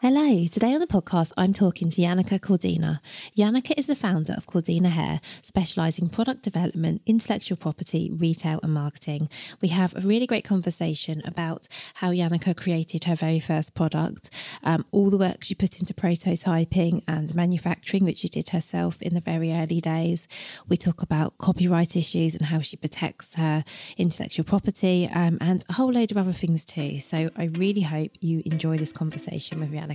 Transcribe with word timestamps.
Hello, 0.00 0.46
today 0.46 0.74
on 0.74 0.78
the 0.78 0.86
podcast, 0.86 1.32
I'm 1.36 1.52
talking 1.52 1.90
to 1.90 2.00
Yanika 2.00 2.38
Cordina. 2.38 3.00
Yanika 3.36 3.74
is 3.76 3.86
the 3.88 3.96
founder 3.96 4.32
of 4.34 4.46
Cordina 4.46 4.90
Hair, 4.90 5.20
specialising 5.42 6.04
in 6.04 6.08
product 6.08 6.42
development, 6.42 7.02
intellectual 7.04 7.56
property, 7.56 8.08
retail, 8.08 8.60
and 8.62 8.72
marketing. 8.72 9.28
We 9.60 9.68
have 9.68 9.96
a 9.96 10.06
really 10.06 10.28
great 10.28 10.44
conversation 10.44 11.20
about 11.24 11.66
how 11.94 12.12
Yanika 12.12 12.56
created 12.56 13.04
her 13.04 13.16
very 13.16 13.40
first 13.40 13.74
product, 13.74 14.30
um, 14.62 14.86
all 14.92 15.10
the 15.10 15.18
work 15.18 15.42
she 15.42 15.56
put 15.56 15.80
into 15.80 15.94
prototyping 15.94 17.02
and 17.08 17.34
manufacturing, 17.34 18.04
which 18.04 18.18
she 18.18 18.28
did 18.28 18.50
herself 18.50 19.02
in 19.02 19.14
the 19.14 19.20
very 19.20 19.52
early 19.52 19.80
days. 19.80 20.28
We 20.68 20.76
talk 20.76 21.02
about 21.02 21.38
copyright 21.38 21.96
issues 21.96 22.36
and 22.36 22.46
how 22.46 22.60
she 22.60 22.76
protects 22.76 23.34
her 23.34 23.64
intellectual 23.96 24.44
property, 24.44 25.10
um, 25.12 25.38
and 25.40 25.64
a 25.68 25.72
whole 25.72 25.92
load 25.92 26.12
of 26.12 26.18
other 26.18 26.32
things 26.32 26.64
too. 26.64 27.00
So 27.00 27.30
I 27.34 27.46
really 27.46 27.80
hope 27.80 28.12
you 28.20 28.44
enjoy 28.46 28.78
this 28.78 28.92
conversation 28.92 29.58
with 29.58 29.72
Yanika. 29.72 29.87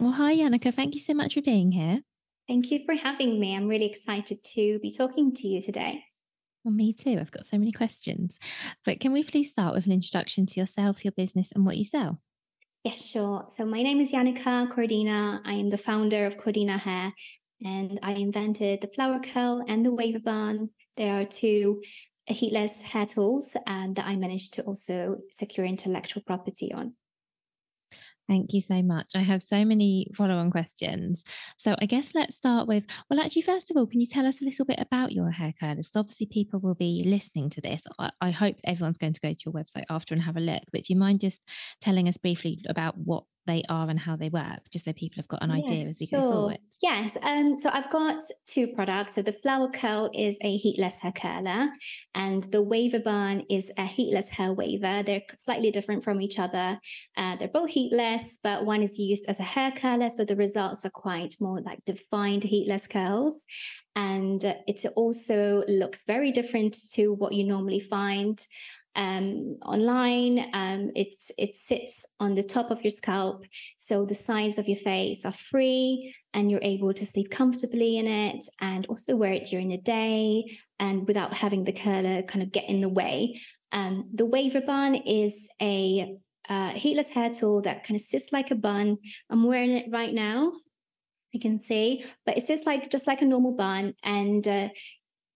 Well, 0.00 0.12
hi, 0.12 0.36
Yanika. 0.36 0.74
Thank 0.74 0.94
you 0.94 1.00
so 1.00 1.14
much 1.14 1.34
for 1.34 1.42
being 1.42 1.72
here. 1.72 2.02
Thank 2.46 2.70
you 2.70 2.84
for 2.84 2.94
having 2.94 3.40
me. 3.40 3.56
I'm 3.56 3.68
really 3.68 3.86
excited 3.86 4.38
to 4.54 4.78
be 4.80 4.90
talking 4.90 5.34
to 5.34 5.48
you 5.48 5.62
today. 5.62 6.04
Well, 6.62 6.74
me 6.74 6.92
too. 6.92 7.18
I've 7.20 7.30
got 7.30 7.46
so 7.46 7.58
many 7.58 7.72
questions. 7.72 8.38
But 8.84 9.00
can 9.00 9.12
we 9.12 9.22
please 9.22 9.50
start 9.50 9.74
with 9.74 9.86
an 9.86 9.92
introduction 9.92 10.44
to 10.46 10.60
yourself, 10.60 11.04
your 11.04 11.12
business, 11.12 11.52
and 11.52 11.64
what 11.64 11.78
you 11.78 11.84
sell? 11.84 12.20
Yes, 12.84 13.02
sure. 13.02 13.46
So, 13.48 13.64
my 13.64 13.82
name 13.82 14.00
is 14.00 14.12
Yanika 14.12 14.70
Cordina. 14.70 15.40
I 15.44 15.54
am 15.54 15.70
the 15.70 15.78
founder 15.78 16.26
of 16.26 16.36
Cordina 16.36 16.78
Hair, 16.78 17.12
and 17.64 17.98
I 18.02 18.12
invented 18.12 18.82
the 18.82 18.88
flower 18.88 19.20
curl 19.20 19.64
and 19.68 19.86
the 19.86 19.92
waver 19.94 20.20
bun. 20.20 20.68
There 20.98 21.20
are 21.20 21.24
two 21.24 21.80
heatless 22.32 22.82
hair 22.82 23.06
tools 23.06 23.56
and 23.66 23.96
that 23.96 24.06
I 24.06 24.16
managed 24.16 24.54
to 24.54 24.62
also 24.62 25.18
secure 25.30 25.66
intellectual 25.66 26.22
property 26.26 26.72
on. 26.72 26.94
Thank 28.26 28.54
you 28.54 28.60
so 28.60 28.82
much. 28.82 29.10
I 29.14 29.20
have 29.20 29.42
so 29.42 29.64
many 29.64 30.06
follow 30.14 30.36
on 30.36 30.50
questions. 30.50 31.24
So, 31.58 31.76
I 31.78 31.84
guess 31.84 32.14
let's 32.14 32.36
start 32.36 32.66
with 32.66 32.86
well, 33.10 33.20
actually, 33.20 33.42
first 33.42 33.70
of 33.70 33.76
all, 33.76 33.86
can 33.86 34.00
you 34.00 34.06
tell 34.06 34.26
us 34.26 34.40
a 34.40 34.44
little 34.44 34.64
bit 34.64 34.78
about 34.80 35.12
your 35.12 35.30
hair 35.30 35.52
curlers? 35.58 35.90
Obviously, 35.94 36.26
people 36.26 36.58
will 36.58 36.74
be 36.74 37.02
listening 37.04 37.50
to 37.50 37.60
this. 37.60 37.86
I, 37.98 38.10
I 38.22 38.30
hope 38.30 38.56
everyone's 38.64 38.96
going 38.96 39.12
to 39.12 39.20
go 39.20 39.34
to 39.34 39.42
your 39.44 39.52
website 39.52 39.84
after 39.90 40.14
and 40.14 40.22
have 40.22 40.38
a 40.38 40.40
look. 40.40 40.62
But 40.72 40.84
do 40.84 40.94
you 40.94 40.98
mind 40.98 41.20
just 41.20 41.42
telling 41.82 42.08
us 42.08 42.16
briefly 42.16 42.60
about 42.66 42.96
what 42.96 43.24
they 43.46 43.62
are 43.68 43.88
and 43.88 43.98
how 43.98 44.16
they 44.16 44.28
work, 44.28 44.70
just 44.70 44.84
so 44.84 44.92
people 44.92 45.16
have 45.16 45.28
got 45.28 45.42
an 45.42 45.50
idea 45.50 45.80
as 45.80 45.98
we 46.00 46.06
sure. 46.06 46.20
go 46.20 46.32
forward. 46.32 46.58
Yes. 46.82 47.16
Um, 47.22 47.58
so 47.58 47.70
I've 47.72 47.90
got 47.90 48.22
two 48.46 48.68
products. 48.74 49.14
So 49.14 49.22
the 49.22 49.32
flower 49.32 49.70
curl 49.70 50.10
is 50.14 50.38
a 50.42 50.56
heatless 50.56 50.98
hair 51.00 51.12
curler, 51.12 51.68
and 52.14 52.44
the 52.44 52.62
waver 52.62 53.00
bun 53.00 53.44
is 53.50 53.70
a 53.78 53.84
heatless 53.84 54.28
hair 54.28 54.52
waver. 54.52 55.02
They're 55.02 55.22
slightly 55.34 55.70
different 55.70 56.04
from 56.04 56.20
each 56.20 56.38
other. 56.38 56.78
Uh, 57.16 57.36
they're 57.36 57.48
both 57.48 57.70
heatless, 57.70 58.38
but 58.42 58.64
one 58.64 58.82
is 58.82 58.98
used 58.98 59.28
as 59.28 59.40
a 59.40 59.44
hair 59.44 59.72
curler, 59.72 60.10
so 60.10 60.24
the 60.24 60.36
results 60.36 60.84
are 60.84 60.90
quite 60.90 61.36
more 61.40 61.60
like 61.60 61.84
defined 61.84 62.44
heatless 62.44 62.86
curls. 62.86 63.46
And 63.96 64.42
it 64.66 64.84
also 64.96 65.62
looks 65.68 66.04
very 66.04 66.32
different 66.32 66.76
to 66.94 67.12
what 67.12 67.32
you 67.32 67.44
normally 67.44 67.78
find 67.78 68.44
um, 68.96 69.56
online. 69.64 70.50
Um, 70.52 70.90
it's 70.94 71.30
it 71.38 71.52
sits 71.52 72.06
on 72.20 72.34
the 72.34 72.42
top 72.42 72.70
of 72.70 72.82
your 72.82 72.90
scalp, 72.90 73.44
so 73.76 74.04
the 74.04 74.14
sides 74.14 74.58
of 74.58 74.68
your 74.68 74.76
face 74.76 75.24
are 75.24 75.32
free, 75.32 76.14
and 76.32 76.50
you're 76.50 76.60
able 76.62 76.92
to 76.94 77.06
sleep 77.06 77.30
comfortably 77.30 77.98
in 77.98 78.06
it, 78.06 78.44
and 78.60 78.86
also 78.86 79.16
wear 79.16 79.32
it 79.32 79.46
during 79.46 79.68
the 79.68 79.78
day, 79.78 80.58
and 80.78 81.06
without 81.06 81.34
having 81.34 81.64
the 81.64 81.72
curler 81.72 82.22
kind 82.22 82.42
of 82.42 82.52
get 82.52 82.68
in 82.68 82.80
the 82.80 82.88
way. 82.88 83.40
Um, 83.72 84.08
the 84.14 84.26
waver 84.26 84.60
bun 84.60 84.94
is 84.94 85.48
a 85.60 86.16
uh, 86.48 86.70
heatless 86.70 87.10
hair 87.10 87.30
tool 87.30 87.62
that 87.62 87.84
kind 87.84 87.98
of 87.98 88.06
sits 88.06 88.32
like 88.32 88.50
a 88.50 88.54
bun. 88.54 88.98
I'm 89.30 89.44
wearing 89.44 89.72
it 89.72 89.86
right 89.90 90.12
now 90.12 90.52
you 91.34 91.40
can 91.40 91.58
see 91.58 92.04
but 92.24 92.38
it's 92.38 92.46
just 92.46 92.64
like 92.64 92.90
just 92.90 93.06
like 93.06 93.20
a 93.20 93.26
normal 93.26 93.52
bun 93.52 93.92
and 94.04 94.46
uh, 94.46 94.68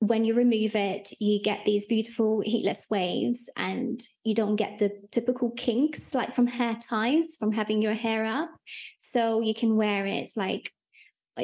when 0.01 0.25
you 0.25 0.35
remove 0.35 0.77
it, 0.77 1.11
you 1.19 1.43
get 1.43 1.65
these 1.65 1.87
beautiful 1.87 2.41
heatless 2.45 2.87
waves 2.91 3.51
and 3.57 4.01
you 4.25 4.35
don't 4.35 4.57
get 4.57 4.79
the 4.79 4.93
typical 5.11 5.51
kinks 5.51 6.15
like 6.15 6.35
from 6.35 6.47
hair 6.47 6.79
ties 6.81 7.37
from 7.37 7.53
having 7.53 7.83
your 7.83 7.95
hair 7.95 8.25
up. 8.25 8.51
So 8.99 9.41
you 9.41 9.55
can 9.55 9.77
wear 9.77 10.07
it 10.07 10.31
like 10.37 10.73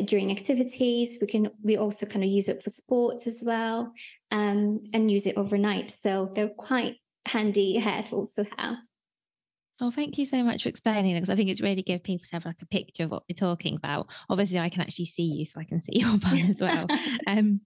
during 0.05 0.31
activities. 0.31 1.19
We 1.21 1.27
can 1.27 1.51
we 1.63 1.77
also 1.77 2.07
kind 2.07 2.25
of 2.25 2.31
use 2.31 2.49
it 2.49 2.63
for 2.63 2.71
sports 2.71 3.27
as 3.27 3.43
well 3.45 3.93
um, 4.31 4.85
and 4.93 5.11
use 5.11 5.27
it 5.27 5.37
overnight. 5.37 5.91
So 5.91 6.31
they're 6.35 6.49
quite 6.49 6.97
handy 7.27 7.79
hair 7.79 8.03
tools 8.05 8.35
to 8.35 8.47
have. 8.57 8.77
Oh, 9.81 9.91
thank 9.91 10.19
you 10.19 10.25
so 10.25 10.45
much 10.45 10.63
for 10.63 10.69
explaining 10.69 11.17
because 11.17 11.31
I 11.31 11.35
think 11.35 11.51
it's 11.51 11.61
really 11.61 11.83
good 11.83 12.05
people 12.05 12.27
to 12.27 12.37
have 12.37 12.45
like 12.45 12.63
a 12.63 12.67
picture 12.67 13.05
of 13.05 13.11
what 13.11 13.25
we're 13.29 13.35
talking 13.35 13.75
about. 13.75 14.09
Obviously, 14.31 14.61
I 14.61 14.69
can 14.69 14.83
actually 14.83 15.07
see 15.07 15.25
you, 15.25 15.45
so 15.45 15.59
I 15.59 15.65
can 15.65 15.81
see 15.81 15.93
your 15.99 16.17
bun 16.17 16.39
as 16.49 16.61
well. 16.61 16.87
um, 17.27 17.61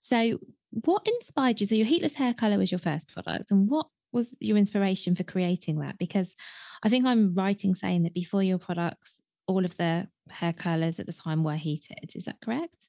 so, 0.00 0.38
what 0.70 1.06
inspired 1.06 1.60
you? 1.60 1.66
So, 1.66 1.74
your 1.74 1.86
heatless 1.86 2.14
hair 2.14 2.34
curler 2.34 2.58
was 2.58 2.72
your 2.72 2.78
first 2.78 3.12
product, 3.12 3.50
and 3.50 3.68
what 3.68 3.86
was 4.12 4.34
your 4.40 4.56
inspiration 4.56 5.14
for 5.14 5.24
creating 5.24 5.78
that? 5.80 5.98
Because 5.98 6.34
I 6.82 6.88
think 6.88 7.06
I'm 7.06 7.34
writing 7.34 7.74
saying 7.74 8.04
that 8.04 8.14
before 8.14 8.42
your 8.42 8.58
products, 8.58 9.20
all 9.46 9.64
of 9.64 9.76
the 9.76 10.08
hair 10.30 10.52
curlers 10.52 10.98
at 10.98 11.06
the 11.06 11.12
time 11.12 11.44
were 11.44 11.56
heated. 11.56 12.12
Is 12.14 12.24
that 12.24 12.40
correct? 12.40 12.88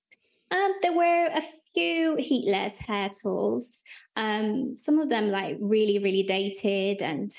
Um, 0.49 0.73
there 0.81 0.93
were 0.93 1.29
a 1.33 1.41
few 1.73 2.15
heatless 2.15 2.79
hair 2.79 3.09
tools. 3.09 3.83
Um, 4.15 4.75
some 4.75 4.99
of 4.99 5.09
them 5.09 5.29
like 5.29 5.57
really, 5.59 5.99
really 5.99 6.23
dated 6.23 7.01
and 7.01 7.31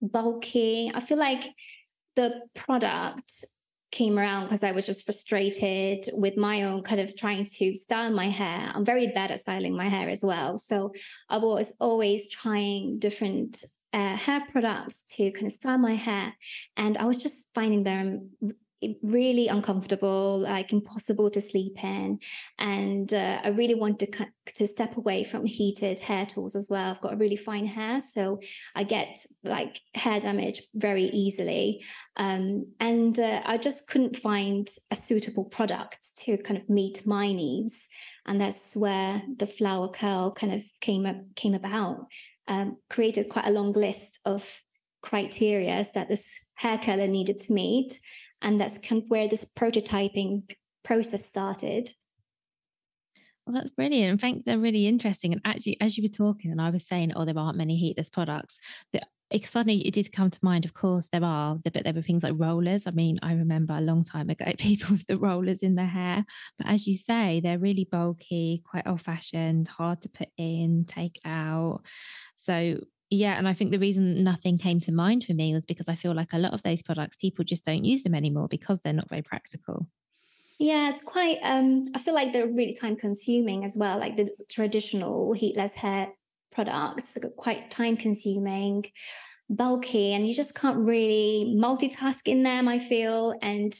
bulky. 0.00 0.90
I 0.94 1.00
feel 1.00 1.18
like 1.18 1.44
the 2.14 2.42
product 2.54 3.44
came 3.94 4.18
around 4.18 4.44
because 4.44 4.64
I 4.64 4.72
was 4.72 4.84
just 4.84 5.04
frustrated 5.04 6.08
with 6.14 6.36
my 6.36 6.64
own 6.64 6.82
kind 6.82 7.00
of 7.00 7.16
trying 7.16 7.44
to 7.44 7.76
style 7.76 8.10
my 8.10 8.28
hair. 8.28 8.72
I'm 8.74 8.84
very 8.84 9.06
bad 9.06 9.30
at 9.30 9.38
styling 9.38 9.76
my 9.76 9.88
hair 9.88 10.08
as 10.08 10.22
well. 10.24 10.58
So 10.58 10.92
I 11.30 11.38
was 11.38 11.76
always 11.80 12.28
trying 12.28 12.98
different 12.98 13.64
uh, 13.92 14.16
hair 14.16 14.42
products 14.50 15.14
to 15.14 15.30
kind 15.30 15.46
of 15.46 15.52
style 15.52 15.78
my 15.78 15.94
hair. 15.94 16.34
And 16.76 16.98
I 16.98 17.04
was 17.04 17.22
just 17.22 17.54
finding 17.54 17.84
them 17.84 18.30
really 19.02 19.48
uncomfortable, 19.48 20.40
like 20.40 20.72
impossible 20.72 21.30
to 21.30 21.40
sleep 21.40 21.82
in. 21.82 22.18
And 22.58 23.12
uh, 23.12 23.40
I 23.42 23.48
really 23.48 23.74
want 23.74 23.98
to, 24.00 24.26
to 24.56 24.66
step 24.66 24.96
away 24.96 25.24
from 25.24 25.46
heated 25.46 25.98
hair 25.98 26.26
tools 26.26 26.54
as 26.54 26.68
well. 26.70 26.90
I've 26.90 27.00
got 27.00 27.14
a 27.14 27.16
really 27.16 27.36
fine 27.36 27.66
hair, 27.66 28.00
so 28.00 28.40
I 28.74 28.84
get 28.84 29.24
like 29.42 29.80
hair 29.94 30.20
damage 30.20 30.60
very 30.74 31.04
easily. 31.04 31.82
Um, 32.16 32.66
and 32.80 33.18
uh, 33.18 33.42
I 33.44 33.58
just 33.58 33.88
couldn't 33.88 34.16
find 34.16 34.68
a 34.90 34.96
suitable 34.96 35.46
product 35.46 36.16
to 36.24 36.36
kind 36.38 36.60
of 36.60 36.68
meet 36.68 37.06
my 37.06 37.32
needs. 37.32 37.88
and 38.26 38.40
that's 38.40 38.74
where 38.74 39.22
the 39.36 39.46
flower 39.46 39.88
curl 39.88 40.32
kind 40.32 40.54
of 40.54 40.62
came 40.80 41.06
up 41.06 41.16
came 41.36 41.54
about. 41.54 42.06
Um, 42.46 42.76
created 42.90 43.30
quite 43.30 43.46
a 43.46 43.50
long 43.50 43.72
list 43.72 44.20
of 44.26 44.60
criteria 45.02 45.84
that 45.94 46.08
this 46.08 46.52
hair 46.56 46.78
curler 46.78 47.06
needed 47.06 47.40
to 47.40 47.52
meet, 47.52 47.98
and 48.42 48.60
that's 48.60 48.78
kind 48.78 49.02
of 49.02 49.10
where 49.10 49.28
this 49.28 49.44
prototyping 49.52 50.50
process 50.84 51.24
started. 51.24 51.90
Well, 53.46 53.54
that's 53.54 53.70
brilliant. 53.70 54.20
Fact, 54.20 54.44
they're 54.44 54.58
really 54.58 54.86
interesting. 54.86 55.32
And 55.32 55.42
actually, 55.44 55.78
as 55.80 55.98
you 55.98 56.02
were 56.02 56.08
talking, 56.08 56.50
and 56.50 56.60
I 56.60 56.70
was 56.70 56.86
saying, 56.86 57.12
oh, 57.14 57.24
there 57.24 57.38
aren't 57.38 57.58
many 57.58 57.76
heatless 57.76 58.08
products. 58.08 58.58
The, 58.92 59.02
it 59.30 59.44
suddenly 59.44 59.86
it 59.86 59.92
did 59.94 60.12
come 60.12 60.30
to 60.30 60.38
mind. 60.42 60.64
Of 60.64 60.72
course, 60.72 61.08
there 61.08 61.24
are, 61.24 61.56
but 61.56 61.74
there 61.84 61.92
were 61.92 62.02
things 62.02 62.22
like 62.22 62.34
rollers. 62.36 62.86
I 62.86 62.92
mean, 62.92 63.18
I 63.22 63.32
remember 63.32 63.74
a 63.74 63.80
long 63.80 64.04
time 64.04 64.30
ago 64.30 64.46
people 64.58 64.92
with 64.92 65.06
the 65.06 65.18
rollers 65.18 65.62
in 65.62 65.74
their 65.74 65.86
hair. 65.86 66.24
But 66.56 66.68
as 66.68 66.86
you 66.86 66.94
say, 66.94 67.40
they're 67.40 67.58
really 67.58 67.88
bulky, 67.90 68.62
quite 68.64 68.86
old-fashioned, 68.86 69.68
hard 69.68 70.02
to 70.02 70.08
put 70.08 70.28
in, 70.38 70.84
take 70.86 71.20
out. 71.24 71.82
So 72.36 72.78
yeah, 73.14 73.38
and 73.38 73.48
I 73.48 73.52
think 73.52 73.70
the 73.70 73.78
reason 73.78 74.24
nothing 74.24 74.58
came 74.58 74.80
to 74.80 74.92
mind 74.92 75.24
for 75.24 75.34
me 75.34 75.54
was 75.54 75.64
because 75.64 75.88
I 75.88 75.94
feel 75.94 76.14
like 76.14 76.32
a 76.32 76.38
lot 76.38 76.52
of 76.52 76.62
those 76.62 76.82
products 76.82 77.16
people 77.16 77.44
just 77.44 77.64
don't 77.64 77.84
use 77.84 78.02
them 78.02 78.14
anymore 78.14 78.48
because 78.48 78.80
they're 78.80 78.92
not 78.92 79.08
very 79.08 79.22
practical. 79.22 79.86
Yeah, 80.58 80.88
it's 80.88 81.02
quite. 81.02 81.38
Um, 81.42 81.88
I 81.94 81.98
feel 81.98 82.14
like 82.14 82.32
they're 82.32 82.46
really 82.46 82.74
time 82.74 82.96
consuming 82.96 83.64
as 83.64 83.76
well. 83.76 83.98
Like 83.98 84.16
the 84.16 84.30
traditional 84.48 85.32
heatless 85.32 85.74
hair 85.74 86.08
products, 86.52 87.18
quite 87.36 87.70
time 87.70 87.96
consuming, 87.96 88.84
bulky, 89.50 90.12
and 90.12 90.26
you 90.26 90.34
just 90.34 90.54
can't 90.54 90.78
really 90.78 91.54
multitask 91.56 92.26
in 92.26 92.42
them. 92.42 92.68
I 92.68 92.78
feel, 92.78 93.34
and 93.42 93.74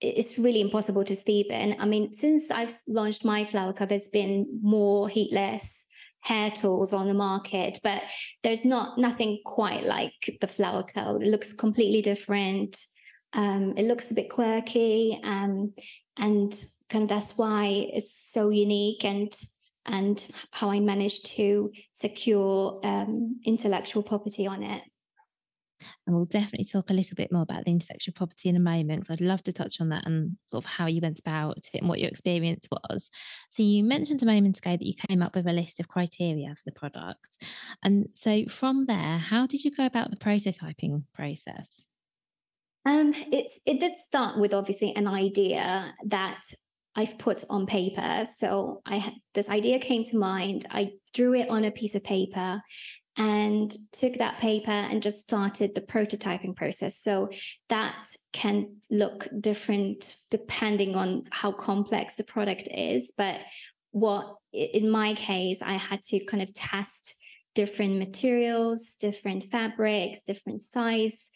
it's 0.00 0.38
really 0.38 0.60
impossible 0.60 1.04
to 1.04 1.14
sleep 1.14 1.50
in. 1.50 1.76
I 1.78 1.86
mean, 1.86 2.12
since 2.12 2.50
I've 2.50 2.72
launched 2.88 3.24
my 3.24 3.44
flower 3.44 3.72
cover, 3.72 3.90
there's 3.90 4.08
been 4.08 4.46
more 4.62 5.08
heatless 5.08 5.86
hair 6.22 6.50
tools 6.50 6.92
on 6.92 7.08
the 7.08 7.14
market, 7.14 7.78
but 7.82 8.02
there's 8.42 8.64
not 8.64 8.98
nothing 8.98 9.40
quite 9.44 9.84
like 9.84 10.38
the 10.40 10.46
flower 10.46 10.82
curl. 10.82 11.16
It 11.16 11.28
looks 11.28 11.52
completely 11.52 12.02
different. 12.02 12.78
Um, 13.32 13.74
it 13.76 13.84
looks 13.84 14.10
a 14.10 14.14
bit 14.14 14.28
quirky, 14.28 15.18
um, 15.22 15.72
and 16.18 16.52
kind 16.90 17.04
of 17.04 17.08
that's 17.08 17.38
why 17.38 17.88
it's 17.92 18.14
so 18.32 18.50
unique 18.50 19.04
and 19.04 19.32
and 19.86 20.24
how 20.50 20.70
I 20.70 20.80
managed 20.80 21.26
to 21.36 21.72
secure 21.92 22.80
um, 22.84 23.36
intellectual 23.44 24.02
property 24.02 24.46
on 24.46 24.62
it. 24.62 24.82
And 26.06 26.14
we'll 26.14 26.24
definitely 26.24 26.66
talk 26.66 26.90
a 26.90 26.94
little 26.94 27.14
bit 27.14 27.32
more 27.32 27.42
about 27.42 27.64
the 27.64 27.70
intellectual 27.70 28.14
property 28.14 28.48
in 28.48 28.56
a 28.56 28.60
moment. 28.60 29.06
So 29.06 29.14
I'd 29.14 29.20
love 29.20 29.42
to 29.44 29.52
touch 29.52 29.80
on 29.80 29.88
that 29.90 30.06
and 30.06 30.36
sort 30.48 30.64
of 30.64 30.70
how 30.70 30.86
you 30.86 31.00
went 31.00 31.20
about 31.20 31.58
it 31.72 31.78
and 31.80 31.88
what 31.88 32.00
your 32.00 32.08
experience 32.08 32.68
was. 32.70 33.10
So 33.50 33.62
you 33.62 33.84
mentioned 33.84 34.22
a 34.22 34.26
moment 34.26 34.58
ago 34.58 34.72
that 34.72 34.86
you 34.86 34.94
came 35.08 35.22
up 35.22 35.34
with 35.34 35.46
a 35.46 35.52
list 35.52 35.80
of 35.80 35.88
criteria 35.88 36.54
for 36.54 36.62
the 36.64 36.72
product. 36.72 37.44
And 37.82 38.08
so 38.14 38.44
from 38.48 38.86
there, 38.86 39.18
how 39.18 39.46
did 39.46 39.64
you 39.64 39.70
go 39.70 39.86
about 39.86 40.10
the 40.10 40.16
prototyping 40.16 41.04
process? 41.14 41.84
Um, 42.86 43.12
it's 43.30 43.60
it 43.66 43.78
did 43.78 43.94
start 43.94 44.38
with 44.38 44.54
obviously 44.54 44.94
an 44.96 45.06
idea 45.06 45.94
that 46.06 46.40
I've 46.96 47.18
put 47.18 47.44
on 47.50 47.66
paper. 47.66 48.24
So 48.24 48.80
I 48.86 49.14
this 49.34 49.48
idea 49.48 49.78
came 49.78 50.02
to 50.04 50.18
mind. 50.18 50.66
I 50.70 50.92
drew 51.14 51.34
it 51.34 51.48
on 51.48 51.64
a 51.64 51.70
piece 51.70 51.94
of 51.94 52.04
paper 52.04 52.60
and 53.16 53.74
took 53.92 54.14
that 54.14 54.38
paper 54.38 54.70
and 54.70 55.02
just 55.02 55.20
started 55.20 55.74
the 55.74 55.80
prototyping 55.80 56.56
process. 56.56 56.96
So 56.96 57.30
that 57.68 58.08
can 58.32 58.76
look 58.90 59.26
different 59.40 60.16
depending 60.30 60.94
on 60.94 61.24
how 61.30 61.52
complex 61.52 62.14
the 62.14 62.24
product 62.24 62.68
is. 62.70 63.12
But 63.16 63.40
what 63.90 64.36
in 64.52 64.88
my 64.90 65.14
case, 65.14 65.62
I 65.62 65.72
had 65.72 66.02
to 66.02 66.24
kind 66.26 66.42
of 66.42 66.54
test 66.54 67.14
different 67.54 67.98
materials, 67.98 68.94
different 69.00 69.44
fabrics, 69.44 70.22
different 70.22 70.62
size 70.62 71.30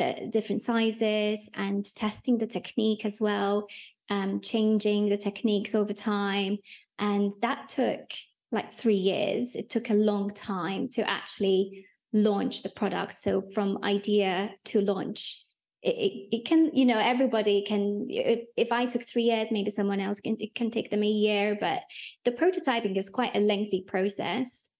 uh, 0.00 0.14
different 0.30 0.62
sizes 0.62 1.50
and 1.56 1.84
testing 1.96 2.38
the 2.38 2.46
technique 2.46 3.04
as 3.04 3.18
well, 3.20 3.66
um, 4.10 4.40
changing 4.40 5.08
the 5.08 5.16
techniques 5.16 5.74
over 5.74 5.92
time. 5.92 6.56
And 7.00 7.32
that 7.42 7.68
took 7.68 8.08
like 8.50 8.72
three 8.72 8.94
years. 8.94 9.54
It 9.54 9.70
took 9.70 9.90
a 9.90 9.94
long 9.94 10.30
time 10.30 10.88
to 10.90 11.08
actually 11.08 11.86
launch 12.12 12.62
the 12.62 12.70
product. 12.70 13.14
So 13.14 13.42
from 13.52 13.82
idea 13.84 14.54
to 14.66 14.80
launch, 14.80 15.44
it, 15.82 15.90
it, 15.90 16.36
it, 16.36 16.44
can, 16.44 16.70
you 16.74 16.84
know, 16.84 16.98
everybody 16.98 17.62
can, 17.62 18.06
if, 18.08 18.44
if 18.56 18.72
I 18.72 18.86
took 18.86 19.02
three 19.02 19.24
years, 19.24 19.50
maybe 19.50 19.70
someone 19.70 20.00
else 20.00 20.20
can, 20.20 20.36
it 20.40 20.54
can 20.54 20.70
take 20.70 20.90
them 20.90 21.02
a 21.02 21.06
year, 21.06 21.56
but 21.60 21.82
the 22.24 22.32
prototyping 22.32 22.96
is 22.96 23.08
quite 23.08 23.36
a 23.36 23.40
lengthy 23.40 23.84
process. 23.86 24.74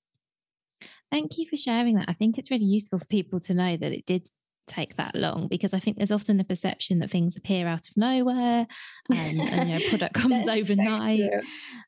Thank 1.10 1.38
you 1.38 1.46
for 1.48 1.56
sharing 1.56 1.96
that. 1.96 2.08
I 2.08 2.12
think 2.14 2.36
it's 2.36 2.50
really 2.50 2.64
useful 2.64 2.98
for 2.98 3.06
people 3.06 3.38
to 3.40 3.54
know 3.54 3.76
that 3.76 3.92
it 3.92 4.06
did 4.06 4.28
take 4.68 4.96
that 4.96 5.14
long 5.14 5.48
because 5.48 5.74
I 5.74 5.78
think 5.78 5.96
there's 5.96 6.12
often 6.12 6.36
the 6.36 6.44
perception 6.44 6.98
that 6.98 7.10
things 7.10 7.36
appear 7.36 7.66
out 7.66 7.88
of 7.88 7.96
nowhere 7.96 8.66
and, 9.10 9.40
and 9.40 9.68
you 9.70 9.74
know 9.78 9.88
product 9.88 10.14
comes 10.22 10.46
overnight. 10.46 11.30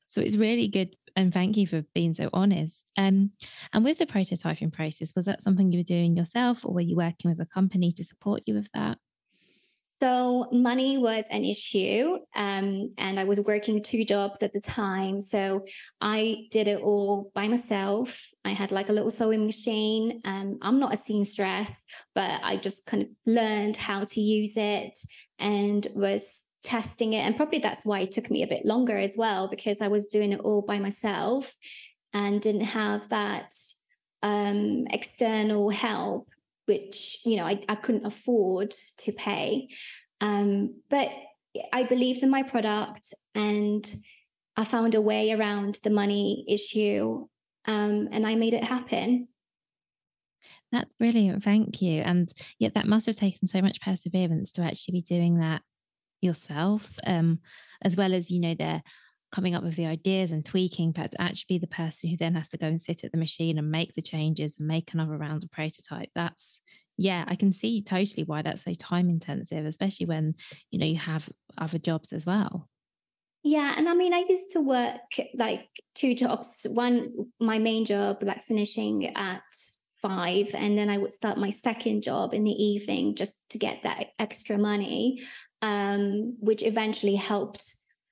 So 0.06 0.21
it's 0.21 0.37
really 0.37 0.67
good 0.67 0.97
and 1.16 1.32
thank 1.32 1.56
you 1.56 1.66
for 1.66 1.82
being 1.94 2.14
so 2.14 2.30
honest. 2.32 2.86
Um, 2.96 3.32
and 3.72 3.84
with 3.84 3.98
the 3.98 4.06
prototyping 4.06 4.72
process, 4.72 5.12
was 5.14 5.26
that 5.26 5.42
something 5.42 5.70
you 5.70 5.78
were 5.78 5.84
doing 5.84 6.16
yourself 6.16 6.64
or 6.64 6.74
were 6.74 6.80
you 6.80 6.96
working 6.96 7.30
with 7.30 7.40
a 7.40 7.46
company 7.46 7.92
to 7.92 8.04
support 8.04 8.42
you 8.46 8.54
with 8.54 8.70
that? 8.72 8.98
So 10.02 10.48
money 10.50 10.96
was 10.96 11.26
an 11.30 11.44
issue, 11.44 12.16
um, 12.34 12.90
and 12.96 13.20
I 13.20 13.24
was 13.24 13.38
working 13.40 13.82
two 13.82 14.06
jobs 14.06 14.42
at 14.42 14.54
the 14.54 14.60
time. 14.60 15.20
So 15.20 15.66
I 16.00 16.46
did 16.50 16.68
it 16.68 16.80
all 16.80 17.30
by 17.34 17.48
myself. 17.48 18.26
I 18.42 18.50
had 18.50 18.72
like 18.72 18.88
a 18.88 18.94
little 18.94 19.10
sewing 19.10 19.44
machine. 19.44 20.18
Um, 20.24 20.56
I'm 20.62 20.80
not 20.80 20.94
a 20.94 20.96
seamstress, 20.96 21.84
but 22.14 22.40
I 22.42 22.56
just 22.56 22.86
kind 22.86 23.02
of 23.02 23.08
learned 23.26 23.76
how 23.76 24.04
to 24.04 24.20
use 24.20 24.56
it 24.56 24.96
and 25.38 25.86
was 25.94 26.50
testing 26.62 27.12
it. 27.12 27.20
And 27.20 27.36
probably 27.36 27.58
that's 27.58 27.86
why 27.86 28.00
it 28.00 28.12
took 28.12 28.30
me 28.30 28.42
a 28.42 28.48
bit 28.48 28.64
longer 28.64 28.96
as 28.96 29.14
well, 29.16 29.48
because 29.48 29.80
I 29.80 29.88
was 29.88 30.06
doing 30.08 30.32
it 30.32 30.40
all 30.40 30.62
by 30.62 30.78
myself 30.78 31.54
and 32.12 32.40
didn't 32.40 32.62
have 32.62 33.08
that 33.08 33.52
um, 34.22 34.86
external 34.90 35.70
help 35.70 36.28
which 36.70 37.18
you 37.24 37.36
know 37.36 37.44
I, 37.44 37.60
I 37.68 37.74
couldn't 37.74 38.06
afford 38.06 38.72
to 38.98 39.12
pay. 39.12 39.68
Um, 40.20 40.80
but 40.88 41.10
I 41.72 41.82
believed 41.82 42.22
in 42.22 42.30
my 42.30 42.44
product 42.44 43.12
and 43.34 43.84
I 44.56 44.64
found 44.64 44.94
a 44.94 45.00
way 45.00 45.32
around 45.32 45.78
the 45.82 45.90
money 45.90 46.44
issue 46.48 47.26
um, 47.66 48.08
and 48.12 48.24
I 48.24 48.36
made 48.36 48.55
it 48.55 48.62
happen. 48.62 49.26
That's 50.70 50.94
brilliant. 50.94 51.43
Thank 51.43 51.82
you. 51.82 52.02
And 52.02 52.32
yet 52.60 52.74
that 52.74 52.86
must 52.86 53.06
have 53.06 53.17
taken 53.17 53.48
so 53.48 53.60
much 53.60 53.81
perseverance 53.81 54.52
to 54.52 54.62
actually 54.62 54.93
be 54.93 55.02
doing 55.02 55.38
that 55.40 55.62
yourself, 56.20 56.98
um, 57.06 57.41
as 57.82 57.96
well 57.96 58.15
as, 58.15 58.31
you 58.31 58.41
know, 58.41 58.55
they're 58.55 58.82
coming 59.32 59.55
up 59.55 59.62
with 59.62 59.77
the 59.77 59.86
ideas 59.86 60.32
and 60.32 60.44
tweaking, 60.44 60.93
but 60.93 61.15
actually 61.19 61.56
be 61.56 61.58
the 61.58 61.67
person 61.67 62.10
who 62.10 62.17
then 62.17 62.34
has 62.34 62.48
to 62.48 62.58
go 62.58 62.67
and 62.67 62.81
sit 62.81 63.05
at 63.05 63.12
the 63.12 63.19
machine 63.19 63.58
and 63.58 63.70
make 63.70 63.94
the 63.94 64.03
changes 64.03 64.56
and 64.58 64.67
make 64.67 64.93
another 64.93 65.17
round 65.17 65.44
of 65.44 65.50
prototype. 65.50 66.10
That's 66.15 66.60
yeah, 66.96 67.24
I 67.27 67.34
can 67.34 67.50
see 67.50 67.81
totally 67.81 68.24
why 68.24 68.43
that's 68.43 68.65
so 68.65 68.74
time 68.74 69.08
intensive, 69.08 69.65
especially 69.65 70.05
when 70.05 70.34
you 70.70 70.79
know 70.79 70.86
you 70.86 70.98
have 70.98 71.31
other 71.56 71.79
jobs 71.79 72.12
as 72.12 72.27
well. 72.27 72.69
Yeah, 73.43 73.72
and 73.74 73.89
I 73.89 73.94
mean, 73.94 74.12
I 74.12 74.24
used 74.29 74.53
to 74.53 74.60
work 74.60 75.00
like 75.32 75.67
two 75.94 76.15
jobs. 76.15 76.67
One, 76.74 77.31
my 77.41 77.58
main 77.58 77.86
job, 77.86 78.22
like 78.22 78.43
finishing 78.43 79.17
at 79.17 79.43
five, 80.03 80.50
and 80.55 80.77
then 80.77 80.91
I 80.91 80.98
would 80.98 81.12
start 81.12 81.39
my 81.39 81.48
second 81.48 82.03
job 82.03 82.34
in 82.34 82.44
the 82.44 82.50
evening 82.50 83.15
just 83.15 83.50
to 83.53 83.58
get 83.58 83.82
that 83.84 84.08
extra 84.19 84.58
money, 84.58 85.22
um, 85.62 86.36
which 86.40 86.62
eventually 86.62 87.17
helped 87.17 87.62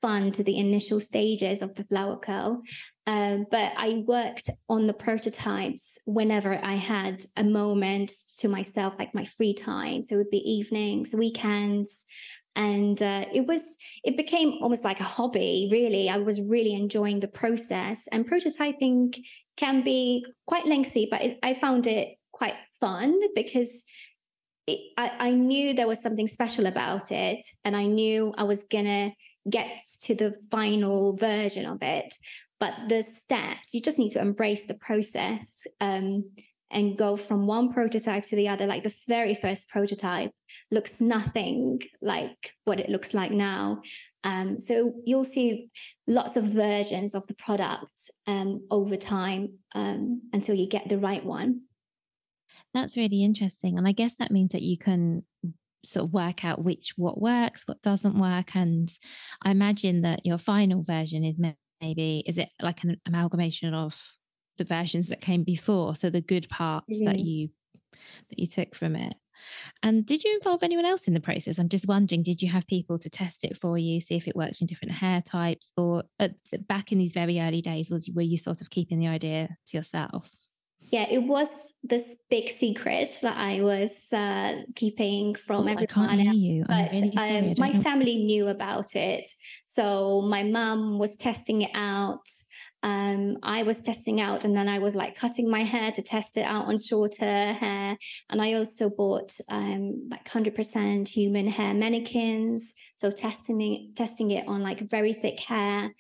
fund 0.01 0.35
the 0.35 0.59
initial 0.59 1.01
stages 1.01 1.63
of 1.63 1.75
the 1.75 1.85
flower 1.85 2.17
curl. 2.17 2.63
Um, 3.07 3.47
but 3.51 3.73
I 3.77 4.05
worked 4.07 4.51
on 4.69 4.87
the 4.87 4.93
prototypes 4.93 5.99
whenever 6.07 6.59
I 6.63 6.75
had 6.75 7.25
a 7.37 7.45
moment 7.45 8.13
to 8.39 8.49
myself, 8.49 8.97
like 8.99 9.15
my 9.15 9.25
free 9.25 9.55
time. 9.55 10.03
So 10.03 10.15
it 10.15 10.19
would 10.19 10.31
be 10.31 10.51
evenings, 10.51 11.15
weekends. 11.15 12.05
And 12.55 13.01
uh, 13.03 13.25
it 13.33 13.47
was, 13.47 13.77
it 14.05 14.17
became 14.17 14.59
almost 14.61 14.85
like 14.85 15.01
a 15.01 15.05
hobby, 15.05 15.69
really. 15.71 16.09
I 16.09 16.19
was 16.19 16.41
really 16.41 16.75
enjoying 16.75 17.21
the 17.21 17.29
process. 17.29 18.09
And 18.13 18.29
prototyping 18.29 19.17
can 19.57 19.83
be 19.83 20.25
quite 20.47 20.67
lengthy, 20.67 21.09
but 21.11 21.23
it, 21.23 21.39
I 21.43 21.55
found 21.55 21.87
it 21.87 22.17
quite 22.33 22.55
fun 22.81 23.19
because 23.35 23.85
I, 24.97 25.13
I 25.19 25.31
knew 25.31 25.75
there 25.75 25.87
was 25.87 26.03
something 26.03 26.29
special 26.29 26.67
about 26.67 27.13
it. 27.13 27.45
And 27.65 27.77
I 27.77 27.85
knew 27.85 28.33
I 28.37 28.45
was 28.45 28.65
to 28.87 29.13
get 29.49 29.81
to 30.03 30.15
the 30.15 30.37
final 30.51 31.17
version 31.17 31.67
of 31.67 31.79
it. 31.83 32.15
But 32.61 32.75
the 32.89 33.03
steps, 33.03 33.73
you 33.73 33.81
just 33.81 33.99
need 33.99 34.11
to 34.11 34.21
embrace 34.21 34.67
the 34.67 34.75
process. 34.75 35.67
Um, 35.81 36.25
and 36.71 36.99
go 36.99 37.17
from 37.17 37.47
one 37.47 37.73
prototype 37.73 38.25
to 38.25 38.37
the 38.37 38.49
other. 38.49 38.67
Like 38.67 38.83
the 38.83 38.95
very 39.07 39.35
first 39.35 39.69
prototype 39.69 40.31
looks 40.71 41.01
nothing 41.01 41.81
like 42.03 42.55
what 42.65 42.81
it 42.81 42.91
looks 42.91 43.15
like 43.15 43.31
now. 43.31 43.81
Um, 44.25 44.61
so 44.61 44.95
you'll 45.05 45.25
see 45.25 45.71
lots 46.07 46.37
of 46.37 46.45
versions 46.45 47.15
of 47.15 47.27
the 47.27 47.35
product 47.35 48.11
um, 48.27 48.67
over 48.71 48.97
time 48.97 49.55
um, 49.75 50.23
until 50.33 50.55
you 50.55 50.69
get 50.69 50.89
the 50.89 50.99
right 50.99 51.25
one. 51.25 51.63
That's 52.75 52.97
really 52.97 53.25
interesting. 53.25 53.79
And 53.79 53.89
I 53.89 53.93
guess 53.93 54.15
that 54.17 54.31
means 54.31 54.53
that 54.53 54.63
you 54.63 54.77
can 54.77 55.25
sort 55.85 56.05
of 56.05 56.13
work 56.13 56.45
out 56.45 56.65
which 56.65 56.93
what 56.97 57.21
works, 57.21 57.65
what 57.67 57.83
doesn't 57.83 58.19
work. 58.19 58.55
And 58.55 58.91
I 59.43 59.51
imagine 59.51 60.03
that 60.03 60.27
your 60.27 60.39
final 60.39 60.83
version 60.83 61.25
is 61.25 61.37
maybe, 61.81 62.23
is 62.27 62.39
it 62.39 62.49
like 62.61 62.85
an 62.85 63.01
amalgamation 63.07 63.75
of 63.75 64.01
the 64.59 64.65
versions 64.65 65.09
that 65.09 65.21
came 65.21 65.45
before? 65.45 65.95
So 65.95 66.11
the 66.11 66.21
good 66.21 66.49
parts 66.49 66.93
mm-hmm. 66.93 67.05
that 67.05 67.19
you 67.19 67.51
that 68.29 68.39
you 68.39 68.47
took 68.47 68.75
from 68.75 68.95
it. 68.95 69.15
And 69.83 70.05
did 70.05 70.25
you 70.25 70.35
involve 70.35 70.63
anyone 70.63 70.85
else 70.85 71.09
in 71.09 71.15
the 71.15 71.21
process? 71.21 71.59
I'm 71.59 71.69
just 71.69 71.87
wondering, 71.87 72.23
did 72.23 72.43
you 72.43 72.49
have 72.51 72.67
people 72.67 72.99
to 72.99 73.11
test 73.11 73.45
it 73.45 73.57
for 73.57 73.79
you, 73.79 74.01
see 74.01 74.17
if 74.17 74.29
it 74.29 74.37
worked 74.37 74.61
in 74.61 74.67
different 74.67 74.95
hair 74.95 75.23
types, 75.23 75.73
or 75.77 76.05
at, 76.19 76.35
back 76.67 76.93
in 76.93 76.99
these 76.99 77.13
very 77.13 77.41
early 77.41 77.63
days, 77.63 77.91
was 77.91 78.11
were 78.15 78.23
you 78.23 78.37
sort 78.37 78.61
of 78.61 78.71
keeping 78.71 78.99
the 78.99 79.07
idea 79.07 79.57
to 79.67 79.77
yourself? 79.77 80.31
Yeah, 80.91 81.07
it 81.11 81.23
was 81.23 81.75
this 81.83 82.17
big 82.31 82.49
secret 82.49 83.19
that 83.23 83.37
I 83.37 83.61
was 83.61 84.11
uh, 84.13 84.63
keeping 84.75 85.35
from 85.35 85.67
oh, 85.67 85.71
everyone 85.71 86.21
else. 86.21 86.37
You. 86.37 86.65
But 86.67 86.93
really 86.93 87.17
um, 87.17 87.55
my 87.59 87.73
family 87.73 88.25
knew 88.25 88.49
about 88.49 88.97
it. 88.97 89.29
So 89.65 90.23
my 90.23 90.43
mum 90.45 90.99
was 90.99 91.17
testing 91.17 91.63
it 91.63 91.71
out. 91.75 92.27
Um, 92.83 93.39
I 93.43 93.65
was 93.65 93.81
testing 93.81 94.21
out, 94.21 94.45
and 94.45 94.57
then 94.57 94.69
I 94.69 94.79
was 94.79 94.95
like 94.95 95.17
cutting 95.17 95.51
my 95.51 95.63
hair 95.63 95.93
to 95.93 96.03
test 96.03 96.37
it 96.39 96.47
out 96.47 96.67
on 96.67 96.79
shorter 96.79 97.53
hair. 97.53 97.99
And 98.31 98.41
I 98.41 98.55
also 98.55 98.89
bought 98.97 99.37
um, 99.51 100.09
like 100.11 100.25
100% 100.25 101.09
human 101.09 101.49
hair 101.49 101.75
mannequins. 101.75 102.73
So 102.95 103.11
testing 103.11 103.61
it, 103.61 103.97
testing 103.97 104.31
it 104.31 104.49
on 104.49 104.63
like 104.63 104.89
very 104.89 105.13
thick 105.13 105.41
hair 105.41 105.91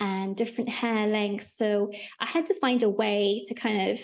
and 0.00 0.36
different 0.36 0.70
hair 0.70 1.06
lengths. 1.06 1.56
So 1.56 1.90
I 2.18 2.26
had 2.26 2.46
to 2.46 2.54
find 2.54 2.82
a 2.82 2.88
way 2.88 3.42
to 3.46 3.54
kind 3.54 3.90
of 3.90 4.00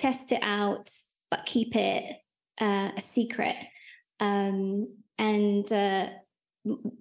test 0.00 0.32
it 0.32 0.42
out, 0.42 0.88
but 1.30 1.46
keep 1.46 1.74
it 1.76 2.16
uh, 2.60 2.90
a 2.96 3.00
secret. 3.00 3.56
Um, 4.20 4.88
and 5.18 5.70
uh, 5.72 6.08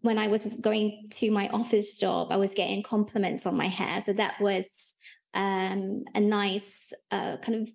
when 0.02 0.18
I 0.18 0.28
was 0.28 0.44
going 0.44 1.08
to 1.12 1.32
my 1.32 1.48
office 1.50 1.98
job, 1.98 2.32
I 2.32 2.38
was 2.38 2.54
getting 2.54 2.84
compliments 2.84 3.46
on 3.46 3.56
my 3.56 3.68
hair. 3.68 4.02
So 4.02 4.14
that 4.14 4.40
was 4.40 4.96
um, 5.34 6.04
a 6.16 6.20
nice 6.20 6.94
uh, 7.12 7.38
kind 7.38 7.62
of 7.62 7.70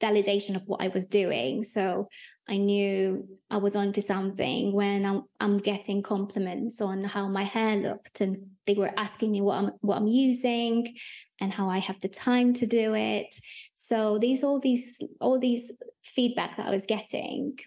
validation 0.00 0.54
of 0.54 0.62
what 0.66 0.82
I 0.82 0.88
was 0.88 1.06
doing. 1.06 1.64
So 1.64 2.08
I 2.48 2.56
knew 2.56 3.28
I 3.50 3.58
was 3.58 3.76
onto 3.76 4.00
something 4.00 4.72
when 4.72 5.04
I'm, 5.04 5.22
I'm 5.40 5.58
getting 5.58 6.02
compliments 6.02 6.80
on 6.80 7.04
how 7.04 7.28
my 7.28 7.42
hair 7.42 7.76
looked, 7.76 8.20
and 8.20 8.36
they 8.66 8.74
were 8.74 8.92
asking 8.96 9.32
me 9.32 9.40
what 9.40 9.58
I'm 9.58 9.70
what 9.80 9.98
I'm 9.98 10.06
using 10.06 10.94
and 11.40 11.52
how 11.52 11.68
I 11.68 11.78
have 11.78 12.00
the 12.00 12.08
time 12.08 12.52
to 12.54 12.66
do 12.66 12.94
it. 12.94 13.34
So 13.80 14.18
these 14.18 14.42
all 14.42 14.58
these 14.58 14.98
all 15.20 15.38
these 15.38 15.70
feedback 16.02 16.56
that 16.56 16.66
I 16.66 16.70
was 16.70 16.86
getting 16.86 17.58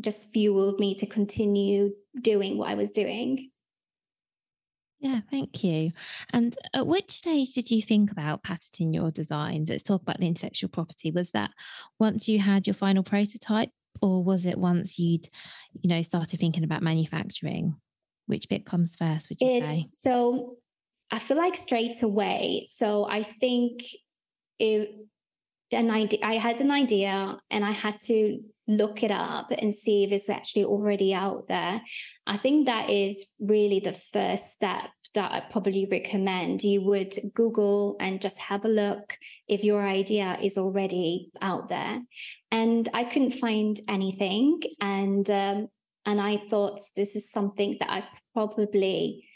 just 0.00 0.32
fueled 0.32 0.80
me 0.80 0.94
to 0.96 1.06
continue 1.06 1.94
doing 2.20 2.58
what 2.58 2.68
I 2.68 2.74
was 2.74 2.90
doing. 2.90 3.50
Yeah, 5.00 5.20
thank 5.30 5.62
you. 5.62 5.92
And 6.32 6.56
at 6.72 6.86
which 6.86 7.10
stage 7.10 7.52
did 7.52 7.70
you 7.70 7.82
think 7.82 8.10
about 8.10 8.42
patenting 8.42 8.94
your 8.94 9.10
designs? 9.10 9.68
Let's 9.68 9.82
talk 9.82 10.02
about 10.02 10.18
the 10.18 10.26
intellectual 10.26 10.70
property. 10.70 11.10
Was 11.10 11.30
that 11.32 11.50
once 11.98 12.28
you 12.28 12.38
had 12.38 12.66
your 12.66 12.74
final 12.74 13.02
prototype, 13.02 13.70
or 14.00 14.22
was 14.22 14.46
it 14.46 14.58
once 14.58 14.98
you'd, 14.98 15.28
you 15.80 15.88
know, 15.88 16.02
started 16.02 16.40
thinking 16.40 16.64
about 16.64 16.82
manufacturing? 16.82 17.76
Which 18.26 18.48
bit 18.48 18.64
comes 18.64 18.96
first, 18.96 19.28
would 19.28 19.40
you 19.40 19.48
it, 19.48 19.60
say? 19.60 19.86
So 19.92 20.56
I 21.10 21.18
feel 21.18 21.36
like 21.36 21.54
straight 21.54 22.02
away. 22.02 22.66
So 22.72 23.06
I 23.08 23.22
think 23.22 23.82
it 24.58 24.88
an 25.72 25.90
idea 25.90 26.20
i 26.22 26.34
had 26.34 26.60
an 26.60 26.70
idea 26.70 27.38
and 27.50 27.64
i 27.64 27.70
had 27.70 27.98
to 28.00 28.38
look 28.66 29.02
it 29.02 29.10
up 29.10 29.50
and 29.50 29.74
see 29.74 30.04
if 30.04 30.12
it's 30.12 30.30
actually 30.30 30.64
already 30.64 31.12
out 31.12 31.46
there. 31.48 31.80
I 32.26 32.36
think 32.36 32.66
that 32.66 32.88
is 32.88 33.34
really 33.38 33.80
the 33.80 33.92
first 33.92 34.52
step 34.52 34.90
that 35.14 35.30
i 35.30 35.40
probably 35.50 35.86
recommend. 35.90 36.64
You 36.64 36.84
would 36.86 37.14
google 37.34 37.96
and 38.00 38.20
just 38.20 38.38
have 38.38 38.64
a 38.64 38.68
look 38.68 39.16
if 39.48 39.62
your 39.62 39.86
idea 39.86 40.38
is 40.42 40.58
already 40.58 41.30
out 41.40 41.68
there. 41.68 42.00
And 42.50 42.88
i 42.94 43.04
couldn't 43.04 43.32
find 43.32 43.78
anything 43.88 44.60
and 44.80 45.28
um, 45.30 45.68
and 46.06 46.20
i 46.20 46.36
thought 46.48 46.80
this 46.96 47.16
is 47.16 47.30
something 47.30 47.76
that 47.80 47.90
i 47.90 48.04
probably 48.32 49.26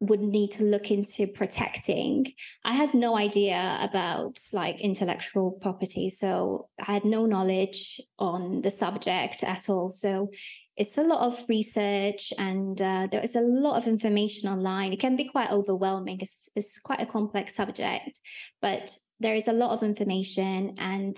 would 0.00 0.20
need 0.20 0.50
to 0.52 0.64
look 0.64 0.90
into 0.90 1.26
protecting. 1.26 2.26
I 2.64 2.72
had 2.72 2.94
no 2.94 3.16
idea 3.16 3.78
about 3.80 4.38
like 4.52 4.80
intellectual 4.80 5.52
property, 5.52 6.10
so 6.10 6.68
I 6.86 6.92
had 6.92 7.04
no 7.04 7.26
knowledge 7.26 8.00
on 8.18 8.62
the 8.62 8.70
subject 8.70 9.42
at 9.42 9.68
all. 9.68 9.88
So 9.88 10.30
it's 10.76 10.98
a 10.98 11.02
lot 11.02 11.20
of 11.20 11.48
research 11.48 12.32
and 12.38 12.80
uh, 12.82 13.06
there 13.10 13.22
is 13.22 13.36
a 13.36 13.40
lot 13.40 13.76
of 13.76 13.86
information 13.86 14.48
online. 14.48 14.92
It 14.92 14.98
can 14.98 15.14
be 15.14 15.28
quite 15.28 15.52
overwhelming. 15.52 16.18
It's, 16.20 16.48
it's 16.56 16.80
quite 16.80 17.00
a 17.00 17.06
complex 17.06 17.54
subject, 17.54 18.18
but 18.60 18.96
there 19.20 19.34
is 19.34 19.46
a 19.46 19.52
lot 19.52 19.70
of 19.70 19.82
information 19.82 20.74
and 20.78 21.16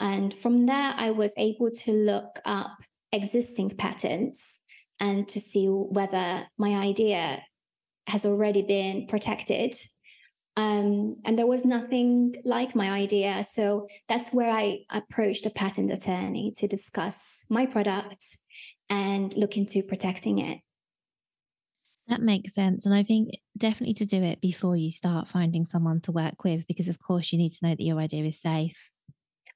and 0.00 0.32
from 0.32 0.66
there 0.66 0.94
I 0.96 1.10
was 1.10 1.34
able 1.36 1.70
to 1.70 1.92
look 1.92 2.38
up 2.44 2.70
existing 3.12 3.76
patents 3.76 4.60
and 5.00 5.28
to 5.28 5.40
see 5.40 5.66
whether 5.66 6.46
my 6.56 6.76
idea 6.76 7.42
has 8.08 8.24
already 8.24 8.62
been 8.62 9.06
protected. 9.06 9.74
Um, 10.56 11.16
and 11.24 11.38
there 11.38 11.46
was 11.46 11.64
nothing 11.64 12.34
like 12.44 12.74
my 12.74 12.90
idea. 12.90 13.44
So 13.48 13.86
that's 14.08 14.32
where 14.32 14.50
I 14.50 14.80
approached 14.90 15.46
a 15.46 15.50
patent 15.50 15.92
attorney 15.92 16.52
to 16.56 16.66
discuss 16.66 17.44
my 17.48 17.64
product 17.66 18.24
and 18.90 19.36
look 19.36 19.56
into 19.56 19.82
protecting 19.82 20.38
it. 20.38 20.58
That 22.08 22.22
makes 22.22 22.54
sense. 22.54 22.86
And 22.86 22.94
I 22.94 23.02
think 23.02 23.34
definitely 23.56 23.94
to 23.94 24.06
do 24.06 24.22
it 24.22 24.40
before 24.40 24.76
you 24.76 24.90
start 24.90 25.28
finding 25.28 25.64
someone 25.66 26.00
to 26.02 26.12
work 26.12 26.42
with, 26.42 26.66
because 26.66 26.88
of 26.88 26.98
course 26.98 27.32
you 27.32 27.38
need 27.38 27.52
to 27.52 27.66
know 27.66 27.74
that 27.74 27.84
your 27.84 27.98
idea 27.98 28.24
is 28.24 28.40
safe 28.40 28.90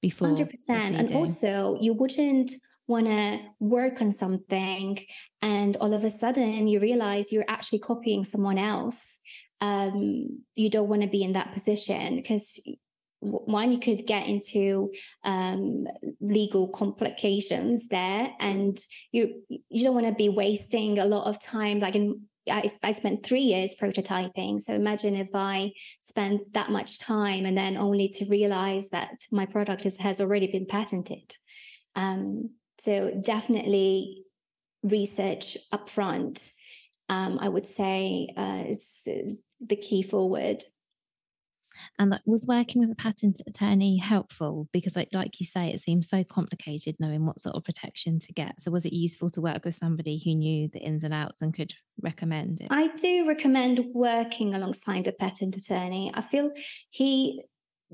before. 0.03 0.29
100%. 0.29 0.53
And 0.69 1.15
also, 1.15 1.79
you 1.81 1.95
wouldn't 1.95 2.53
want 2.87 3.07
to 3.07 3.41
work 3.61 4.03
on 4.03 4.13
something 4.13 4.99
and 5.41 5.77
all 5.77 5.95
of 5.95 6.05
a 6.05 6.11
sudden 6.11 6.67
you 6.67 6.81
realize 6.81 7.33
you're 7.33 7.45
actually 7.49 7.79
copying 7.79 8.25
someone 8.25 8.59
else. 8.59 9.21
Um, 9.61 10.43
you 10.57 10.71
don't 10.71 10.89
want 10.89 11.03
to 11.03 11.09
be 11.09 11.23
in 11.23 11.35
that 11.35 11.53
position 11.53 12.17
because 12.17 12.61
one 13.21 13.71
you 13.71 13.79
could 13.79 14.07
get 14.07 14.27
into 14.27 14.91
um, 15.23 15.87
legal 16.21 16.69
complications 16.69 17.87
there 17.87 18.31
and 18.41 18.79
you 19.13 19.43
you 19.49 19.85
don't 19.85 19.95
want 19.95 20.07
to 20.07 20.15
be 20.15 20.29
wasting 20.29 20.99
a 20.99 21.05
lot 21.05 21.29
of 21.29 21.41
time 21.41 21.79
like 21.79 21.95
in 21.95 22.23
I, 22.51 22.69
I 22.83 22.91
spent 22.91 23.25
three 23.25 23.43
years 23.43 23.77
prototyping 23.81 24.61
so 24.61 24.75
imagine 24.75 25.15
if 25.15 25.29
i 25.33 25.71
spent 26.01 26.53
that 26.55 26.71
much 26.71 26.99
time 26.99 27.47
and 27.47 27.57
then 27.57 27.77
only 27.77 28.09
to 28.09 28.27
realize 28.29 28.91
that 28.91 29.13
my 29.31 29.47
product 29.47 29.87
is, 29.87 29.97
has 29.99 30.21
already 30.21 30.49
been 30.49 30.67
patented. 30.67 31.33
Um, 31.95 32.51
so 32.83 33.13
definitely 33.23 34.25
research 34.83 35.57
upfront, 35.73 36.53
um, 37.09 37.39
I 37.41 37.49
would 37.49 37.67
say, 37.67 38.29
uh, 38.37 38.65
is, 38.67 39.03
is 39.07 39.43
the 39.61 39.77
key 39.77 40.03
forward. 40.03 40.65
And 41.99 42.13
that 42.13 42.23
was 42.27 42.45
working 42.47 42.81
with 42.81 42.91
a 42.91 42.97
patent 42.97 43.41
attorney 43.47 43.99
helpful? 43.99 44.69
Because, 44.73 44.97
like, 44.97 45.09
like 45.13 45.39
you 45.41 45.47
say, 45.47 45.71
it 45.71 45.81
seems 45.81 46.09
so 46.09 46.25
complicated 46.25 46.97
knowing 46.99 47.25
what 47.25 47.41
sort 47.41 47.55
of 47.55 47.65
protection 47.65 48.19
to 48.19 48.33
get. 48.33 48.61
So, 48.61 48.71
was 48.71 48.85
it 48.85 48.93
useful 48.93 49.31
to 49.31 49.41
work 49.41 49.65
with 49.65 49.75
somebody 49.75 50.21
who 50.23 50.35
knew 50.35 50.69
the 50.69 50.81
ins 50.81 51.05
and 51.05 51.15
outs 51.15 51.41
and 51.41 51.55
could 51.55 51.73
recommend 52.03 52.61
it? 52.61 52.69
I 52.71 52.89
do 52.97 53.27
recommend 53.27 53.87
working 53.95 54.55
alongside 54.55 55.07
a 55.07 55.13
patent 55.13 55.57
attorney. 55.57 56.11
I 56.13 56.21
feel 56.21 56.51
he 56.91 57.43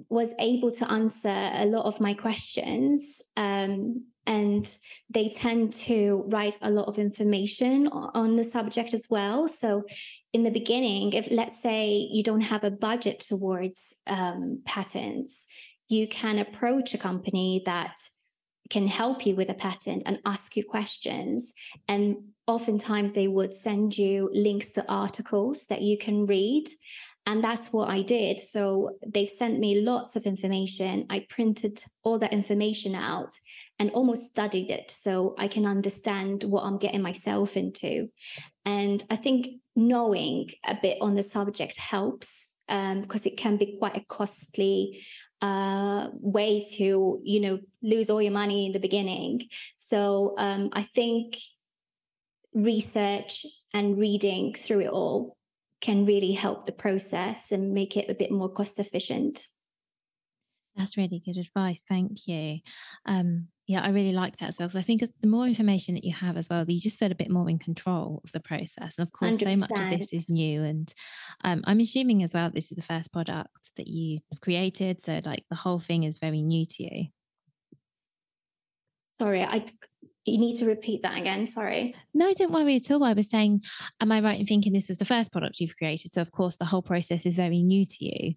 was 0.08 0.34
able 0.38 0.70
to 0.70 0.90
answer 0.90 1.50
a 1.52 1.66
lot 1.66 1.84
of 1.84 2.00
my 2.00 2.14
questions 2.14 3.20
um, 3.36 4.04
and 4.28 4.76
they 5.08 5.30
tend 5.30 5.72
to 5.72 6.22
write 6.28 6.58
a 6.60 6.70
lot 6.70 6.86
of 6.86 6.98
information 6.98 7.88
on 7.88 8.36
the 8.36 8.44
subject 8.44 8.94
as 8.94 9.08
well 9.10 9.48
so 9.48 9.82
in 10.32 10.44
the 10.44 10.50
beginning 10.50 11.12
if 11.14 11.26
let's 11.30 11.60
say 11.60 12.08
you 12.12 12.22
don't 12.22 12.42
have 12.52 12.62
a 12.62 12.70
budget 12.70 13.18
towards 13.20 13.94
um, 14.06 14.62
patents 14.64 15.46
you 15.88 16.06
can 16.06 16.38
approach 16.38 16.94
a 16.94 16.98
company 16.98 17.62
that 17.64 17.96
can 18.68 18.86
help 18.86 19.26
you 19.26 19.34
with 19.34 19.48
a 19.48 19.54
patent 19.54 20.02
and 20.04 20.20
ask 20.26 20.54
you 20.54 20.62
questions 20.62 21.54
and 21.88 22.16
oftentimes 22.46 23.12
they 23.12 23.28
would 23.28 23.52
send 23.52 23.96
you 23.96 24.30
links 24.34 24.68
to 24.70 24.84
articles 24.92 25.66
that 25.66 25.80
you 25.80 25.96
can 25.96 26.26
read 26.26 26.68
And 27.28 27.44
that's 27.44 27.74
what 27.74 27.90
I 27.90 28.00
did. 28.00 28.40
So 28.40 28.96
they 29.06 29.26
sent 29.26 29.58
me 29.58 29.82
lots 29.82 30.16
of 30.16 30.24
information. 30.24 31.04
I 31.10 31.26
printed 31.28 31.84
all 32.02 32.18
that 32.20 32.32
information 32.32 32.94
out 32.94 33.34
and 33.78 33.90
almost 33.90 34.28
studied 34.28 34.70
it 34.70 34.90
so 34.90 35.34
I 35.38 35.48
can 35.48 35.64
understand 35.64 36.44
what 36.44 36.64
I'm 36.64 36.78
getting 36.78 37.02
myself 37.02 37.56
into. 37.56 38.08
And 38.64 39.02
I 39.10 39.16
think 39.16 39.60
knowing 39.76 40.50
a 40.66 40.76
bit 40.80 40.98
on 41.00 41.14
the 41.14 41.22
subject 41.22 41.78
helps 41.78 42.62
um, 42.68 43.02
because 43.02 43.26
it 43.26 43.36
can 43.36 43.56
be 43.56 43.76
quite 43.78 43.96
a 43.96 44.04
costly 44.04 45.04
uh, 45.40 46.08
way 46.14 46.64
to, 46.76 47.20
you 47.22 47.40
know, 47.40 47.60
lose 47.82 48.10
all 48.10 48.20
your 48.20 48.32
money 48.32 48.66
in 48.66 48.72
the 48.72 48.80
beginning. 48.80 49.42
So 49.76 50.34
um, 50.36 50.70
I 50.72 50.82
think 50.82 51.36
research 52.52 53.46
and 53.72 53.98
reading 53.98 54.54
through 54.54 54.80
it 54.80 54.90
all 54.90 55.36
can 55.80 56.04
really 56.04 56.32
help 56.32 56.66
the 56.66 56.72
process 56.72 57.52
and 57.52 57.72
make 57.72 57.96
it 57.96 58.10
a 58.10 58.14
bit 58.14 58.32
more 58.32 58.48
cost 58.48 58.80
efficient. 58.80 59.46
That's 60.76 60.96
really 60.96 61.22
good 61.24 61.36
advice. 61.36 61.84
Thank 61.88 62.26
you. 62.26 62.58
Um, 63.06 63.48
yeah, 63.68 63.82
I 63.82 63.90
really 63.90 64.12
like 64.12 64.38
that 64.38 64.48
as 64.48 64.58
well 64.58 64.66
because 64.66 64.78
I 64.78 64.82
think 64.82 65.02
the 65.20 65.28
more 65.28 65.46
information 65.46 65.94
that 65.94 66.02
you 66.02 66.14
have 66.14 66.38
as 66.38 66.48
well, 66.48 66.64
you 66.66 66.80
just 66.80 66.98
feel 66.98 67.12
a 67.12 67.14
bit 67.14 67.30
more 67.30 67.50
in 67.50 67.58
control 67.58 68.22
of 68.24 68.32
the 68.32 68.40
process. 68.40 68.96
And 68.96 69.06
of 69.06 69.12
course, 69.12 69.36
100%. 69.36 69.52
so 69.52 69.58
much 69.58 69.70
of 69.70 69.98
this 69.98 70.10
is 70.14 70.30
new. 70.30 70.62
And 70.62 70.92
um, 71.44 71.62
I'm 71.66 71.78
assuming 71.78 72.22
as 72.22 72.32
well, 72.32 72.50
this 72.50 72.72
is 72.72 72.76
the 72.76 72.82
first 72.82 73.12
product 73.12 73.76
that 73.76 73.86
you 73.86 74.20
created. 74.40 75.02
So, 75.02 75.20
like, 75.22 75.44
the 75.50 75.54
whole 75.56 75.80
thing 75.80 76.04
is 76.04 76.18
very 76.18 76.40
new 76.40 76.64
to 76.64 76.82
you. 76.82 77.06
Sorry, 79.12 79.42
I 79.42 79.66
you 80.24 80.38
need 80.38 80.56
to 80.58 80.66
repeat 80.66 81.02
that 81.02 81.18
again. 81.18 81.46
Sorry. 81.46 81.94
No, 82.14 82.26
I 82.26 82.32
don't 82.32 82.52
worry 82.52 82.76
at 82.76 82.90
all. 82.90 83.04
I 83.04 83.12
was 83.12 83.28
saying, 83.28 83.64
am 84.00 84.12
I 84.12 84.20
right 84.20 84.40
in 84.40 84.46
thinking 84.46 84.72
this 84.72 84.88
was 84.88 84.98
the 84.98 85.04
first 85.04 85.30
product 85.30 85.60
you've 85.60 85.76
created? 85.76 86.10
So, 86.10 86.22
of 86.22 86.30
course, 86.30 86.56
the 86.56 86.64
whole 86.64 86.82
process 86.82 87.26
is 87.26 87.36
very 87.36 87.62
new 87.62 87.84
to 87.84 88.04
you. 88.04 88.34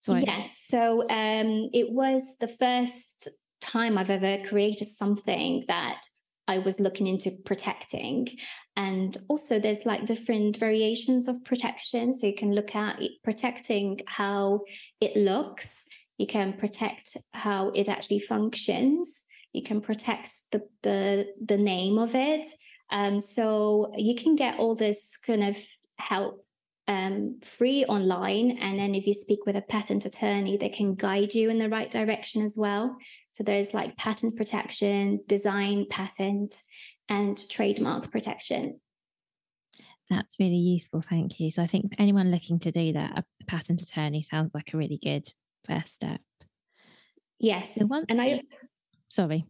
So, 0.00 0.12
I- 0.12 0.18
yes. 0.20 0.64
So, 0.66 1.00
um, 1.02 1.70
it 1.72 1.90
was 1.90 2.36
the 2.40 2.48
first 2.48 3.45
time 3.66 3.98
I've 3.98 4.10
ever 4.10 4.42
created 4.48 4.88
something 4.88 5.64
that 5.68 6.00
I 6.48 6.58
was 6.58 6.78
looking 6.78 7.06
into 7.06 7.30
protecting. 7.44 8.28
And 8.76 9.16
also, 9.28 9.58
there's 9.58 9.86
like 9.86 10.06
different 10.06 10.58
variations 10.58 11.28
of 11.28 11.44
protection. 11.44 12.12
So, 12.12 12.26
you 12.26 12.34
can 12.34 12.54
look 12.54 12.74
at 12.74 13.00
protecting 13.24 14.00
how 14.06 14.60
it 15.00 15.16
looks, 15.16 15.84
you 16.18 16.26
can 16.26 16.52
protect 16.52 17.16
how 17.32 17.70
it 17.70 17.88
actually 17.88 18.20
functions 18.20 19.26
you 19.56 19.62
can 19.62 19.80
protect 19.80 20.52
the 20.52 20.68
the, 20.82 21.26
the 21.44 21.56
name 21.56 21.98
of 21.98 22.14
it. 22.14 22.46
Um, 22.90 23.20
so 23.20 23.90
you 23.96 24.14
can 24.14 24.36
get 24.36 24.58
all 24.58 24.76
this 24.76 25.16
kind 25.16 25.42
of 25.42 25.56
help 25.98 26.44
um, 26.86 27.40
free 27.42 27.84
online. 27.86 28.58
And 28.60 28.78
then 28.78 28.94
if 28.94 29.06
you 29.06 29.14
speak 29.14 29.40
with 29.46 29.56
a 29.56 29.62
patent 29.62 30.04
attorney, 30.04 30.56
they 30.56 30.68
can 30.68 30.94
guide 30.94 31.34
you 31.34 31.50
in 31.50 31.58
the 31.58 31.70
right 31.70 31.90
direction 31.90 32.42
as 32.42 32.54
well. 32.56 32.96
So 33.36 33.44
there's 33.44 33.74
like 33.74 33.98
patent 33.98 34.34
protection, 34.34 35.20
design 35.26 35.84
patent, 35.90 36.54
and 37.06 37.38
trademark 37.50 38.10
protection. 38.10 38.80
That's 40.08 40.36
really 40.40 40.56
useful. 40.56 41.02
Thank 41.02 41.38
you. 41.38 41.50
So 41.50 41.62
I 41.62 41.66
think 41.66 41.90
for 41.90 42.00
anyone 42.00 42.30
looking 42.30 42.58
to 42.60 42.72
do 42.72 42.94
that, 42.94 43.18
a 43.18 43.44
patent 43.46 43.82
attorney 43.82 44.22
sounds 44.22 44.54
like 44.54 44.72
a 44.72 44.78
really 44.78 44.96
good 44.96 45.30
first 45.66 45.92
step. 45.92 46.22
Yes. 47.38 47.74
So 47.74 47.86
and 48.08 48.22
I 48.22 48.40
sorry. 49.08 49.44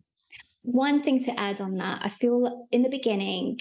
One 0.62 1.00
thing 1.00 1.22
to 1.22 1.38
add 1.38 1.60
on 1.60 1.76
that, 1.76 2.00
I 2.02 2.08
feel 2.08 2.66
in 2.72 2.82
the 2.82 2.88
beginning, 2.88 3.60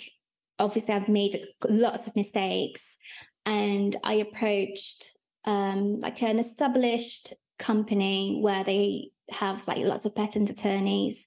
obviously 0.57 0.95
I've 0.95 1.07
made 1.07 1.39
lots 1.69 2.07
of 2.07 2.15
mistakes 2.15 2.97
and 3.45 3.95
I 4.03 4.15
approached 4.15 5.19
um, 5.45 5.99
like 5.99 6.23
an 6.23 6.39
established 6.39 7.35
company 7.59 8.39
where 8.41 8.63
they 8.63 9.11
have 9.31 9.67
like 9.67 9.79
lots 9.79 10.05
of 10.05 10.15
patent 10.15 10.49
attorneys 10.49 11.25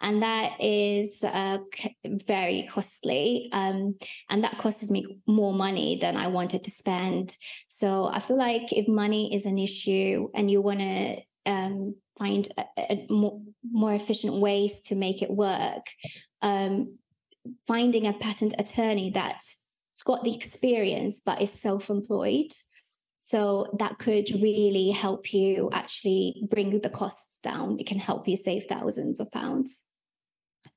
and 0.00 0.22
that 0.22 0.52
is 0.60 1.24
uh, 1.24 1.58
very 2.04 2.68
costly 2.70 3.48
um, 3.52 3.96
and 4.30 4.44
that 4.44 4.58
costed 4.58 4.90
me 4.90 5.18
more 5.26 5.52
money 5.52 5.98
than 6.00 6.16
i 6.16 6.26
wanted 6.26 6.62
to 6.62 6.70
spend 6.70 7.36
so 7.68 8.08
i 8.12 8.18
feel 8.18 8.38
like 8.38 8.72
if 8.72 8.86
money 8.86 9.34
is 9.34 9.46
an 9.46 9.58
issue 9.58 10.28
and 10.34 10.50
you 10.50 10.60
want 10.60 10.80
to 10.80 11.16
um, 11.48 11.94
find 12.18 12.48
a, 12.58 12.64
a 12.78 13.06
more, 13.08 13.40
more, 13.70 13.94
efficient 13.94 14.34
ways 14.34 14.82
to 14.82 14.94
make 14.94 15.22
it 15.22 15.30
work. 15.30 15.86
Um, 16.42 16.98
finding 17.66 18.06
a 18.06 18.12
patent 18.12 18.54
attorney 18.58 19.10
that's 19.10 19.64
got 20.04 20.22
the 20.22 20.34
experience 20.34 21.20
but 21.24 21.40
is 21.40 21.52
self-employed. 21.52 22.52
So 23.20 23.66
that 23.78 23.98
could 23.98 24.30
really 24.40 24.90
help 24.90 25.34
you 25.34 25.68
actually 25.72 26.46
bring 26.48 26.80
the 26.80 26.88
costs 26.88 27.40
down. 27.40 27.78
It 27.80 27.86
can 27.86 27.98
help 27.98 28.28
you 28.28 28.36
save 28.36 28.64
thousands 28.66 29.18
of 29.18 29.30
pounds. 29.32 29.86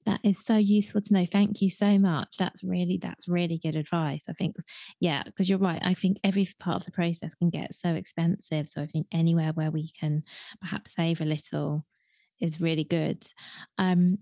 That 0.05 0.21
is 0.23 0.43
so 0.43 0.57
useful 0.57 1.01
to 1.01 1.13
know. 1.13 1.25
Thank 1.25 1.61
you 1.61 1.69
so 1.69 1.99
much. 1.99 2.37
That's 2.37 2.63
really 2.63 2.97
that's 2.97 3.27
really 3.27 3.59
good 3.59 3.75
advice. 3.75 4.23
I 4.27 4.33
think, 4.33 4.55
yeah, 4.99 5.21
because 5.23 5.49
you're 5.49 5.59
right. 5.59 5.81
I 5.83 5.93
think 5.93 6.19
every 6.23 6.47
part 6.59 6.77
of 6.77 6.85
the 6.85 6.91
process 6.91 7.35
can 7.35 7.51
get 7.51 7.75
so 7.75 7.93
expensive. 7.93 8.67
So 8.67 8.81
I 8.81 8.87
think 8.87 9.05
anywhere 9.11 9.51
where 9.53 9.71
we 9.71 9.89
can 9.89 10.23
perhaps 10.59 10.95
save 10.95 11.21
a 11.21 11.25
little 11.25 11.85
is 12.39 12.59
really 12.59 12.83
good. 12.83 13.23
Um, 13.77 14.19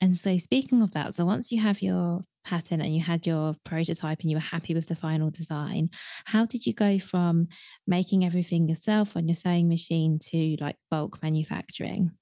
and 0.00 0.16
so 0.16 0.36
speaking 0.38 0.82
of 0.82 0.90
that, 0.92 1.14
so 1.14 1.24
once 1.24 1.52
you 1.52 1.62
have 1.62 1.80
your 1.80 2.24
pattern 2.44 2.80
and 2.80 2.94
you 2.94 3.02
had 3.02 3.26
your 3.26 3.54
prototype 3.64 4.20
and 4.20 4.30
you 4.30 4.36
were 4.36 4.40
happy 4.40 4.74
with 4.74 4.88
the 4.88 4.94
final 4.94 5.30
design, 5.30 5.90
how 6.24 6.46
did 6.46 6.66
you 6.66 6.72
go 6.72 6.98
from 6.98 7.48
making 7.86 8.24
everything 8.24 8.68
yourself 8.68 9.16
on 9.16 9.28
your 9.28 9.34
sewing 9.34 9.68
machine 9.68 10.18
to 10.30 10.56
like 10.60 10.76
bulk 10.90 11.22
manufacturing? 11.22 12.12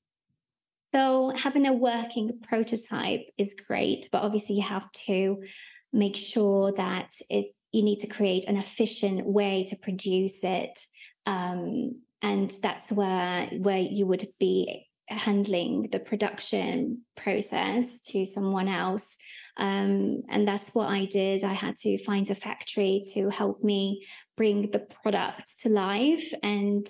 So 0.94 1.32
having 1.34 1.66
a 1.66 1.72
working 1.72 2.38
prototype 2.42 3.22
is 3.38 3.54
great, 3.66 4.08
but 4.12 4.22
obviously 4.22 4.56
you 4.56 4.62
have 4.62 4.90
to 5.06 5.42
make 5.92 6.16
sure 6.16 6.72
that 6.72 7.10
it, 7.30 7.46
you 7.72 7.82
need 7.82 8.00
to 8.00 8.06
create 8.06 8.44
an 8.46 8.56
efficient 8.56 9.26
way 9.26 9.64
to 9.68 9.76
produce 9.76 10.44
it. 10.44 10.78
Um, 11.24 12.02
and 12.20 12.54
that's 12.62 12.92
where 12.92 13.46
where 13.46 13.78
you 13.78 14.06
would 14.06 14.24
be 14.38 14.86
handling 15.08 15.88
the 15.90 15.98
production 15.98 17.02
process 17.16 18.02
to 18.04 18.24
someone 18.24 18.68
else. 18.68 19.16
Um, 19.56 20.22
and 20.28 20.48
that's 20.48 20.74
what 20.74 20.88
I 20.88 21.04
did. 21.04 21.44
I 21.44 21.52
had 21.52 21.76
to 21.76 21.98
find 22.04 22.28
a 22.30 22.34
factory 22.34 23.02
to 23.12 23.28
help 23.28 23.62
me 23.62 24.06
bring 24.36 24.70
the 24.70 24.80
product 24.80 25.60
to 25.60 25.68
life 25.68 26.32
and 26.42 26.86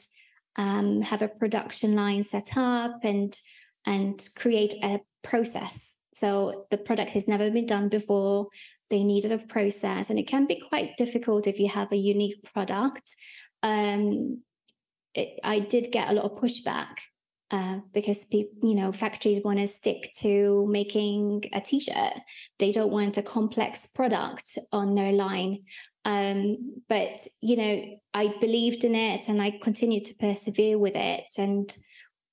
um, 0.57 1.01
have 1.01 1.23
a 1.23 1.29
production 1.29 1.95
line 1.95 2.23
set 2.23 2.57
up 2.57 3.01
and 3.05 3.39
and 3.85 4.29
create 4.37 4.75
a 4.83 5.01
process. 5.23 6.07
So 6.13 6.67
the 6.71 6.79
product 6.79 7.11
has 7.11 7.27
never 7.27 7.51
been 7.51 7.67
done 7.67 7.89
before. 7.89 8.49
They 8.91 9.03
needed 9.03 9.33
a 9.33 9.39
process, 9.39 10.11
and 10.11 10.19
it 10.19 10.29
can 10.29 10.47
be 10.47 10.63
quite 10.69 10.97
difficult 10.97 11.47
if 11.47 11.59
you 11.59 11.69
have 11.69 11.91
a 11.91 11.97
unique 11.97 12.43
product. 12.53 13.17
Um, 13.63 14.43
it, 15.15 15.41
I 15.43 15.59
did 15.61 15.91
get 15.91 16.11
a 16.11 16.13
lot 16.13 16.31
of 16.31 16.39
pushback 16.39 16.99
uh, 17.53 17.81
because 17.93 18.25
people, 18.25 18.69
you 18.69 18.75
know, 18.75 18.91
factories 18.91 19.45
want 19.45 19.59
to 19.59 19.69
stick 19.69 20.11
to 20.17 20.67
making 20.69 21.45
a 21.53 21.61
t-shirt. 21.61 22.15
They 22.59 22.73
don't 22.73 22.91
want 22.91 23.19
a 23.19 23.23
complex 23.23 23.87
product 23.89 24.59
on 24.73 24.95
their 24.95 25.13
line. 25.13 25.65
Um, 26.07 26.81
but 26.89 27.27
you 27.43 27.57
know, 27.57 27.85
I 28.15 28.35
believed 28.41 28.85
in 28.85 28.95
it, 28.95 29.29
and 29.29 29.41
I 29.41 29.59
continued 29.63 30.07
to 30.07 30.15
persevere 30.15 30.79
with 30.79 30.97
it, 30.97 31.31
and 31.39 31.77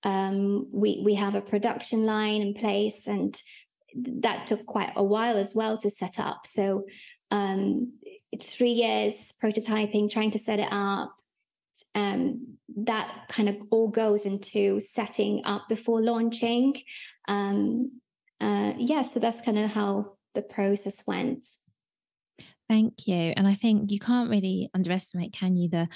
um, 0.04 0.68
we 0.72 1.02
we 1.06 1.16
have 1.16 1.36
a 1.36 1.42
production 1.42 2.06
line 2.06 2.42
in 2.42 2.54
place, 2.54 3.06
and 3.06 3.36
that 4.22 4.48
took 4.48 4.66
quite 4.66 4.94
a 4.96 5.04
while 5.04 5.38
as 5.38 5.54
well 5.54 5.78
to 5.80 5.90
set 5.90 6.20
up. 6.20 6.46
So 6.46 6.86
um, 7.30 7.94
it's 8.32 8.54
three 8.54 8.72
years 8.72 9.34
prototyping, 9.44 10.10
trying 10.10 10.32
to 10.32 10.40
set 10.40 10.60
it 10.60 10.70
up. 10.72 11.19
Um, 11.96 12.58
that 12.86 13.26
kind 13.30 13.50
of 13.50 13.58
all 13.72 13.90
goes 13.90 14.26
into 14.26 14.80
setting 14.80 15.42
up 15.46 15.68
before 15.70 16.02
launching. 16.02 16.76
Um, 17.28 18.00
uh, 18.40 18.74
yeah, 18.78 19.02
so 19.04 19.20
that's 19.20 19.42
kind 19.42 19.60
of 19.60 19.72
how 19.72 20.14
the 20.36 20.42
process 20.42 21.04
went. 21.06 21.46
Thank 22.70 23.08
you. 23.08 23.34
And 23.36 23.48
I 23.48 23.56
think 23.56 23.92
you 23.92 24.00
can't 24.00 24.30
really 24.30 24.70
underestimate, 24.74 25.34
can 25.34 25.56
you, 25.56 25.70
the 25.70 25.90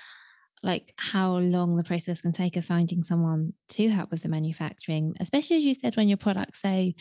like 0.63 0.93
how 0.97 1.37
long 1.37 1.75
the 1.75 1.83
process 1.83 2.21
can 2.21 2.31
take 2.31 2.55
of 2.55 2.65
finding 2.65 3.03
someone 3.03 3.53
to 3.67 3.89
help 3.89 4.09
with 4.11 4.23
the 4.23 4.29
manufacturing, 4.29 5.13
especially 5.19 5.57
as 5.57 5.65
you 5.65 5.75
said, 5.75 5.97
when 5.97 6.07
your 6.07 6.17
product's 6.17 6.61
so 6.61 6.91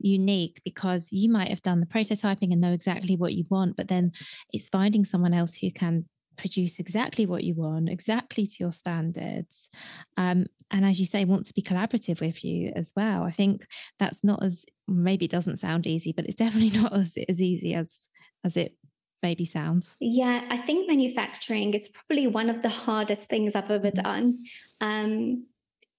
unique, 0.00 0.60
because 0.64 1.08
you 1.12 1.30
might 1.30 1.48
have 1.48 1.62
done 1.62 1.78
the 1.78 1.86
prototyping 1.86 2.50
and 2.50 2.60
know 2.60 2.72
exactly 2.72 3.16
what 3.16 3.32
you 3.32 3.44
want, 3.48 3.76
but 3.76 3.86
then 3.86 4.10
it's 4.52 4.68
finding 4.68 5.04
someone 5.04 5.32
else 5.32 5.54
who 5.54 5.70
can 5.70 6.04
produce 6.36 6.78
exactly 6.78 7.26
what 7.26 7.44
you 7.44 7.54
want, 7.54 7.88
exactly 7.88 8.46
to 8.46 8.56
your 8.60 8.72
standards. 8.72 9.70
Um, 10.16 10.46
and 10.70 10.84
as 10.84 10.98
you 10.98 11.06
say, 11.06 11.24
want 11.24 11.46
to 11.46 11.54
be 11.54 11.62
collaborative 11.62 12.20
with 12.20 12.44
you 12.44 12.72
as 12.74 12.92
well. 12.96 13.22
I 13.22 13.30
think 13.30 13.66
that's 13.98 14.24
not 14.24 14.42
as 14.42 14.64
maybe 14.88 15.24
it 15.24 15.30
doesn't 15.30 15.58
sound 15.58 15.86
easy, 15.86 16.12
but 16.12 16.26
it's 16.26 16.34
definitely 16.44 16.78
not 16.78 16.92
as, 16.92 17.16
as 17.28 17.40
easy 17.40 17.74
as 17.74 18.08
as 18.44 18.56
it 18.56 18.76
maybe 19.22 19.44
sounds. 19.44 19.96
Yeah, 20.00 20.44
I 20.50 20.56
think 20.56 20.88
manufacturing 20.88 21.74
is 21.74 21.88
probably 21.88 22.26
one 22.26 22.50
of 22.50 22.62
the 22.62 22.68
hardest 22.68 23.28
things 23.28 23.56
I've 23.56 23.70
ever 23.70 23.90
mm-hmm. 23.90 24.02
done. 24.02 24.38
Um, 24.80 25.46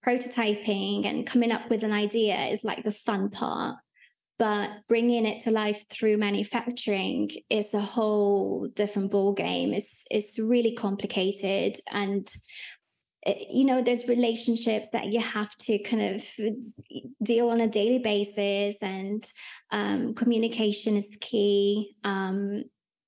prototyping 0.05 1.05
and 1.05 1.25
coming 1.25 1.51
up 1.51 1.69
with 1.69 1.83
an 1.83 1.91
idea 1.91 2.37
is 2.45 2.63
like 2.63 2.83
the 2.83 2.91
fun 2.91 3.29
part 3.29 3.77
but 4.39 4.69
bringing 4.87 5.25
it 5.25 5.39
to 5.41 5.51
life 5.51 5.85
through 5.89 6.17
manufacturing 6.17 7.29
is 7.49 7.73
a 7.73 7.79
whole 7.79 8.67
different 8.75 9.11
ball 9.11 9.33
game 9.33 9.73
it's 9.73 10.05
it's 10.11 10.39
really 10.39 10.73
complicated 10.73 11.77
and 11.93 12.31
eh, 13.25 13.43
you 13.51 13.65
know 13.65 13.81
there's 13.81 14.07
relationships 14.07 14.89
that 14.89 15.07
you 15.07 15.19
have 15.19 15.55
to 15.57 15.79
kind 15.79 16.15
of 16.15 16.23
deal 17.23 17.49
on 17.49 17.61
a 17.61 17.67
daily 17.67 17.99
basis 17.99 18.81
and 18.81 19.29
um, 19.71 20.13
communication 20.13 20.95
is 20.95 21.17
key 21.19 21.95
um, 22.03 22.63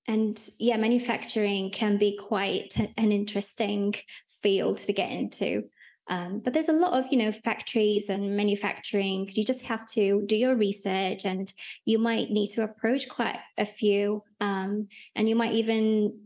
and 0.08 0.50
yeah 0.60 0.78
manufacturing 0.78 1.70
can 1.72 1.98
be 1.98 2.18
quite 2.18 2.74
an 2.98 3.12
interesting 3.12 3.94
field 4.42 4.78
to 4.78 4.94
get 4.94 5.12
into 5.12 5.64
um, 6.10 6.40
but 6.40 6.54
there's 6.54 6.70
a 6.70 6.74
lot 6.74 6.94
of 6.94 7.06
you 7.12 7.18
know 7.18 7.32
factories 7.32 8.10
and 8.10 8.36
manufacturing. 8.36 9.30
You 9.32 9.46
just 9.46 9.66
have 9.68 9.88
to 9.92 10.26
do 10.26 10.36
your 10.36 10.56
research, 10.56 11.26
and 11.26 11.52
you 11.86 12.00
might 12.00 12.32
need 12.32 12.50
to 12.52 12.64
approach 12.64 13.08
quite 13.08 13.38
a 13.58 13.66
few, 13.66 14.24
um, 14.42 14.88
and 15.16 15.30
you 15.30 15.36
might 15.36 15.54
even 15.54 16.20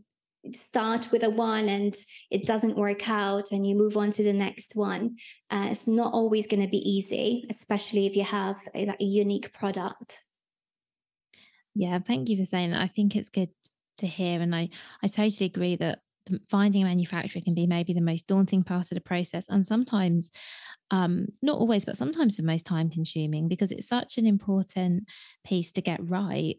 start 0.52 1.10
with 1.10 1.22
a 1.22 1.30
one 1.30 1.68
and 1.70 1.96
it 2.30 2.44
doesn't 2.44 2.76
work 2.76 3.08
out 3.08 3.50
and 3.50 3.66
you 3.66 3.74
move 3.74 3.96
on 3.96 4.12
to 4.12 4.22
the 4.22 4.32
next 4.32 4.72
one. 4.74 5.16
Uh, 5.50 5.68
it's 5.70 5.88
not 5.88 6.12
always 6.12 6.46
going 6.46 6.62
to 6.62 6.68
be 6.68 6.76
easy 6.78 7.46
especially 7.48 8.06
if 8.06 8.14
you 8.14 8.24
have 8.24 8.56
a, 8.74 8.94
a 9.00 9.04
unique 9.04 9.52
product. 9.54 10.20
Yeah 11.74 11.98
thank 11.98 12.28
you 12.28 12.36
for 12.36 12.44
saying 12.44 12.72
that. 12.72 12.82
I 12.82 12.88
think 12.88 13.16
it's 13.16 13.30
good 13.30 13.48
to 13.98 14.06
hear 14.08 14.40
and 14.40 14.56
i 14.56 14.68
i 15.04 15.06
totally 15.06 15.46
agree 15.46 15.76
that 15.76 16.00
finding 16.48 16.82
a 16.82 16.86
manufacturer 16.86 17.42
can 17.42 17.54
be 17.54 17.66
maybe 17.66 17.92
the 17.92 18.00
most 18.00 18.26
daunting 18.26 18.62
part 18.62 18.90
of 18.90 18.94
the 18.94 19.00
process 19.00 19.46
and 19.48 19.66
sometimes 19.66 20.30
um, 20.90 21.26
not 21.42 21.58
always 21.58 21.84
but 21.84 21.96
sometimes 21.96 22.36
the 22.36 22.42
most 22.42 22.66
time 22.66 22.90
consuming 22.90 23.48
because 23.48 23.72
it's 23.72 23.88
such 23.88 24.18
an 24.18 24.26
important 24.26 25.04
piece 25.44 25.72
to 25.72 25.80
get 25.80 26.00
right. 26.02 26.56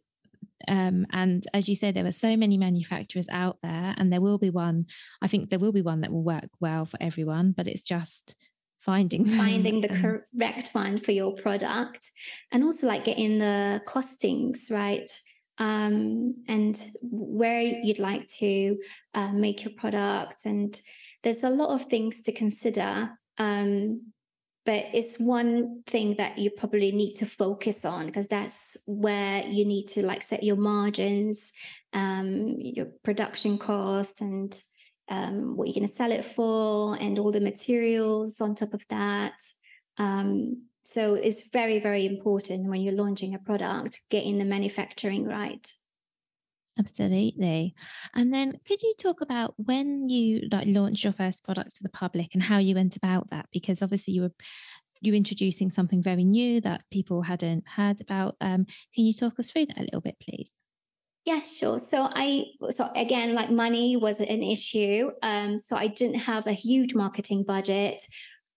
Um, 0.67 1.06
and 1.12 1.45
as 1.54 1.67
you 1.67 1.75
say 1.75 1.91
there 1.91 2.06
are 2.06 2.12
so 2.12 2.36
many 2.36 2.58
manufacturers 2.58 3.30
out 3.30 3.58
there 3.62 3.93
and 3.97 4.12
there 4.12 4.21
will 4.21 4.38
be 4.38 4.49
one 4.49 4.86
i 5.21 5.28
think 5.28 5.49
there 5.49 5.60
will 5.60 5.73
be 5.73 5.82
one 5.82 6.01
that 6.01 6.12
will 6.12 6.23
work 6.23 6.49
well 6.60 6.86
for 6.86 6.97
everyone 7.01 7.51
but 7.51 7.67
it's 7.67 7.84
just 7.84 8.36
finding 8.80 9.25
finding 9.25 9.82
the 9.82 9.89
correct 9.89 10.69
one 10.73 10.97
for 10.97 11.12
your 11.12 11.34
product 11.34 12.10
and 12.51 12.63
also 12.63 12.88
like 12.88 13.04
getting 13.04 13.38
the 13.39 13.82
costings 13.86 14.71
right 14.71 15.10
um, 15.58 16.36
and 16.48 16.82
where 17.04 17.62
you'd 17.62 18.00
like 18.00 18.28
to 18.39 18.78
uh, 19.13 19.32
make 19.32 19.63
your 19.63 19.74
product. 19.74 20.46
And 20.46 20.80
there's 21.24 21.44
a 21.44 21.50
lot 21.50 21.74
of 21.74 21.86
things 21.86 22.22
to 22.22 22.32
consider. 22.32 23.10
Um, 23.38 24.12
but 24.65 24.86
it's 24.94 25.20
one 25.20 25.84
thing 25.86 26.15
that 26.15 26.39
you 26.39 26.50
probably 26.50 26.91
need 26.91 27.13
to 27.15 27.26
focus 27.26 27.86
on 27.86 28.08
because 28.08 28.28
that's 28.28 28.76
where 28.88 29.44
you 29.46 29.63
need 29.63 29.88
to 29.89 30.04
like 30.04 30.24
set 30.24 30.44
your 30.44 30.56
margins, 30.56 31.54
um, 31.94 32.56
your 32.58 32.88
production 33.04 33.60
cost, 33.60 34.22
and 34.22 34.60
um, 35.08 35.56
what 35.56 35.68
you're 35.68 35.76
going 35.76 35.88
to 35.88 35.94
sell 35.94 36.12
it 36.12 36.26
for, 36.26 36.98
and 37.00 37.20
all 37.20 37.32
the 37.32 37.41
materials 37.41 38.41
on 38.41 38.56
top 38.56 38.74
of 38.74 38.84
that. 38.89 39.39
Um, 40.00 40.63
so 40.88 41.15
it's 41.15 41.50
very, 41.50 41.80
very 41.80 42.06
important 42.06 42.69
when 42.69 42.80
you're 42.80 42.93
launching 42.93 43.34
a 43.34 43.39
product, 43.39 44.02
getting 44.12 44.38
the 44.38 44.45
manufacturing 44.45 45.26
right. 45.26 45.67
Absolutely. 46.78 47.74
And 48.13 48.32
then 48.32 48.60
could 48.67 48.84
you 48.84 48.93
talk 49.00 49.19
about 49.19 49.56
when 49.58 50.10
you 50.10 50.48
like 50.52 50.67
launched 50.67 51.04
your 51.04 51.13
first 51.13 51.43
product 51.43 51.78
to 51.78 51.84
the 51.84 51.89
public 51.89 52.36
and 52.36 52.43
how 52.43 52.60
you 52.60 52.76
went 52.76 52.95
about 52.95 53.32
that? 53.32 53.48
Because 53.52 53.82
obviously 53.82 54.13
you 54.13 54.21
were 54.21 54.32
you're 55.02 55.15
introducing 55.15 55.71
something 55.71 56.04
very 56.04 56.24
new 56.24 56.62
that 56.62 56.84
people 56.91 57.24
hadn't 57.24 57.67
heard 57.67 58.00
about. 58.00 58.36
Um, 58.39 58.67
can 58.93 59.06
you 59.06 59.13
talk 59.13 59.39
us 59.39 59.50
through 59.50 59.65
that 59.67 59.80
a 59.80 59.84
little 59.84 60.02
bit, 60.02 60.17
please? 60.21 60.52
Yeah, 61.26 61.39
sure. 61.39 61.80
So 61.80 62.08
I 62.13 62.45
so 62.69 62.88
again, 62.95 63.34
like 63.34 63.50
money 63.50 63.98
was 63.98 64.19
an 64.19 64.43
issue. 64.43 65.10
Um, 65.24 65.58
so 65.58 65.76
I 65.76 65.88
didn't 65.88 66.19
have 66.19 66.45
a 66.45 66.54
huge 66.54 66.93
marketing 66.93 67.43
budget 67.48 68.04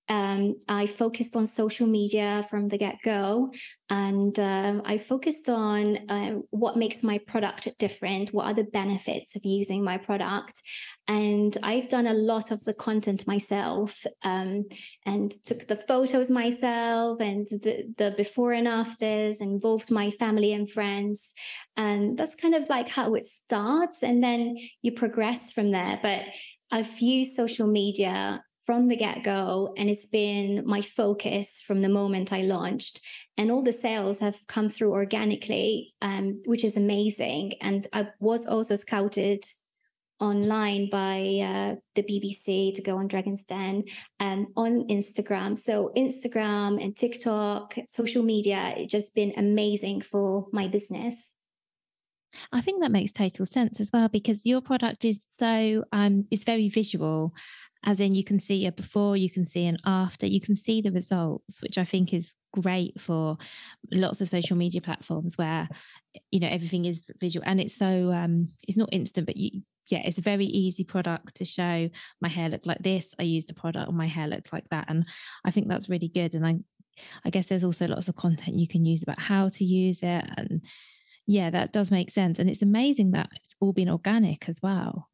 um, 0.08 0.54
I 0.68 0.86
focused 0.86 1.36
on 1.36 1.46
social 1.46 1.86
media 1.86 2.44
from 2.48 2.68
the 2.68 2.78
get 2.78 2.96
go. 3.04 3.52
And 3.90 4.38
um, 4.38 4.82
I 4.84 4.98
focused 4.98 5.48
on 5.48 5.98
uh, 6.08 6.38
what 6.50 6.76
makes 6.76 7.02
my 7.02 7.18
product 7.26 7.68
different, 7.78 8.32
what 8.34 8.46
are 8.46 8.54
the 8.54 8.64
benefits 8.64 9.36
of 9.36 9.44
using 9.44 9.82
my 9.84 9.98
product. 9.98 10.62
And 11.08 11.56
I've 11.62 11.88
done 11.88 12.06
a 12.06 12.14
lot 12.14 12.50
of 12.50 12.64
the 12.64 12.74
content 12.74 13.26
myself 13.26 14.04
um, 14.22 14.64
and 15.06 15.30
took 15.44 15.66
the 15.66 15.76
photos 15.76 16.30
myself 16.30 17.20
and 17.20 17.46
the, 17.46 17.94
the 17.96 18.14
before 18.16 18.52
and 18.52 18.68
afters, 18.68 19.40
involved 19.40 19.90
my 19.90 20.10
family 20.10 20.52
and 20.52 20.70
friends. 20.70 21.34
And 21.76 22.18
that's 22.18 22.34
kind 22.34 22.54
of 22.54 22.68
like 22.68 22.88
how 22.88 23.14
it 23.14 23.24
starts. 23.24 24.02
And 24.02 24.22
then 24.22 24.56
you 24.82 24.92
progress 24.92 25.52
from 25.52 25.70
there. 25.70 25.98
But 26.02 26.24
I've 26.70 27.00
used 27.00 27.34
social 27.34 27.66
media 27.66 28.42
from 28.68 28.88
the 28.88 28.96
get 28.96 29.22
go. 29.22 29.72
And 29.78 29.88
it's 29.88 30.04
been 30.04 30.62
my 30.66 30.82
focus 30.82 31.62
from 31.66 31.80
the 31.80 31.88
moment 31.88 32.34
I 32.34 32.42
launched. 32.42 33.00
And 33.38 33.50
all 33.50 33.62
the 33.62 33.72
sales 33.72 34.18
have 34.18 34.46
come 34.46 34.68
through 34.68 34.92
organically, 34.92 35.94
um, 36.02 36.42
which 36.44 36.64
is 36.64 36.76
amazing. 36.76 37.52
And 37.62 37.86
I 37.94 38.08
was 38.20 38.46
also 38.46 38.76
scouted 38.76 39.42
online 40.20 40.90
by 40.90 41.16
uh, 41.42 41.76
the 41.94 42.02
BBC 42.02 42.74
to 42.74 42.82
go 42.82 42.98
on 42.98 43.08
Dragon's 43.08 43.42
Den 43.44 43.84
and 44.20 44.48
on 44.54 44.86
Instagram. 44.88 45.56
So 45.56 45.90
Instagram 45.96 46.84
and 46.84 46.94
TikTok, 46.94 47.74
social 47.88 48.22
media, 48.22 48.74
it's 48.76 48.92
just 48.92 49.14
been 49.14 49.32
amazing 49.38 50.02
for 50.02 50.46
my 50.52 50.68
business. 50.68 51.38
I 52.52 52.60
think 52.60 52.82
that 52.82 52.92
makes 52.92 53.12
total 53.12 53.46
sense 53.46 53.80
as 53.80 53.88
well 53.94 54.08
because 54.08 54.44
your 54.44 54.60
product 54.60 55.06
is 55.06 55.24
so 55.26 55.84
um 55.92 56.26
is 56.30 56.44
very 56.44 56.68
visual 56.68 57.32
as 57.84 58.00
in 58.00 58.14
you 58.14 58.24
can 58.24 58.40
see 58.40 58.66
a 58.66 58.72
before 58.72 59.16
you 59.16 59.30
can 59.30 59.44
see 59.44 59.66
an 59.66 59.78
after 59.84 60.26
you 60.26 60.40
can 60.40 60.54
see 60.54 60.80
the 60.80 60.92
results 60.92 61.62
which 61.62 61.78
i 61.78 61.84
think 61.84 62.12
is 62.12 62.34
great 62.52 63.00
for 63.00 63.36
lots 63.92 64.20
of 64.20 64.28
social 64.28 64.56
media 64.56 64.80
platforms 64.80 65.36
where 65.36 65.68
you 66.30 66.40
know 66.40 66.48
everything 66.48 66.84
is 66.84 67.02
visual. 67.20 67.44
And 67.46 67.60
it's 67.60 67.76
so 67.76 68.12
um 68.12 68.48
it's 68.66 68.76
not 68.76 68.88
instant 68.92 69.26
but 69.26 69.36
you 69.36 69.62
yeah 69.90 70.02
it's 70.04 70.18
a 70.18 70.22
very 70.22 70.46
easy 70.46 70.84
product 70.84 71.36
to 71.36 71.44
show. 71.44 71.88
My 72.20 72.28
hair 72.28 72.48
looked 72.48 72.66
like 72.66 72.82
this. 72.82 73.14
I 73.18 73.22
used 73.22 73.50
a 73.50 73.54
product 73.54 73.88
and 73.88 73.96
my 73.96 74.06
hair 74.06 74.26
looked 74.26 74.52
like 74.52 74.68
that. 74.70 74.86
And 74.88 75.06
i 75.44 75.50
think 75.50 75.68
that's 75.68 75.88
really 75.88 76.08
good. 76.08 76.34
And 76.34 76.46
i 76.46 76.56
i 77.24 77.30
guess 77.30 77.46
there's 77.46 77.64
also 77.64 77.86
lots 77.86 78.08
of 78.08 78.16
content 78.16 78.58
you 78.58 78.68
can 78.68 78.84
use 78.84 79.02
about 79.02 79.20
how 79.20 79.48
to 79.50 79.64
use 79.64 80.02
it. 80.02 80.24
And 80.36 80.62
yeah 81.26 81.50
that 81.50 81.72
does 81.72 81.90
make 81.90 82.10
sense. 82.10 82.38
And 82.38 82.48
it's 82.48 82.62
amazing 82.62 83.12
that 83.12 83.28
it's 83.36 83.54
all 83.60 83.72
been 83.72 83.90
organic 83.90 84.48
as 84.48 84.60
well. 84.62 85.08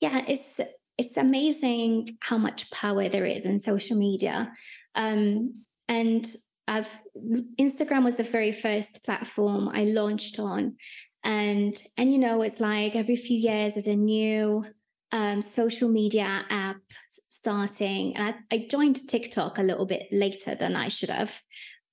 Yeah 0.00 0.24
it's 0.26 0.60
it's 0.98 1.16
amazing 1.16 2.16
how 2.20 2.38
much 2.38 2.70
power 2.70 3.08
there 3.08 3.26
is 3.26 3.44
in 3.44 3.58
social 3.58 3.96
media. 3.96 4.52
Um, 4.94 5.62
and 5.88 6.26
I've 6.66 6.98
Instagram 7.60 8.04
was 8.04 8.16
the 8.16 8.22
very 8.22 8.52
first 8.52 9.04
platform 9.04 9.68
I 9.72 9.84
launched 9.84 10.38
on. 10.38 10.76
And 11.22 11.80
and 11.98 12.12
you 12.12 12.18
know, 12.18 12.42
it's 12.42 12.60
like 12.60 12.96
every 12.96 13.16
few 13.16 13.36
years 13.36 13.74
there's 13.74 13.86
a 13.86 13.94
new 13.94 14.64
um, 15.12 15.42
social 15.42 15.88
media 15.88 16.44
app 16.50 16.76
starting. 17.28 18.16
And 18.16 18.34
I, 18.34 18.56
I 18.56 18.66
joined 18.68 19.08
TikTok 19.08 19.58
a 19.58 19.62
little 19.62 19.86
bit 19.86 20.06
later 20.10 20.54
than 20.54 20.74
I 20.74 20.88
should 20.88 21.10
have. 21.10 21.40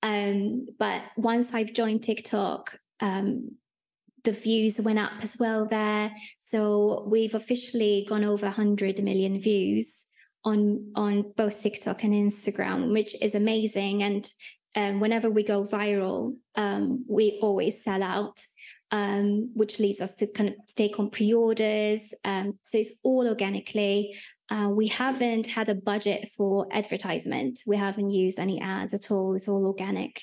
Um, 0.02 0.66
but 0.78 1.02
once 1.16 1.54
I've 1.54 1.72
joined 1.72 2.02
TikTok, 2.02 2.78
um, 3.00 3.56
the 4.24 4.32
views 4.32 4.80
went 4.80 4.98
up 4.98 5.12
as 5.22 5.36
well 5.38 5.66
there. 5.66 6.10
So 6.38 7.06
we've 7.08 7.34
officially 7.34 8.06
gone 8.08 8.24
over 8.24 8.46
100 8.46 9.02
million 9.02 9.38
views 9.38 10.06
on 10.44 10.92
on 10.94 11.32
both 11.36 11.62
TikTok 11.62 12.04
and 12.04 12.12
Instagram, 12.12 12.92
which 12.92 13.20
is 13.22 13.34
amazing. 13.34 14.02
And 14.02 14.30
um, 14.76 15.00
whenever 15.00 15.30
we 15.30 15.44
go 15.44 15.62
viral, 15.62 16.36
um, 16.56 17.04
we 17.08 17.38
always 17.42 17.82
sell 17.82 18.02
out, 18.02 18.44
um, 18.90 19.50
which 19.54 19.78
leads 19.78 20.00
us 20.00 20.14
to 20.16 20.26
kind 20.32 20.50
of 20.50 20.54
take 20.74 20.98
on 20.98 21.10
pre-orders. 21.10 22.12
Um, 22.24 22.58
so 22.62 22.78
it's 22.78 23.00
all 23.04 23.28
organically. 23.28 24.16
Uh, 24.50 24.70
we 24.74 24.88
haven't 24.88 25.46
had 25.46 25.68
a 25.68 25.74
budget 25.74 26.28
for 26.36 26.66
advertisement. 26.70 27.60
We 27.66 27.76
haven't 27.76 28.10
used 28.10 28.38
any 28.38 28.60
ads 28.60 28.92
at 28.92 29.10
all. 29.10 29.34
It's 29.34 29.48
all 29.48 29.66
organic. 29.66 30.20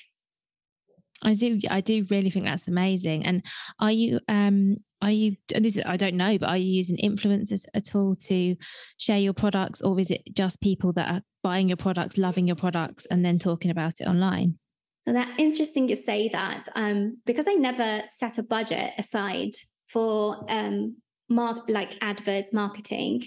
I 1.22 1.34
do 1.34 1.60
I 1.70 1.80
do 1.80 2.04
really 2.10 2.30
think 2.30 2.44
that's 2.44 2.68
amazing. 2.68 3.24
And 3.24 3.44
are 3.80 3.92
you 3.92 4.20
um 4.28 4.76
are 5.00 5.10
you 5.10 5.36
this 5.48 5.76
is, 5.76 5.82
I 5.84 5.96
don't 5.96 6.16
know, 6.16 6.38
but 6.38 6.48
are 6.48 6.56
you 6.56 6.70
using 6.70 6.96
influencers 6.98 7.64
at 7.74 7.94
all 7.94 8.14
to 8.14 8.56
share 8.98 9.18
your 9.18 9.32
products 9.32 9.80
or 9.82 9.98
is 9.98 10.10
it 10.10 10.22
just 10.32 10.60
people 10.60 10.92
that 10.94 11.10
are 11.10 11.22
buying 11.42 11.68
your 11.68 11.76
products, 11.76 12.18
loving 12.18 12.46
your 12.46 12.56
products 12.56 13.06
and 13.10 13.24
then 13.24 13.38
talking 13.38 13.70
about 13.70 14.00
it 14.00 14.06
online? 14.06 14.58
So 15.00 15.12
that 15.12 15.38
interesting 15.38 15.88
you 15.88 15.96
say 15.96 16.28
that 16.28 16.68
um, 16.76 17.18
because 17.26 17.48
I 17.48 17.54
never 17.54 18.02
set 18.04 18.38
a 18.38 18.44
budget 18.44 18.92
aside 18.98 19.50
for 19.88 20.46
um, 20.48 20.96
mark 21.28 21.68
like 21.68 21.98
adverts 22.00 22.54
marketing. 22.54 23.22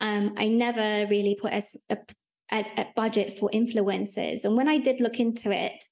Um, 0.00 0.34
I 0.36 0.48
never 0.48 1.06
really 1.08 1.38
put 1.40 1.52
a, 1.52 1.62
a, 2.50 2.64
a 2.76 2.86
budget 2.96 3.38
for 3.38 3.48
influencers, 3.50 4.44
and 4.44 4.56
when 4.56 4.68
I 4.68 4.78
did 4.78 5.00
look 5.00 5.20
into 5.20 5.52
it, 5.52 5.84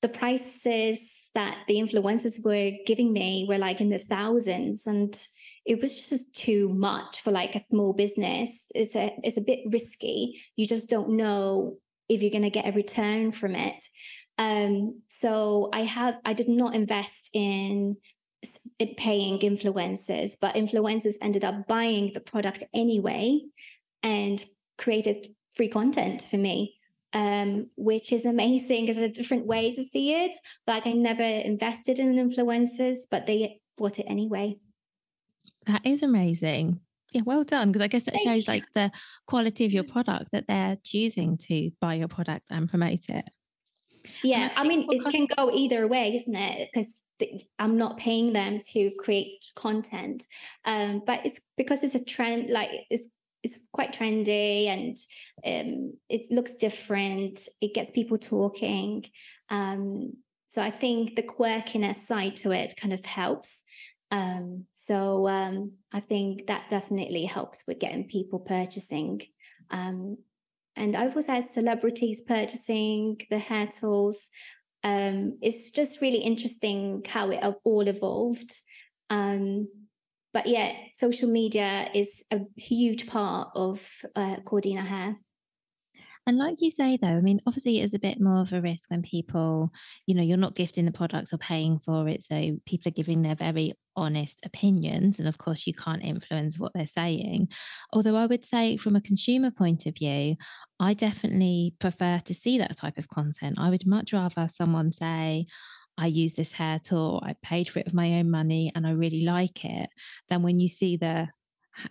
the 0.00 0.08
prices 0.08 1.30
that 1.34 1.58
the 1.66 1.76
influencers 1.76 2.44
were 2.44 2.76
giving 2.86 3.12
me 3.12 3.46
were 3.48 3.58
like 3.58 3.80
in 3.80 3.90
the 3.90 3.98
thousands, 3.98 4.86
and 4.86 5.20
it 5.66 5.80
was 5.80 6.08
just 6.08 6.34
too 6.34 6.68
much 6.70 7.20
for 7.20 7.30
like 7.30 7.54
a 7.54 7.60
small 7.60 7.92
business. 7.92 8.70
It's 8.74 8.94
a 8.96 9.14
it's 9.22 9.36
a 9.36 9.42
bit 9.42 9.60
risky. 9.70 10.40
You 10.56 10.66
just 10.66 10.88
don't 10.88 11.10
know 11.10 11.78
if 12.08 12.22
you're 12.22 12.30
going 12.30 12.42
to 12.42 12.50
get 12.50 12.68
a 12.68 12.72
return 12.72 13.32
from 13.32 13.54
it. 13.54 13.84
Um, 14.38 15.02
so 15.08 15.68
I 15.72 15.80
have 15.80 16.18
I 16.24 16.32
did 16.32 16.48
not 16.48 16.74
invest 16.74 17.30
in 17.34 17.96
paying 18.96 19.40
influencers, 19.40 20.36
but 20.40 20.54
influencers 20.54 21.14
ended 21.20 21.44
up 21.44 21.66
buying 21.66 22.12
the 22.14 22.20
product 22.20 22.62
anyway 22.72 23.40
and 24.02 24.42
created 24.76 25.26
free 25.54 25.68
content 25.68 26.22
for 26.22 26.36
me. 26.36 26.77
Um, 27.14 27.70
which 27.76 28.12
is 28.12 28.26
amazing. 28.26 28.88
It's 28.88 28.98
a 28.98 29.08
different 29.08 29.46
way 29.46 29.72
to 29.72 29.82
see 29.82 30.12
it. 30.12 30.36
Like 30.66 30.86
I 30.86 30.92
never 30.92 31.22
invested 31.22 31.98
in 31.98 32.16
influencers, 32.16 32.98
but 33.10 33.26
they 33.26 33.60
bought 33.78 33.98
it 33.98 34.06
anyway. 34.08 34.56
That 35.64 35.86
is 35.86 36.02
amazing. 36.02 36.80
Yeah, 37.12 37.22
well 37.24 37.44
done. 37.44 37.68
Because 37.68 37.82
I 37.82 37.86
guess 37.86 38.04
that 38.04 38.20
shows 38.20 38.46
like 38.46 38.64
the 38.74 38.90
quality 39.26 39.64
of 39.64 39.72
your 39.72 39.84
product 39.84 40.32
that 40.32 40.46
they're 40.48 40.76
choosing 40.84 41.38
to 41.48 41.70
buy 41.80 41.94
your 41.94 42.08
product 42.08 42.48
and 42.50 42.68
promote 42.68 43.08
it. 43.08 43.24
Yeah, 44.22 44.50
I, 44.56 44.62
I 44.62 44.68
mean, 44.68 44.86
it 44.90 45.04
can 45.10 45.26
go 45.36 45.50
either 45.50 45.86
way, 45.86 46.14
isn't 46.16 46.36
it? 46.36 46.68
Because 46.72 47.02
I'm 47.58 47.76
not 47.76 47.98
paying 47.98 48.32
them 48.32 48.58
to 48.72 48.90
create 48.98 49.32
content, 49.54 50.24
um, 50.64 51.02
but 51.06 51.24
it's 51.24 51.52
because 51.56 51.82
it's 51.82 51.94
a 51.94 52.04
trend. 52.04 52.50
Like 52.50 52.70
it's 52.90 53.16
it's 53.42 53.68
quite 53.72 53.92
trendy 53.92 54.66
and 54.66 54.96
um, 55.44 55.94
it 56.08 56.30
looks 56.30 56.54
different. 56.54 57.40
It 57.60 57.74
gets 57.74 57.90
people 57.90 58.18
talking. 58.18 59.04
Um, 59.48 60.14
so 60.46 60.62
I 60.62 60.70
think 60.70 61.14
the 61.14 61.22
quirkiness 61.22 61.96
side 61.96 62.36
to 62.36 62.52
it 62.52 62.74
kind 62.80 62.92
of 62.92 63.04
helps. 63.04 63.64
Um, 64.10 64.64
so 64.70 65.28
um, 65.28 65.72
I 65.92 66.00
think 66.00 66.46
that 66.46 66.68
definitely 66.68 67.24
helps 67.24 67.64
with 67.68 67.80
getting 67.80 68.08
people 68.08 68.40
purchasing. 68.40 69.20
Um, 69.70 70.16
and 70.76 70.96
I've 70.96 71.14
also 71.16 71.32
had 71.32 71.44
celebrities 71.44 72.22
purchasing 72.22 73.20
the 73.30 73.38
hair 73.38 73.66
tools. 73.66 74.30
Um, 74.84 75.38
it's 75.42 75.70
just 75.70 76.00
really 76.00 76.18
interesting 76.18 77.04
how 77.06 77.30
it 77.30 77.44
all 77.64 77.86
evolved. 77.86 78.56
Um, 79.10 79.68
but 80.38 80.46
yeah, 80.46 80.72
social 80.94 81.28
media 81.28 81.90
is 81.92 82.24
a 82.30 82.38
huge 82.54 83.08
part 83.08 83.48
of 83.56 83.90
uh, 84.14 84.36
Cordina 84.44 84.86
Hair. 84.86 85.16
And 86.28 86.38
like 86.38 86.60
you 86.60 86.70
say, 86.70 86.96
though, 86.96 87.08
I 87.08 87.20
mean, 87.20 87.40
obviously 87.44 87.80
it's 87.80 87.92
a 87.94 87.98
bit 87.98 88.20
more 88.20 88.42
of 88.42 88.52
a 88.52 88.60
risk 88.60 88.88
when 88.88 89.02
people, 89.02 89.72
you 90.06 90.14
know, 90.14 90.22
you're 90.22 90.36
not 90.36 90.54
gifting 90.54 90.84
the 90.84 90.92
products 90.92 91.32
or 91.32 91.38
paying 91.38 91.80
for 91.80 92.06
it. 92.08 92.22
So 92.22 92.56
people 92.66 92.90
are 92.90 92.92
giving 92.92 93.22
their 93.22 93.34
very 93.34 93.72
honest 93.96 94.38
opinions. 94.44 95.18
And 95.18 95.26
of 95.26 95.38
course, 95.38 95.66
you 95.66 95.74
can't 95.74 96.04
influence 96.04 96.56
what 96.56 96.70
they're 96.72 96.86
saying. 96.86 97.48
Although 97.92 98.14
I 98.14 98.26
would 98.26 98.44
say, 98.44 98.76
from 98.76 98.94
a 98.94 99.00
consumer 99.00 99.50
point 99.50 99.86
of 99.86 99.96
view, 99.96 100.36
I 100.78 100.94
definitely 100.94 101.74
prefer 101.80 102.20
to 102.24 102.34
see 102.34 102.58
that 102.58 102.76
type 102.76 102.98
of 102.98 103.08
content. 103.08 103.56
I 103.58 103.70
would 103.70 103.88
much 103.88 104.12
rather 104.12 104.46
someone 104.46 104.92
say, 104.92 105.46
I 105.98 106.06
use 106.06 106.34
this 106.34 106.52
hair 106.52 106.78
tool, 106.78 107.20
I 107.24 107.34
paid 107.42 107.68
for 107.68 107.80
it 107.80 107.84
with 107.84 107.94
my 107.94 108.14
own 108.14 108.30
money 108.30 108.72
and 108.74 108.86
I 108.86 108.92
really 108.92 109.24
like 109.24 109.64
it, 109.64 109.90
than 110.28 110.42
when 110.42 110.60
you 110.60 110.68
see 110.68 110.96
the 110.96 111.28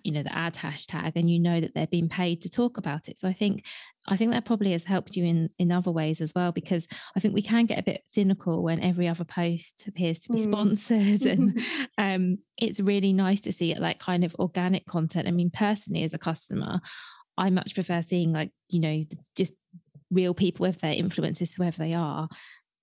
you 0.03 0.11
know 0.11 0.23
the 0.23 0.35
ad 0.35 0.55
hashtag 0.55 1.13
and 1.15 1.29
you 1.29 1.39
know 1.39 1.59
that 1.59 1.73
they're 1.73 1.87
being 1.87 2.09
paid 2.09 2.41
to 2.41 2.49
talk 2.49 2.77
about 2.77 3.07
it 3.07 3.17
so 3.17 3.27
i 3.27 3.33
think 3.33 3.65
i 4.07 4.17
think 4.17 4.31
that 4.31 4.45
probably 4.45 4.71
has 4.71 4.83
helped 4.83 5.15
you 5.15 5.23
in 5.23 5.49
in 5.57 5.71
other 5.71 5.91
ways 5.91 6.21
as 6.21 6.33
well 6.35 6.51
because 6.51 6.87
i 7.15 7.19
think 7.19 7.33
we 7.33 7.41
can 7.41 7.65
get 7.65 7.79
a 7.79 7.83
bit 7.83 8.01
cynical 8.05 8.63
when 8.63 8.81
every 8.81 9.07
other 9.07 9.23
post 9.23 9.87
appears 9.87 10.19
to 10.19 10.33
be 10.33 10.39
mm. 10.39 10.47
sponsored 10.47 11.21
and 11.25 11.61
um 11.97 12.37
it's 12.57 12.79
really 12.79 13.13
nice 13.13 13.41
to 13.41 13.51
see 13.51 13.71
it 13.71 13.79
like 13.79 13.99
kind 13.99 14.23
of 14.23 14.35
organic 14.39 14.85
content 14.85 15.27
i 15.27 15.31
mean 15.31 15.49
personally 15.49 16.03
as 16.03 16.13
a 16.13 16.19
customer 16.19 16.79
i 17.37 17.49
much 17.49 17.73
prefer 17.73 18.01
seeing 18.01 18.33
like 18.33 18.51
you 18.69 18.79
know 18.79 19.03
just 19.35 19.53
real 20.09 20.33
people 20.33 20.65
with 20.65 20.79
their 20.79 20.95
influencers 20.95 21.53
whoever 21.53 21.77
they 21.77 21.93
are 21.93 22.29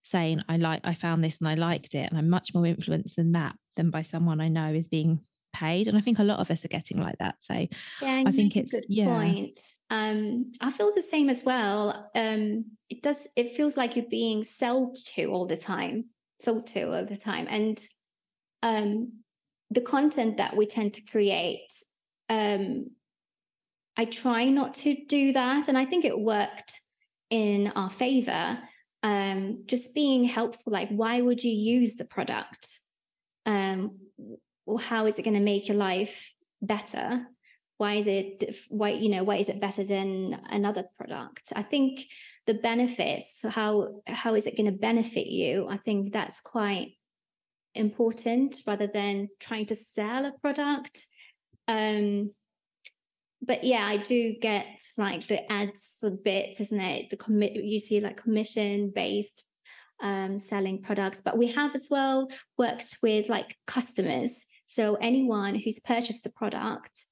saying 0.05 0.43
i 0.49 0.57
like 0.57 0.81
i 0.85 0.95
found 0.95 1.25
this 1.25 1.39
and 1.39 1.49
i 1.49 1.55
liked 1.55 1.95
it 1.95 2.09
and 2.09 2.19
i'm 2.19 2.29
much 2.29 2.55
more 2.55 2.67
influenced 2.67 3.17
than 3.17 3.33
that 3.33 3.57
than 3.77 3.91
by 3.91 4.03
someone 4.03 4.41
i 4.41 4.49
know 4.49 4.73
is 4.73 4.87
being 4.87 5.21
paid. 5.55 5.89
And 5.89 5.97
i 5.97 6.01
think 6.01 6.19
a 6.19 6.25
lot 6.25 6.41
of 6.41 6.51
us 6.51 6.65
are 6.65 6.69
getting 6.69 7.01
like 7.01 7.17
that. 7.19 7.37
So 7.39 7.55
yeah 8.03 8.25
i 8.27 8.33
think 8.33 8.57
it's 8.57 8.73
good 8.73 8.85
yeah. 8.89 9.07
point. 9.07 9.59
Um 9.89 10.53
i 10.61 10.71
feel 10.71 10.93
the 10.95 11.03
same 11.03 11.31
as 11.31 11.45
well. 11.45 12.11
Um 12.15 12.67
it 12.91 13.03
does 13.03 13.29
it 13.37 13.57
feels 13.57 13.77
like 13.77 13.97
you're 13.97 14.05
being 14.11 14.45
sold 14.45 14.99
to 15.15 15.27
all 15.27 15.47
the 15.47 15.57
time 15.57 16.07
sold 16.41 16.67
to 16.69 16.83
all 16.93 17.07
the 17.07 17.17
time. 17.17 17.47
And 17.49 17.81
um 18.63 19.13
the 19.71 19.81
content 19.81 20.37
that 20.37 20.57
we 20.57 20.67
tend 20.67 20.95
to 20.95 21.03
create 21.11 21.73
um 22.29 22.87
i 23.97 24.05
try 24.05 24.47
not 24.47 24.75
to 24.75 24.97
do 25.07 25.33
that. 25.33 25.69
And 25.69 25.79
i 25.79 25.85
think 25.85 26.05
it 26.05 26.19
worked 26.19 26.81
in 27.31 27.73
our 27.75 27.91
favor 27.91 28.59
um 29.05 29.63
just 29.67 29.95
being 29.95 30.25
helpful 30.25 30.73
like 30.73 30.89
why 30.89 31.21
would 31.21 31.45
you 31.45 31.53
use 31.53 31.95
the 31.95 32.05
product 32.05 32.77
um 33.47 33.97
well, 34.67 34.79
how 34.79 35.07
is 35.07 35.19
it 35.19 35.25
going 35.25 35.35
to 35.35 35.41
make 35.41 35.69
your 35.69 35.77
life 35.77 36.35
better? 36.63 37.27
Why 37.77 37.95
is 37.95 38.07
it 38.07 38.45
why 38.69 38.91
you 38.91 39.11
know 39.11 39.25
why 39.25 39.37
is 39.37 39.49
it 39.49 39.61
better 39.61 39.85
than 39.85 40.41
another 40.49 40.85
product? 40.97 41.53
I 41.57 41.63
think 41.63 42.05
the 42.47 42.55
benefits, 42.55 43.45
how 43.49 44.01
how 44.07 44.35
is 44.35 44.47
it 44.47 44.57
going 44.57 44.71
to 44.71 44.79
benefit 44.79 45.27
you? 45.27 45.67
I 45.69 45.77
think 45.77 46.13
that's 46.13 46.41
quite 46.41 46.93
important 47.75 48.63
rather 48.67 48.87
than 48.87 49.29
trying 49.41 49.67
to 49.67 49.75
sell 49.75 50.25
a 50.25 50.33
product. 50.41 51.05
Um, 51.67 52.31
but 53.45 53.65
yeah, 53.65 53.87
I 53.87 53.99
do 53.99 54.35
get 54.41 54.67
like 54.97 55.27
the 55.27 55.51
ads 55.53 55.99
a 56.03 56.11
bit, 56.11 56.61
isn't 56.61 56.81
it? 56.81 57.11
The 57.11 57.17
commit 57.17 57.55
you 57.55 57.79
see 57.79 58.01
like 58.01 58.17
commission 58.17 58.93
based 58.95 59.51
um, 60.01 60.39
selling 60.39 60.83
products, 60.83 61.21
but 61.21 61.39
we 61.39 61.49
have 61.49 61.75
as 61.75 61.89
well 61.91 62.29
worked 62.59 62.99
with 63.03 63.29
like 63.29 63.57
customers 63.67 64.47
so 64.67 64.97
anyone 65.01 65.55
who's 65.55 65.79
purchased 65.81 66.27
a 66.27 66.31
product 66.31 67.05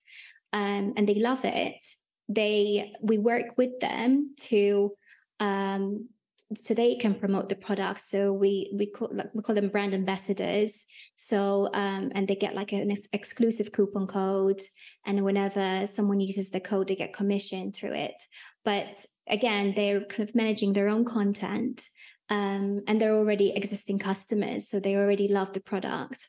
um, 0.53 0.95
and 0.97 1.09
they 1.09 1.15
love 1.15 1.45
it, 1.45 1.83
they 2.29 2.93
we 3.03 3.19
work 3.19 3.57
with 3.57 3.79
them 3.81 4.35
to 4.37 4.93
um, 5.41 6.09
so 6.57 6.75
they 6.75 6.97
can 6.97 7.15
promote 7.15 7.49
the 7.49 7.57
product. 7.57 8.01
So 8.01 8.33
we 8.33 8.73
we 8.77 8.87
call 8.87 9.09
like, 9.13 9.35
we 9.35 9.43
call 9.43 9.55
them 9.55 9.69
brand 9.69 9.95
ambassadors. 9.95 10.87
So 11.15 11.69
um, 11.73 12.13
and 12.15 12.27
they 12.27 12.37
get 12.37 12.55
like 12.55 12.73
an 12.73 12.91
ex- 12.91 13.09
exclusive 13.13 13.73
coupon 13.73 14.07
code, 14.07 14.61
and 15.07 15.25
whenever 15.25 15.87
someone 15.87 16.21
uses 16.21 16.51
the 16.51 16.61
code, 16.61 16.89
they 16.89 16.97
get 16.97 17.15
commission 17.15 17.73
through 17.73 17.93
it. 17.93 18.21
But 18.65 19.05
again, 19.29 19.73
they're 19.75 20.05
kind 20.05 20.29
of 20.29 20.35
managing 20.35 20.73
their 20.73 20.89
own 20.89 21.05
content, 21.05 21.87
um, 22.29 22.83
and 22.87 23.01
they're 23.01 23.15
already 23.17 23.51
existing 23.51 23.99
customers, 23.99 24.69
so 24.69 24.81
they 24.81 24.97
already 24.97 25.29
love 25.29 25.53
the 25.53 25.61
product. 25.61 26.29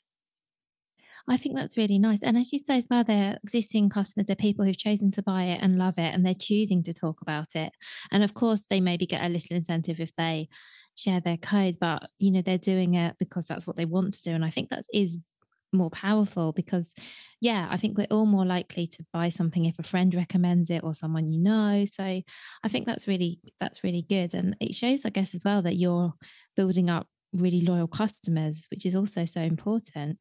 I 1.29 1.38
think 1.38 1.55
that's 1.55 1.77
really 1.77 1.99
nice. 1.99 2.21
And 2.21 2.38
as 2.38 2.51
you 2.51 2.59
say 2.59 2.77
as 2.77 2.88
well, 2.89 3.03
they're 3.03 3.38
existing 3.43 3.89
customers, 3.89 4.27
they're 4.27 4.36
people 4.36 4.65
who've 4.65 4.77
chosen 4.77 5.09
to 5.12 5.23
buy 5.23 5.43
it 5.43 5.59
and 5.62 5.77
love 5.77 5.97
it 5.97 6.13
and 6.13 6.25
they're 6.25 6.33
choosing 6.33 6.83
to 6.83 6.93
talk 6.93 7.21
about 7.21 7.55
it. 7.55 7.71
And 8.12 8.23
of 8.23 8.33
course, 8.33 8.65
they 8.69 8.81
maybe 8.81 9.05
get 9.05 9.23
a 9.23 9.29
little 9.29 9.55
incentive 9.55 9.99
if 9.99 10.13
they 10.17 10.49
share 10.95 11.21
their 11.21 11.38
code, 11.38 11.77
but 11.79 12.09
you 12.19 12.29
know, 12.31 12.41
they're 12.41 12.57
doing 12.57 12.95
it 12.95 13.15
because 13.19 13.47
that's 13.47 13.65
what 13.65 13.77
they 13.77 13.86
want 13.86 14.13
to 14.13 14.23
do. 14.23 14.31
And 14.31 14.43
I 14.43 14.49
think 14.49 14.69
that 14.69 14.83
is 14.93 15.33
more 15.73 15.89
powerful 15.89 16.51
because 16.51 16.93
yeah 17.41 17.67
i 17.71 17.77
think 17.77 17.97
we're 17.97 18.05
all 18.12 18.27
more 18.27 18.45
likely 18.45 18.86
to 18.86 19.03
buy 19.12 19.27
something 19.27 19.65
if 19.65 19.79
a 19.79 19.83
friend 19.83 20.13
recommends 20.13 20.69
it 20.69 20.83
or 20.83 20.93
someone 20.93 21.31
you 21.31 21.39
know 21.39 21.83
so 21.83 22.03
i 22.03 22.67
think 22.67 22.86
that's 22.86 23.07
really 23.07 23.39
that's 23.59 23.83
really 23.83 24.05
good 24.07 24.36
and 24.36 24.55
it 24.59 24.75
shows 24.75 25.03
i 25.03 25.09
guess 25.09 25.33
as 25.33 25.41
well 25.43 25.63
that 25.63 25.75
you're 25.75 26.13
building 26.55 26.91
up 26.91 27.07
really 27.33 27.62
loyal 27.62 27.88
customers 27.88 28.67
which 28.69 28.86
is 28.86 28.95
also 28.95 29.25
so 29.25 29.41
important 29.41 30.19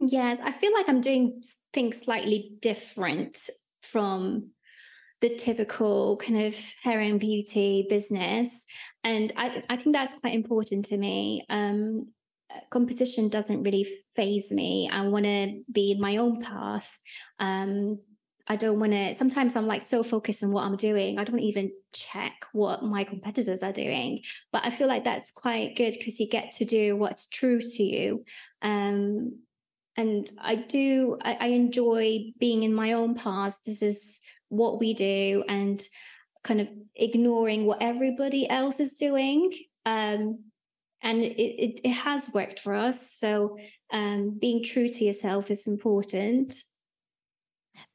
Yes, 0.00 0.40
I 0.40 0.52
feel 0.52 0.72
like 0.72 0.88
I'm 0.88 1.00
doing 1.00 1.42
things 1.72 2.02
slightly 2.02 2.52
different 2.60 3.38
from 3.80 4.50
the 5.20 5.34
typical 5.34 6.16
kind 6.18 6.42
of 6.42 6.56
hair 6.82 7.00
and 7.00 7.18
beauty 7.18 7.86
business. 7.88 8.66
And 9.02 9.32
I, 9.36 9.62
I 9.68 9.76
think 9.76 9.96
that's 9.96 10.20
quite 10.20 10.34
important 10.34 10.84
to 10.86 10.96
me. 10.96 11.44
Um, 11.48 12.12
competition 12.70 13.28
doesn't 13.28 13.62
really 13.62 13.86
phase 14.14 14.52
me. 14.52 14.88
I 14.92 15.08
want 15.08 15.24
to 15.24 15.62
be 15.72 15.92
in 15.92 16.00
my 16.00 16.18
own 16.18 16.40
path. 16.40 16.98
Um, 17.40 17.98
I 18.46 18.56
don't 18.56 18.80
want 18.80 18.92
to, 18.92 19.14
sometimes 19.14 19.56
I'm 19.56 19.66
like 19.66 19.82
so 19.82 20.02
focused 20.02 20.42
on 20.42 20.52
what 20.52 20.64
I'm 20.64 20.76
doing. 20.76 21.18
I 21.18 21.24
don't 21.24 21.40
even 21.40 21.72
check 21.92 22.46
what 22.52 22.82
my 22.82 23.04
competitors 23.04 23.62
are 23.62 23.72
doing. 23.72 24.22
But 24.52 24.64
I 24.64 24.70
feel 24.70 24.86
like 24.86 25.04
that's 25.04 25.32
quite 25.32 25.74
good 25.76 25.92
because 25.98 26.18
you 26.20 26.28
get 26.28 26.52
to 26.52 26.64
do 26.64 26.96
what's 26.96 27.28
true 27.28 27.60
to 27.60 27.82
you. 27.82 28.24
Um, 28.62 29.40
and 29.98 30.30
I 30.40 30.54
do 30.54 31.18
I, 31.22 31.36
I 31.40 31.46
enjoy 31.48 32.32
being 32.38 32.62
in 32.62 32.72
my 32.72 32.92
own 32.92 33.14
past. 33.14 33.66
This 33.66 33.82
is 33.82 34.20
what 34.48 34.78
we 34.78 34.94
do, 34.94 35.44
and 35.48 35.82
kind 36.44 36.60
of 36.60 36.70
ignoring 36.94 37.66
what 37.66 37.82
everybody 37.82 38.48
else 38.48 38.80
is 38.80 38.94
doing. 38.94 39.52
Um, 39.84 40.44
and 41.02 41.20
it, 41.20 41.36
it, 41.36 41.80
it 41.84 41.92
has 41.92 42.30
worked 42.32 42.60
for 42.60 42.74
us. 42.74 43.12
So 43.12 43.56
um, 43.92 44.38
being 44.40 44.64
true 44.64 44.88
to 44.88 45.04
yourself 45.04 45.50
is 45.50 45.66
important. 45.66 46.54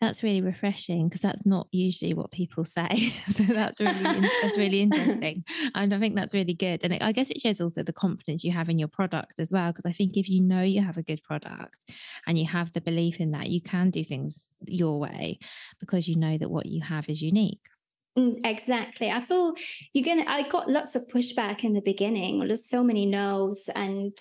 That's 0.04 0.22
really 0.22 0.42
refreshing 0.42 1.08
because 1.08 1.22
that's 1.22 1.46
not 1.46 1.68
usually 1.72 2.14
what 2.14 2.30
people 2.30 2.66
say. 2.66 3.14
so 3.30 3.44
that's 3.44 3.80
really 3.80 4.28
that's 4.42 4.58
really 4.58 4.82
interesting, 4.82 5.46
and 5.76 5.94
I 5.94 6.00
think 6.00 6.16
that's 6.16 6.34
really 6.34 6.54
good. 6.54 6.84
And 6.84 7.02
I 7.02 7.14
guess 7.14 7.32
it 7.32 7.40
shows 7.40 7.62
also 7.62 7.84
the 7.84 7.94
confidence 7.94 8.44
you 8.44 8.52
have 8.52 8.70
in 8.70 8.78
your 8.78 8.90
product 8.90 9.40
as 9.40 9.50
well. 9.50 9.68
Because 9.68 9.86
I 9.86 9.94
think 9.94 10.18
if 10.18 10.28
you 10.28 10.42
know 10.42 10.62
you 10.62 10.82
have 10.82 10.98
a 10.98 11.04
good 11.04 11.24
product 11.24 11.90
and 12.28 12.38
you 12.38 12.46
have 12.48 12.74
the 12.74 12.82
belief 12.82 13.22
in 13.22 13.32
that, 13.32 13.48
you 13.48 13.62
can 13.62 13.92
do 13.92 14.04
things 14.04 14.50
your 14.68 15.00
way 15.00 15.40
because 15.80 16.10
you 16.10 16.18
know 16.18 16.38
that 16.38 16.52
what 16.52 16.66
you 16.66 16.82
have 16.82 17.08
is 17.08 17.22
unique. 17.22 17.70
Mm, 18.18 18.46
exactly. 18.46 19.10
I 19.10 19.20
feel 19.20 19.56
you're 19.94 20.06
gonna. 20.06 20.30
I 20.30 20.48
got 20.48 20.70
lots 20.70 20.96
of 20.96 21.08
pushback 21.08 21.64
in 21.64 21.74
the 21.74 21.82
beginning. 21.82 22.40
There's 22.40 22.70
so 22.70 22.84
many 22.84 23.08
no's, 23.08 23.70
and 23.76 24.16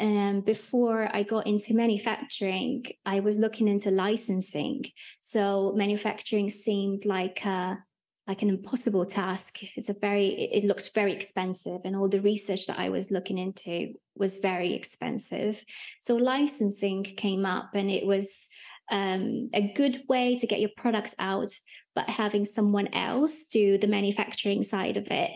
um, 0.00 0.40
before 0.40 1.08
I 1.12 1.22
got 1.22 1.46
into 1.46 1.74
manufacturing, 1.74 2.84
I 3.04 3.20
was 3.20 3.38
looking 3.38 3.68
into 3.68 3.90
licensing. 3.92 4.84
So 5.20 5.72
manufacturing 5.76 6.50
seemed 6.50 7.04
like 7.04 7.44
a, 7.46 7.78
like 8.26 8.42
an 8.42 8.48
impossible 8.48 9.06
task. 9.06 9.58
It's 9.76 9.88
a 9.88 9.94
very. 10.00 10.26
It 10.26 10.64
looked 10.64 10.92
very 10.92 11.12
expensive, 11.12 11.82
and 11.84 11.94
all 11.94 12.08
the 12.08 12.20
research 12.20 12.66
that 12.66 12.80
I 12.80 12.88
was 12.88 13.12
looking 13.12 13.38
into 13.38 13.92
was 14.16 14.38
very 14.38 14.74
expensive. 14.74 15.64
So 16.00 16.16
licensing 16.16 17.04
came 17.04 17.46
up, 17.46 17.70
and 17.74 17.90
it 17.92 18.04
was 18.04 18.48
um, 18.90 19.50
a 19.52 19.72
good 19.74 20.02
way 20.08 20.38
to 20.38 20.46
get 20.46 20.60
your 20.60 20.70
product 20.76 21.14
out, 21.18 21.48
but 21.94 22.08
having 22.08 22.44
someone 22.44 22.88
else 22.94 23.44
do 23.44 23.78
the 23.78 23.88
manufacturing 23.88 24.62
side 24.62 24.96
of 24.96 25.08
it. 25.10 25.30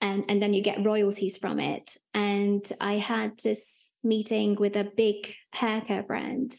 And, 0.00 0.24
and 0.28 0.42
then 0.42 0.52
you 0.52 0.62
get 0.62 0.84
royalties 0.84 1.38
from 1.38 1.58
it. 1.58 1.90
And 2.14 2.64
I 2.80 2.94
had 2.94 3.38
this 3.42 3.98
meeting 4.04 4.56
with 4.56 4.76
a 4.76 4.90
big 4.96 5.34
hair 5.52 5.80
care 5.80 6.02
brand 6.02 6.54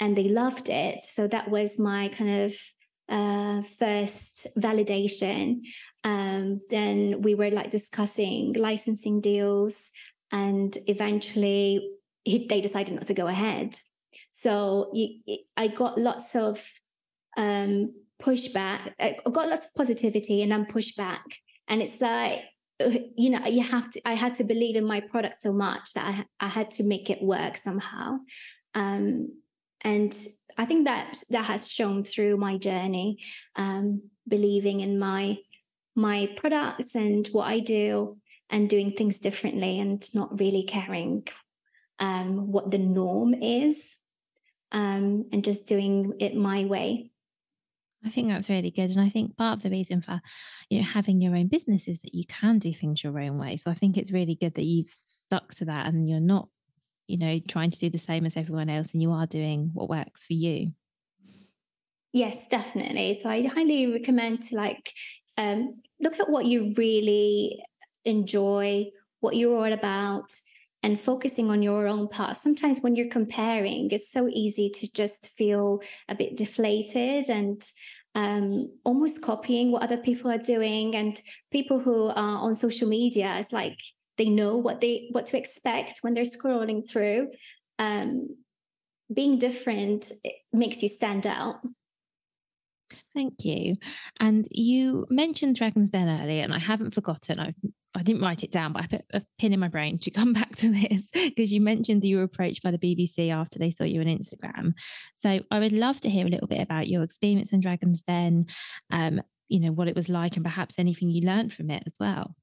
and 0.00 0.16
they 0.16 0.28
loved 0.28 0.68
it. 0.68 1.00
So 1.00 1.26
that 1.28 1.50
was 1.50 1.78
my 1.78 2.08
kind 2.08 2.42
of 2.42 2.54
uh, 3.08 3.62
first 3.62 4.46
validation. 4.58 5.60
Um, 6.02 6.60
then 6.70 7.22
we 7.22 7.34
were 7.34 7.50
like 7.50 7.70
discussing 7.70 8.52
licensing 8.54 9.20
deals, 9.20 9.90
and 10.32 10.76
eventually 10.86 11.90
they 12.26 12.60
decided 12.60 12.94
not 12.94 13.06
to 13.06 13.14
go 13.14 13.26
ahead. 13.26 13.76
So 14.44 14.90
you, 14.92 15.38
I 15.56 15.68
got 15.68 15.96
lots 15.96 16.36
of 16.36 16.62
um, 17.34 17.94
pushback. 18.22 18.92
I 19.00 19.16
got 19.24 19.48
lots 19.48 19.64
of 19.64 19.74
positivity 19.74 20.42
and 20.42 20.52
then 20.52 20.66
pushback. 20.66 21.22
And 21.66 21.80
it's 21.80 21.98
like, 21.98 22.44
uh, 22.78 22.90
you 23.16 23.30
know, 23.30 23.46
you 23.46 23.62
have 23.62 23.88
to, 23.92 24.02
I 24.04 24.12
had 24.12 24.34
to 24.34 24.44
believe 24.44 24.76
in 24.76 24.84
my 24.84 25.00
product 25.00 25.40
so 25.40 25.54
much 25.54 25.94
that 25.94 26.26
I, 26.40 26.44
I 26.44 26.48
had 26.48 26.70
to 26.72 26.84
make 26.84 27.08
it 27.08 27.22
work 27.22 27.56
somehow. 27.56 28.18
Um, 28.74 29.28
and 29.80 30.14
I 30.58 30.66
think 30.66 30.84
that 30.84 31.22
that 31.30 31.46
has 31.46 31.66
shown 31.66 32.04
through 32.04 32.36
my 32.36 32.58
journey, 32.58 33.20
um, 33.56 34.02
believing 34.28 34.80
in 34.80 34.98
my 34.98 35.38
my 35.96 36.28
products 36.36 36.94
and 36.94 37.26
what 37.28 37.46
I 37.46 37.60
do 37.60 38.18
and 38.50 38.68
doing 38.68 38.90
things 38.90 39.16
differently 39.18 39.80
and 39.80 40.06
not 40.14 40.38
really 40.38 40.64
caring 40.64 41.26
um, 41.98 42.52
what 42.52 42.70
the 42.70 42.78
norm 42.78 43.32
is 43.32 44.00
um, 44.74 45.26
and 45.32 45.44
just 45.44 45.68
doing 45.68 46.12
it 46.18 46.34
my 46.34 46.64
way. 46.64 47.12
I 48.04 48.10
think 48.10 48.28
that's 48.28 48.50
really 48.50 48.70
good. 48.70 48.90
And 48.90 49.00
I 49.00 49.08
think 49.08 49.36
part 49.36 49.56
of 49.56 49.62
the 49.62 49.70
reason 49.70 50.02
for, 50.02 50.20
you 50.68 50.78
know, 50.78 50.84
having 50.84 51.22
your 51.22 51.34
own 51.34 51.46
business 51.46 51.88
is 51.88 52.02
that 52.02 52.14
you 52.14 52.24
can 52.26 52.58
do 52.58 52.74
things 52.74 53.02
your 53.02 53.18
own 53.18 53.38
way. 53.38 53.56
So 53.56 53.70
I 53.70 53.74
think 53.74 53.96
it's 53.96 54.12
really 54.12 54.34
good 54.34 54.54
that 54.54 54.64
you've 54.64 54.90
stuck 54.90 55.54
to 55.54 55.64
that 55.66 55.86
and 55.86 56.06
you're 56.06 56.20
not, 56.20 56.48
you 57.06 57.16
know, 57.16 57.38
trying 57.48 57.70
to 57.70 57.78
do 57.78 57.88
the 57.88 57.96
same 57.96 58.26
as 58.26 58.36
everyone 58.36 58.68
else 58.68 58.92
and 58.92 59.00
you 59.00 59.12
are 59.12 59.26
doing 59.26 59.70
what 59.72 59.88
works 59.88 60.26
for 60.26 60.34
you. 60.34 60.72
Yes, 62.12 62.48
definitely. 62.48 63.14
So 63.14 63.30
I 63.30 63.46
highly 63.46 63.86
recommend 63.86 64.42
to 64.42 64.56
like 64.56 64.92
um, 65.38 65.80
look 66.00 66.20
at 66.20 66.28
what 66.28 66.44
you 66.44 66.74
really 66.76 67.62
enjoy, 68.04 68.90
what 69.20 69.36
you're 69.36 69.56
all 69.56 69.72
about, 69.72 70.30
and 70.84 71.00
focusing 71.00 71.48
on 71.50 71.62
your 71.62 71.88
own 71.88 72.06
path. 72.08 72.36
Sometimes 72.36 72.80
when 72.80 72.94
you're 72.94 73.08
comparing, 73.08 73.90
it's 73.90 74.12
so 74.12 74.28
easy 74.28 74.68
to 74.68 74.92
just 74.92 75.30
feel 75.30 75.82
a 76.10 76.14
bit 76.14 76.36
deflated 76.36 77.30
and 77.30 77.64
um, 78.14 78.70
almost 78.84 79.22
copying 79.22 79.72
what 79.72 79.82
other 79.82 79.96
people 79.96 80.30
are 80.30 80.36
doing. 80.36 80.94
And 80.94 81.18
people 81.50 81.80
who 81.80 82.08
are 82.08 82.38
on 82.38 82.54
social 82.54 82.86
media, 82.86 83.34
it's 83.38 83.50
like 83.50 83.80
they 84.18 84.26
know 84.26 84.58
what 84.58 84.82
they 84.82 85.08
what 85.10 85.24
to 85.28 85.38
expect 85.38 86.00
when 86.02 86.12
they're 86.12 86.24
scrolling 86.24 86.86
through. 86.86 87.30
Um, 87.78 88.36
being 89.12 89.38
different 89.38 90.12
makes 90.52 90.82
you 90.82 90.90
stand 90.90 91.26
out. 91.26 91.56
Thank 93.14 93.44
you. 93.44 93.76
And 94.18 94.48
you 94.50 95.06
mentioned 95.08 95.56
Dragon's 95.56 95.90
Den 95.90 96.08
earlier, 96.08 96.42
and 96.42 96.52
I 96.52 96.58
haven't 96.58 96.90
forgotten. 96.90 97.38
I've 97.38 97.54
I 97.96 98.02
didn't 98.02 98.22
write 98.22 98.42
it 98.42 98.50
down, 98.50 98.72
but 98.72 98.82
I 98.82 98.86
put 98.88 99.04
a 99.12 99.22
pin 99.38 99.52
in 99.52 99.60
my 99.60 99.68
brain 99.68 99.98
to 99.98 100.10
come 100.10 100.32
back 100.32 100.56
to 100.56 100.70
this 100.70 101.10
because 101.12 101.52
you 101.52 101.60
mentioned 101.60 102.02
that 102.02 102.08
you 102.08 102.16
were 102.16 102.24
approached 102.24 102.62
by 102.62 102.70
the 102.70 102.78
BBC 102.78 103.30
after 103.30 103.58
they 103.58 103.70
saw 103.70 103.84
you 103.84 104.00
on 104.00 104.06
Instagram. 104.06 104.74
So 105.14 105.40
I 105.50 105.58
would 105.58 105.72
love 105.72 106.00
to 106.00 106.10
hear 106.10 106.26
a 106.26 106.30
little 106.30 106.48
bit 106.48 106.60
about 106.60 106.88
your 106.88 107.02
experience 107.02 107.52
in 107.52 107.60
Dragon's 107.60 108.02
Den, 108.02 108.46
um, 108.90 109.22
you 109.48 109.60
know, 109.60 109.72
what 109.72 109.88
it 109.88 109.94
was 109.94 110.08
like 110.08 110.36
and 110.36 110.44
perhaps 110.44 110.78
anything 110.78 111.08
you 111.08 111.26
learned 111.26 111.52
from 111.52 111.70
it 111.70 111.84
as 111.86 111.94
well. 112.00 112.34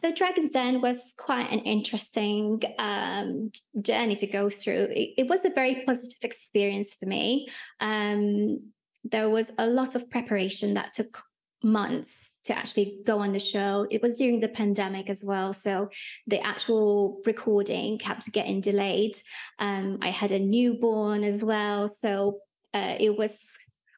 So 0.00 0.14
Dragon's 0.14 0.50
Den 0.50 0.80
was 0.80 1.14
quite 1.18 1.50
an 1.50 1.58
interesting 1.60 2.62
um, 2.78 3.50
journey 3.82 4.14
to 4.16 4.26
go 4.28 4.48
through. 4.48 4.86
It, 4.90 5.14
it, 5.18 5.26
was 5.26 5.44
a 5.44 5.50
very 5.50 5.82
positive 5.84 6.20
experience 6.22 6.94
for 6.94 7.06
me. 7.06 7.48
Um, 7.80 8.70
there 9.04 9.28
was 9.28 9.52
a 9.58 9.66
lot 9.66 9.94
of 9.94 10.10
preparation 10.10 10.74
that 10.74 10.92
took 10.92 11.22
months 11.62 12.40
to 12.44 12.56
actually 12.56 13.00
go 13.04 13.18
on 13.18 13.32
the 13.32 13.40
show. 13.40 13.86
It 13.90 14.02
was 14.02 14.16
during 14.16 14.40
the 14.40 14.48
pandemic 14.48 15.10
as 15.10 15.22
well. 15.24 15.52
So 15.52 15.90
the 16.26 16.40
actual 16.40 17.20
recording 17.26 17.98
kept 17.98 18.32
getting 18.32 18.60
delayed. 18.60 19.12
Um, 19.58 19.98
I 20.00 20.08
had 20.08 20.32
a 20.32 20.38
newborn 20.38 21.22
as 21.22 21.44
well. 21.44 21.88
So 21.88 22.38
uh, 22.72 22.96
it 22.98 23.16
was 23.16 23.38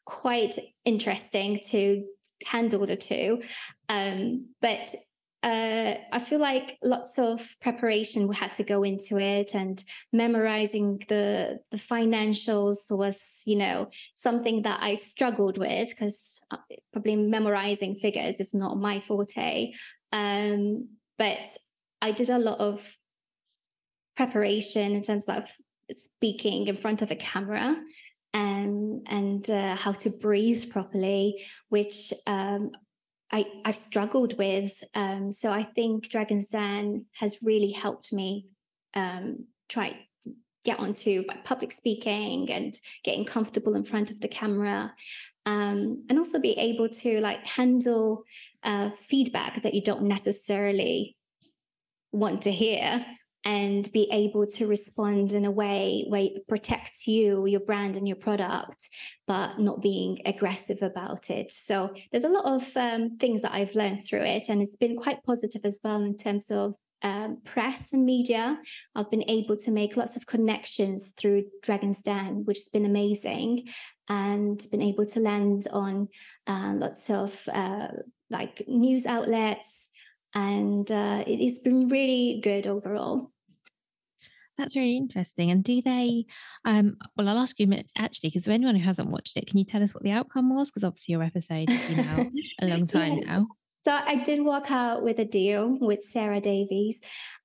quite 0.05 0.57
interesting 0.85 1.61
to 1.71 2.05
handle 2.45 2.87
the 2.87 2.97
two. 2.97 3.43
Um, 3.89 4.49
but 4.61 4.95
uh, 5.43 5.95
I 6.13 6.21
feel 6.21 6.39
like 6.39 6.79
lots 6.85 7.19
of 7.19 7.57
preparation 7.61 8.29
we 8.29 8.37
had 8.37 8.55
to 8.57 8.65
go 8.65 8.85
into 8.85 9.19
it, 9.19 9.55
and 9.55 9.83
memorizing 10.13 11.03
the 11.09 11.61
the 11.71 11.77
financials 11.77 12.91
was, 12.91 13.43
you 13.45 13.57
know, 13.57 13.91
something 14.15 14.63
that 14.63 14.81
I 14.81 14.97
struggled 14.97 15.59
with 15.59 15.89
because 15.89 16.41
uh, 16.53 16.59
probably 16.93 17.17
memorizing 17.17 17.97
figures 17.97 18.39
is 18.39 18.55
not 18.55 18.79
my 18.79 19.01
forte. 19.01 19.73
Um, 20.13 20.89
but 21.19 21.57
I 22.01 22.13
did 22.13 22.31
a 22.31 22.39
lot 22.39 22.61
of 22.61 22.97
preparation 24.17 24.93
in 24.93 25.03
terms 25.03 25.29
of 25.29 25.51
speaking 25.91 26.69
in 26.69 26.77
front 26.77 27.03
of 27.03 27.11
a 27.11 27.17
camera 27.17 27.77
and 28.33 29.07
and 29.11 29.51
uh, 29.51 29.75
how 29.75 29.93
to 29.93 30.11
breathe 30.21 30.71
properly, 30.71 31.43
which 31.69 32.13
um, 32.27 32.73
I, 33.33 33.47
I've 33.65 33.77
struggled 33.77 34.37
with. 34.37 34.85
Um, 34.95 35.33
so 35.33 35.51
I 35.51 35.63
think 35.63 36.09
Dragon's 36.09 36.49
Den 36.49 37.07
has 37.13 37.43
really 37.43 37.71
helped 37.71 38.13
me 38.13 38.47
um, 38.95 39.47
try 39.69 39.97
get 40.65 40.79
onto 40.79 41.25
public 41.45 41.73
speaking 41.73 42.51
and 42.53 42.79
getting 43.03 43.25
comfortable 43.25 43.75
in 43.75 43.85
front 43.85 44.13
of 44.13 44.21
the 44.21 44.29
camera 44.29 44.95
um, 45.45 46.05
and 46.09 46.19
also 46.19 46.41
be 46.41 46.53
able 46.53 46.89
to 46.89 47.21
like 47.21 47.45
handle 47.47 48.23
uh, 48.63 48.91
feedback 48.91 49.63
that 49.63 49.75
you 49.75 49.83
don't 49.83 50.03
necessarily 50.03 51.17
want 52.13 52.43
to 52.43 52.53
hear 52.53 53.05
and 53.45 53.91
be 53.93 54.09
able 54.13 54.47
to 54.47 54.67
respond 54.67 55.33
in 55.33 55.45
a 55.45 55.51
way 55.51 56.05
where 56.09 56.23
it 56.23 56.47
protects 56.49 57.07
you, 57.07 57.47
your 57.47 57.61
brand, 57.61 57.97
and 57.97 58.07
your 58.07 58.17
product, 58.17 58.89
but 59.27 59.59
not 59.59 59.83
being 59.83 60.21
aggressive 60.27 60.83
about 60.83 61.31
it. 61.31 61.51
So 61.51 61.95
there's 62.11 62.25
a 62.25 62.29
lot 62.29 62.45
of 62.45 62.77
um, 62.77 63.17
things 63.17 63.43
that 63.43 63.53
I've 63.53 63.75
learned 63.75 64.05
through 64.05 64.23
it, 64.23 64.49
and 64.49 64.63
it's 64.63 64.77
been 64.77 64.97
quite 64.97 65.25
positive 65.25 65.63
as 65.65 65.81
well 65.83 66.03
in 66.03 66.17
terms 66.17 66.51
of 66.51 66.75
um, 67.03 67.39
press 67.45 67.93
and 67.93 68.07
media. 68.07 68.61
I've 68.95 69.11
been 69.11 69.29
able 69.29 69.57
to 69.57 69.73
make 69.73 69.97
lots 69.97 70.17
of 70.17 70.27
connections 70.27 71.13
through 71.17 71.45
Dragon's 71.63 72.03
Den, 72.03 72.45
which 72.45 72.59
has 72.59 72.69
been 72.69 72.87
amazing, 72.87 73.69
and 74.09 74.65
been 74.71 74.83
able 74.83 75.07
to 75.07 75.21
land 75.21 75.67
on 75.73 76.09
uh, 76.47 76.75
lots 76.77 77.11
of 77.11 77.49
uh, 77.53 77.89
like 78.31 78.63
news 78.69 79.05
outlets 79.05 79.89
and 80.35 80.91
uh, 80.91 81.25
it's 81.27 81.59
been 81.59 81.89
really 81.89 82.41
good 82.43 82.67
overall. 82.67 83.32
That's 84.59 84.77
really 84.77 84.97
interesting. 84.97 85.51
And 85.51 85.65
do 85.65 85.81
they, 85.81 86.27
um, 86.65 86.97
well, 87.17 87.29
I'll 87.29 87.39
ask 87.39 87.59
you 87.59 87.73
actually, 87.97 88.29
because 88.31 88.45
for 88.45 88.51
anyone 88.51 88.77
who 88.77 88.85
hasn't 88.85 89.11
watched 89.11 89.37
it, 89.37 89.47
can 89.47 89.59
you 89.59 89.65
tell 89.65 89.83
us 89.83 89.95
what 89.95 90.03
the 90.03 90.11
outcome 90.11 90.55
was? 90.55 90.71
Because 90.71 90.85
obviously 90.85 91.13
your 91.13 91.23
episode 91.23 91.71
has 91.71 91.89
been 91.89 92.07
out 92.07 92.27
a 92.61 92.67
long 92.67 92.87
time 92.87 93.15
yeah. 93.15 93.25
now. 93.25 93.47
So 93.85 93.93
I 93.93 94.17
did 94.17 94.45
walk 94.45 94.71
out 94.71 95.03
with 95.03 95.19
a 95.19 95.25
deal 95.25 95.77
with 95.81 96.03
Sara 96.03 96.41
Davies. 96.41 97.01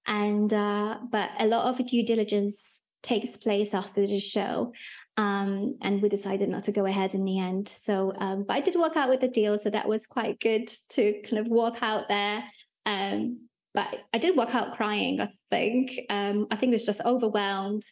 And, 0.06 0.54
uh, 0.54 1.00
but 1.10 1.32
a 1.40 1.48
lot 1.48 1.68
of 1.68 1.86
due 1.88 2.06
diligence 2.06 2.94
takes 3.02 3.38
place 3.38 3.74
after 3.74 4.06
the 4.06 4.20
show. 4.20 4.74
Um, 5.16 5.78
and 5.82 6.02
we 6.02 6.10
decided 6.10 6.50
not 6.50 6.66
to 6.66 6.72
go 6.72 6.86
ahead 6.86 7.14
in 7.14 7.26
the 7.26 7.40
end. 7.40 7.68
So, 7.68 8.14
um, 8.18 8.44
but 8.48 8.56
I 8.56 8.62
did 8.62 8.76
walk 8.76 8.98
out 8.98 9.10
with 9.10 9.24
a 9.24 9.28
deal. 9.28 9.58
So 9.58 9.70
that 9.70 9.88
was 9.88 10.06
quite 10.06 10.40
good 10.40 10.68
to 10.92 11.22
kind 11.22 11.40
of 11.40 11.48
walk 11.48 11.82
out 11.82 12.08
there. 12.08 12.44
Um, 12.86 13.47
but 13.78 13.96
I 14.12 14.18
did 14.18 14.36
walk 14.36 14.56
out 14.56 14.76
crying, 14.76 15.22
I 15.22 15.30
think. 15.52 15.92
Um, 16.10 16.48
I 16.50 16.56
think 16.56 16.72
it 16.72 16.80
was 16.80 16.86
just 16.88 17.06
overwhelmed. 17.06 17.84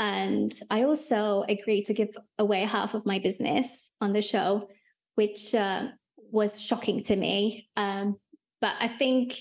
And 0.00 0.52
I 0.68 0.82
also 0.82 1.44
agreed 1.48 1.84
to 1.84 1.94
give 1.94 2.08
away 2.40 2.62
half 2.62 2.94
of 2.94 3.06
my 3.06 3.20
business 3.20 3.92
on 4.00 4.12
the 4.12 4.20
show, 4.20 4.68
which 5.14 5.54
uh, 5.54 5.90
was 6.32 6.60
shocking 6.60 7.04
to 7.04 7.14
me. 7.14 7.68
Um, 7.76 8.16
but 8.60 8.74
I 8.80 8.88
think, 8.88 9.38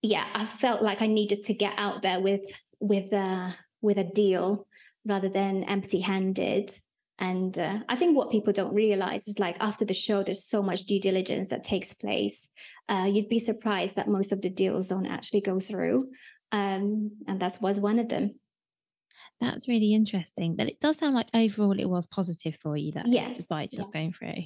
yeah, 0.00 0.24
I 0.32 0.46
felt 0.46 0.80
like 0.80 1.02
I 1.02 1.08
needed 1.08 1.42
to 1.42 1.52
get 1.52 1.74
out 1.76 2.00
there 2.00 2.20
with 2.20 2.46
with 2.80 3.12
uh, 3.12 3.50
with 3.82 3.98
a 3.98 4.04
deal 4.04 4.66
rather 5.04 5.28
than 5.28 5.64
empty-handed. 5.64 6.70
And 7.18 7.58
uh, 7.58 7.80
I 7.86 7.96
think 7.96 8.16
what 8.16 8.30
people 8.30 8.54
don't 8.54 8.74
realize 8.74 9.28
is 9.28 9.38
like 9.38 9.56
after 9.60 9.84
the 9.84 9.92
show, 9.92 10.22
there's 10.22 10.46
so 10.46 10.62
much 10.62 10.84
due 10.84 11.00
diligence 11.00 11.48
that 11.48 11.64
takes 11.64 11.92
place 11.92 12.48
uh, 12.90 13.06
you'd 13.08 13.28
be 13.28 13.38
surprised 13.38 13.96
that 13.96 14.08
most 14.08 14.32
of 14.32 14.42
the 14.42 14.50
deals 14.50 14.88
don't 14.88 15.06
actually 15.06 15.40
go 15.40 15.60
through. 15.60 16.10
Um, 16.52 17.12
and 17.28 17.40
that 17.40 17.58
was 17.60 17.80
one 17.80 18.00
of 18.00 18.08
them. 18.08 18.30
That's 19.40 19.68
really 19.68 19.94
interesting. 19.94 20.56
But 20.56 20.66
it 20.66 20.80
does 20.80 20.98
sound 20.98 21.14
like 21.14 21.28
overall 21.32 21.78
it 21.78 21.88
was 21.88 22.06
positive 22.06 22.56
for 22.56 22.76
you 22.76 22.92
that 22.92 23.06
yes, 23.06 23.38
despite 23.38 23.70
yeah. 23.72 23.84
going 23.92 24.12
through. 24.12 24.44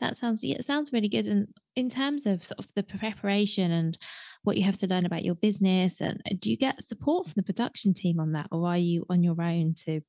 That 0.00 0.18
sounds 0.18 0.42
yeah, 0.42 0.56
it 0.56 0.64
sounds 0.64 0.92
really 0.92 1.08
good. 1.08 1.26
And 1.26 1.46
in 1.76 1.88
terms 1.88 2.26
of 2.26 2.44
sort 2.44 2.58
of 2.58 2.66
the 2.74 2.82
preparation 2.82 3.70
and 3.70 3.96
what 4.42 4.56
you 4.56 4.64
have 4.64 4.78
to 4.78 4.88
learn 4.88 5.06
about 5.06 5.24
your 5.24 5.36
business, 5.36 6.00
and 6.00 6.20
uh, 6.26 6.34
do 6.38 6.50
you 6.50 6.56
get 6.56 6.82
support 6.82 7.26
from 7.26 7.34
the 7.36 7.44
production 7.44 7.94
team 7.94 8.18
on 8.18 8.32
that, 8.32 8.48
or 8.50 8.66
are 8.66 8.76
you 8.76 9.06
on 9.08 9.22
your 9.22 9.40
own 9.40 9.74
to 9.86 10.00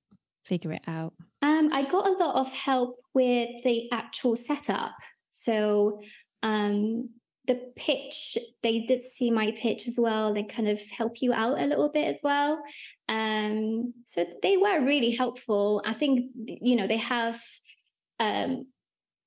figure 0.43 0.71
it 0.71 0.81
out? 0.87 1.13
Um, 1.43 1.69
I 1.71 1.83
got 1.83 2.07
a 2.07 2.11
lot 2.11 2.35
of 2.35 2.51
help 2.51 2.97
with 3.13 3.63
the 3.63 3.87
actual 3.91 4.35
setup. 4.35 4.95
So 5.29 6.01
um, 6.41 7.09
the 7.47 7.71
pitch 7.75 8.37
they 8.63 8.81
did 8.81 9.01
see 9.01 9.31
my 9.31 9.51
pitch 9.51 9.87
as 9.87 9.97
well. 9.99 10.33
They 10.33 10.43
kind 10.43 10.67
of 10.67 10.81
help 10.89 11.21
you 11.21 11.33
out 11.33 11.59
a 11.59 11.65
little 11.65 11.89
bit 11.89 12.13
as 12.13 12.21
well. 12.23 12.61
Um 13.07 13.93
so 14.05 14.25
they 14.41 14.57
were 14.57 14.81
really 14.81 15.11
helpful. 15.11 15.81
I 15.85 15.93
think 15.93 16.31
you 16.35 16.75
know 16.75 16.87
they 16.87 16.97
have 16.97 17.41
um 18.19 18.67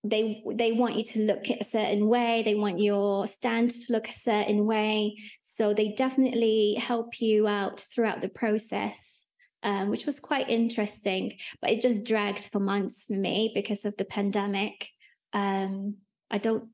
they 0.04 0.42
they 0.52 0.72
want 0.72 0.96
you 0.96 1.04
to 1.04 1.20
look 1.20 1.48
a 1.48 1.64
certain 1.64 2.08
way. 2.08 2.42
They 2.44 2.54
want 2.54 2.80
your 2.80 3.26
stand 3.26 3.70
to 3.70 3.92
look 3.92 4.08
a 4.08 4.14
certain 4.14 4.66
way. 4.66 5.16
So 5.42 5.74
they 5.74 5.92
definitely 5.92 6.74
help 6.74 7.20
you 7.20 7.46
out 7.46 7.80
throughout 7.80 8.20
the 8.20 8.28
process 8.28 9.18
um, 9.62 9.90
which 9.90 10.06
was 10.06 10.20
quite 10.20 10.48
interesting 10.48 11.32
but 11.60 11.70
it 11.70 11.80
just 11.80 12.04
dragged 12.04 12.44
for 12.44 12.60
months 12.60 13.04
for 13.06 13.14
me 13.14 13.50
because 13.54 13.84
of 13.84 13.96
the 13.96 14.04
pandemic. 14.04 14.86
Um, 15.32 15.96
i 16.30 16.38
don't 16.38 16.68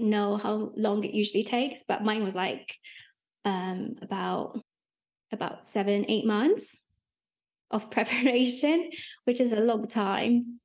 know 0.00 0.36
how 0.36 0.72
long 0.76 1.04
it 1.04 1.14
usually 1.14 1.44
takes, 1.44 1.84
but 1.86 2.04
mine 2.04 2.24
was 2.24 2.34
like 2.34 2.74
um, 3.44 3.96
about 4.02 4.58
about 5.32 5.64
seven, 5.64 6.04
eight 6.08 6.26
months 6.26 6.88
of 7.70 7.90
preparation, 7.90 8.90
which 9.24 9.40
is 9.40 9.52
a 9.52 9.60
long 9.60 9.86
time. 9.86 10.60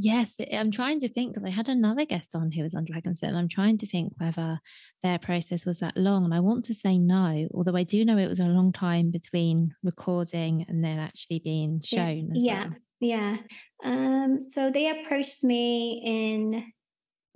Yes, 0.00 0.36
I'm 0.52 0.70
trying 0.70 1.00
to 1.00 1.08
think 1.08 1.32
because 1.34 1.44
I 1.44 1.50
had 1.50 1.68
another 1.68 2.04
guest 2.04 2.36
on 2.36 2.52
who 2.52 2.62
was 2.62 2.76
on 2.76 2.84
Dragon's 2.84 3.18
Den. 3.18 3.34
I'm 3.34 3.48
trying 3.48 3.78
to 3.78 3.86
think 3.86 4.12
whether 4.16 4.60
their 5.02 5.18
process 5.18 5.66
was 5.66 5.80
that 5.80 5.96
long. 5.96 6.24
And 6.24 6.32
I 6.32 6.38
want 6.38 6.64
to 6.66 6.74
say 6.74 6.98
no, 6.98 7.48
although 7.52 7.74
I 7.74 7.82
do 7.82 8.04
know 8.04 8.16
it 8.16 8.28
was 8.28 8.38
a 8.38 8.46
long 8.46 8.72
time 8.72 9.10
between 9.10 9.74
recording 9.82 10.64
and 10.68 10.84
then 10.84 11.00
actually 11.00 11.40
being 11.40 11.82
shown. 11.84 12.30
Yeah. 12.34 12.68
Well. 12.68 12.76
Yeah. 13.00 13.36
Um, 13.82 14.40
so 14.40 14.70
they 14.70 14.88
approached 14.88 15.42
me 15.42 16.00
in 16.04 16.64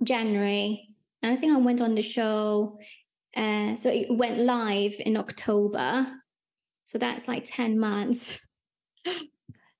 January. 0.05 0.89
And 1.21 1.31
I 1.31 1.35
think 1.35 1.53
I 1.53 1.57
went 1.57 1.81
on 1.81 1.95
the 1.95 2.01
show. 2.01 2.79
Uh, 3.35 3.75
so 3.75 3.89
it 3.89 4.07
went 4.09 4.39
live 4.39 4.95
in 4.99 5.17
October. 5.17 6.07
So 6.83 6.97
that's 6.97 7.27
like 7.27 7.45
10 7.45 7.79
months. 7.79 8.39
um, 9.07 9.23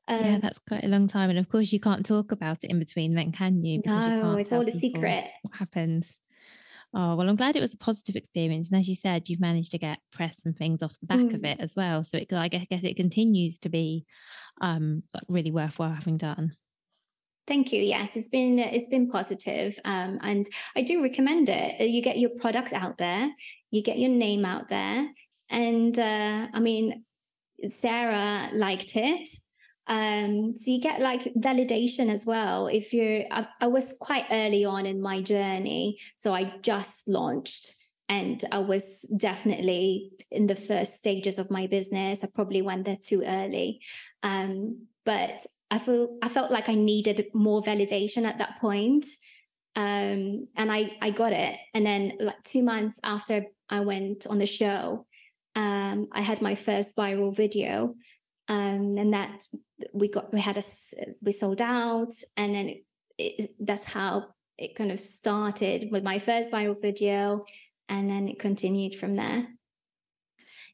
yeah, 0.07 0.39
that's 0.39 0.59
quite 0.59 0.83
a 0.83 0.87
long 0.87 1.07
time. 1.07 1.29
And 1.29 1.37
of 1.37 1.49
course, 1.49 1.71
you 1.71 1.79
can't 1.79 2.05
talk 2.05 2.31
about 2.31 2.63
it 2.63 2.71
in 2.71 2.79
between 2.79 3.13
then, 3.13 3.31
can 3.31 3.63
you? 3.63 3.79
Because 3.79 4.07
no, 4.07 4.31
you 4.31 4.37
it's 4.37 4.51
all 4.51 4.67
a 4.67 4.71
secret. 4.71 5.25
What 5.43 5.55
happens? 5.55 6.19
Oh, 6.95 7.15
well, 7.15 7.27
I'm 7.27 7.35
glad 7.35 7.55
it 7.55 7.61
was 7.61 7.73
a 7.73 7.77
positive 7.77 8.15
experience. 8.15 8.69
And 8.69 8.79
as 8.79 8.87
you 8.87 8.93
said, 8.93 9.27
you've 9.27 9.39
managed 9.39 9.71
to 9.71 9.79
get 9.79 9.97
press 10.11 10.45
and 10.45 10.55
things 10.55 10.83
off 10.83 10.99
the 10.99 11.07
back 11.07 11.17
mm. 11.17 11.33
of 11.33 11.43
it 11.43 11.59
as 11.59 11.75
well. 11.75 12.03
So 12.03 12.19
it, 12.19 12.31
I 12.31 12.47
guess 12.49 12.83
it 12.83 12.95
continues 12.95 13.57
to 13.59 13.69
be 13.69 14.05
um, 14.61 15.01
really 15.27 15.51
worthwhile 15.51 15.93
having 15.93 16.17
done. 16.17 16.55
Thank 17.45 17.73
you. 17.73 17.81
Yes, 17.81 18.15
it's 18.15 18.29
been 18.29 18.57
it's 18.57 18.87
been 18.87 19.09
positive, 19.09 19.77
um, 19.83 20.17
and 20.21 20.47
I 20.77 20.81
do 20.81 21.03
recommend 21.03 21.49
it. 21.49 21.89
You 21.89 22.01
get 22.01 22.17
your 22.17 22.29
product 22.29 22.71
out 22.71 22.97
there, 22.97 23.29
you 23.69 23.83
get 23.83 23.99
your 23.99 24.11
name 24.11 24.45
out 24.45 24.69
there, 24.69 25.09
and 25.49 25.97
uh, 25.99 26.47
I 26.53 26.59
mean, 26.61 27.03
Sara 27.67 28.49
liked 28.53 28.95
it, 28.95 29.29
um, 29.87 30.55
so 30.55 30.71
you 30.71 30.79
get 30.79 31.01
like 31.01 31.33
validation 31.33 32.09
as 32.09 32.25
well. 32.25 32.67
If 32.67 32.93
you're, 32.93 33.23
I, 33.29 33.45
I 33.59 33.67
was 33.67 33.97
quite 33.99 34.25
early 34.31 34.63
on 34.63 34.85
in 34.85 35.01
my 35.01 35.21
journey, 35.21 35.99
so 36.15 36.33
I 36.33 36.53
just 36.61 37.09
launched, 37.09 37.73
and 38.07 38.41
I 38.53 38.59
was 38.59 39.01
definitely 39.19 40.11
in 40.31 40.47
the 40.47 40.55
first 40.55 40.99
stages 40.99 41.39
of 41.39 41.51
my 41.51 41.67
business. 41.67 42.23
I 42.23 42.29
probably 42.33 42.61
went 42.61 42.85
there 42.85 42.95
too 43.01 43.23
early, 43.25 43.81
um, 44.23 44.87
but 45.05 45.45
I 45.69 45.79
feel 45.79 46.17
I 46.21 46.29
felt 46.29 46.51
like 46.51 46.69
I 46.69 46.75
needed 46.75 47.25
more 47.33 47.61
validation 47.61 48.23
at 48.23 48.37
that 48.37 48.59
point. 48.59 49.05
Um, 49.75 50.47
and 50.55 50.71
I 50.71 50.95
I 51.01 51.09
got 51.11 51.33
it. 51.33 51.57
And 51.73 51.85
then 51.85 52.13
like 52.19 52.41
two 52.43 52.63
months 52.63 52.99
after 53.03 53.45
I 53.69 53.79
went 53.81 54.27
on 54.27 54.37
the 54.37 54.45
show, 54.45 55.05
um, 55.55 56.07
I 56.11 56.21
had 56.21 56.41
my 56.41 56.55
first 56.55 56.95
viral 56.95 57.35
video. 57.35 57.95
Um, 58.49 58.97
and 58.97 59.13
that 59.13 59.45
we 59.93 60.09
got 60.09 60.33
we 60.33 60.41
had 60.41 60.57
a 60.57 60.63
we 61.21 61.31
sold 61.31 61.61
out 61.61 62.13
and 62.35 62.53
then 62.53 62.75
it, 63.17 63.51
that's 63.59 63.85
how 63.85 64.25
it 64.57 64.75
kind 64.75 64.91
of 64.91 64.99
started 64.99 65.89
with 65.91 66.03
my 66.03 66.19
first 66.19 66.51
viral 66.51 66.79
video 66.79 67.45
and 67.87 68.09
then 68.09 68.27
it 68.27 68.39
continued 68.39 68.95
from 68.95 69.15
there 69.15 69.47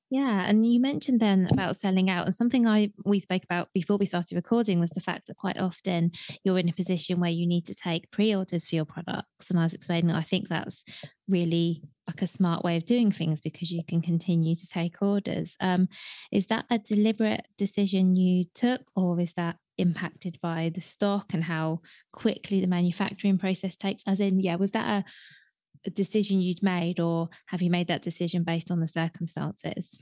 yeah, 0.10 0.45
and 0.47 0.66
you 0.72 0.82
mentioned 0.82 1.20
then 1.20 1.47
about 1.51 1.76
selling 1.76 2.10
out, 2.10 2.26
and 2.26 2.34
something 2.34 2.66
I 2.66 2.91
we 3.05 3.20
spoke 3.20 3.43
about 3.43 3.72
before 3.74 3.97
we 3.97 4.05
started 4.05 4.36
recording 4.36 4.80
was 4.80 4.89
the 4.91 5.01
fact 5.01 5.28
that 5.28 5.38
quite 5.38 5.57
often 5.57 6.12
you're 6.43 6.57
in 6.57 6.70
a 6.70 6.74
position 6.74 7.20
where 7.20 7.30
you 7.30 7.45
need 7.45 7.66
to 7.68 7.76
take 7.76 8.10
pre-orders 8.12 8.68
for 8.68 8.76
your 8.76 8.86
products, 8.86 9.49
and 9.49 9.60
I 9.60 9.64
was 9.64 9.74
explaining 9.74 10.16
I 10.16 10.22
think 10.24 10.47
that's 10.47 10.84
really 11.28 11.84
like 12.07 12.24
a 12.24 12.28
smart 12.28 12.64
way 12.64 12.76
of 12.76 12.86
doing 12.86 13.12
things 13.12 13.39
because 13.39 13.70
you 13.72 13.84
can 13.88 14.01
continue 14.01 14.55
to 14.55 14.68
take 14.68 14.99
orders. 15.01 15.55
Um, 15.60 15.88
is 16.32 16.47
that 16.47 16.66
a 16.72 16.80
deliberate 16.80 17.45
decision 17.57 18.16
you 18.16 18.45
took, 18.55 18.82
or 18.95 19.20
is 19.20 19.34
that 19.34 19.57
impacted 19.78 20.39
by 20.41 20.72
the 20.74 20.82
stock 20.82 21.34
and 21.34 21.43
how 21.43 21.82
quickly 22.12 22.60
the 22.62 22.68
manufacturing 22.68 23.38
process 23.38 23.76
takes? 23.76 24.03
As 24.07 24.20
in, 24.20 24.39
yeah, 24.39 24.55
was 24.55 24.72
that 24.72 24.89
a 24.89 25.05
a 25.86 25.89
decision 25.89 26.41
you'd 26.41 26.63
made, 26.63 26.99
or 26.99 27.30
have 27.47 27.61
you 27.61 27.69
made 27.69 27.88
that 27.88 28.01
decision 28.01 28.43
based 28.43 28.71
on 28.71 28.80
the 28.80 28.88
circumstances? 28.88 29.97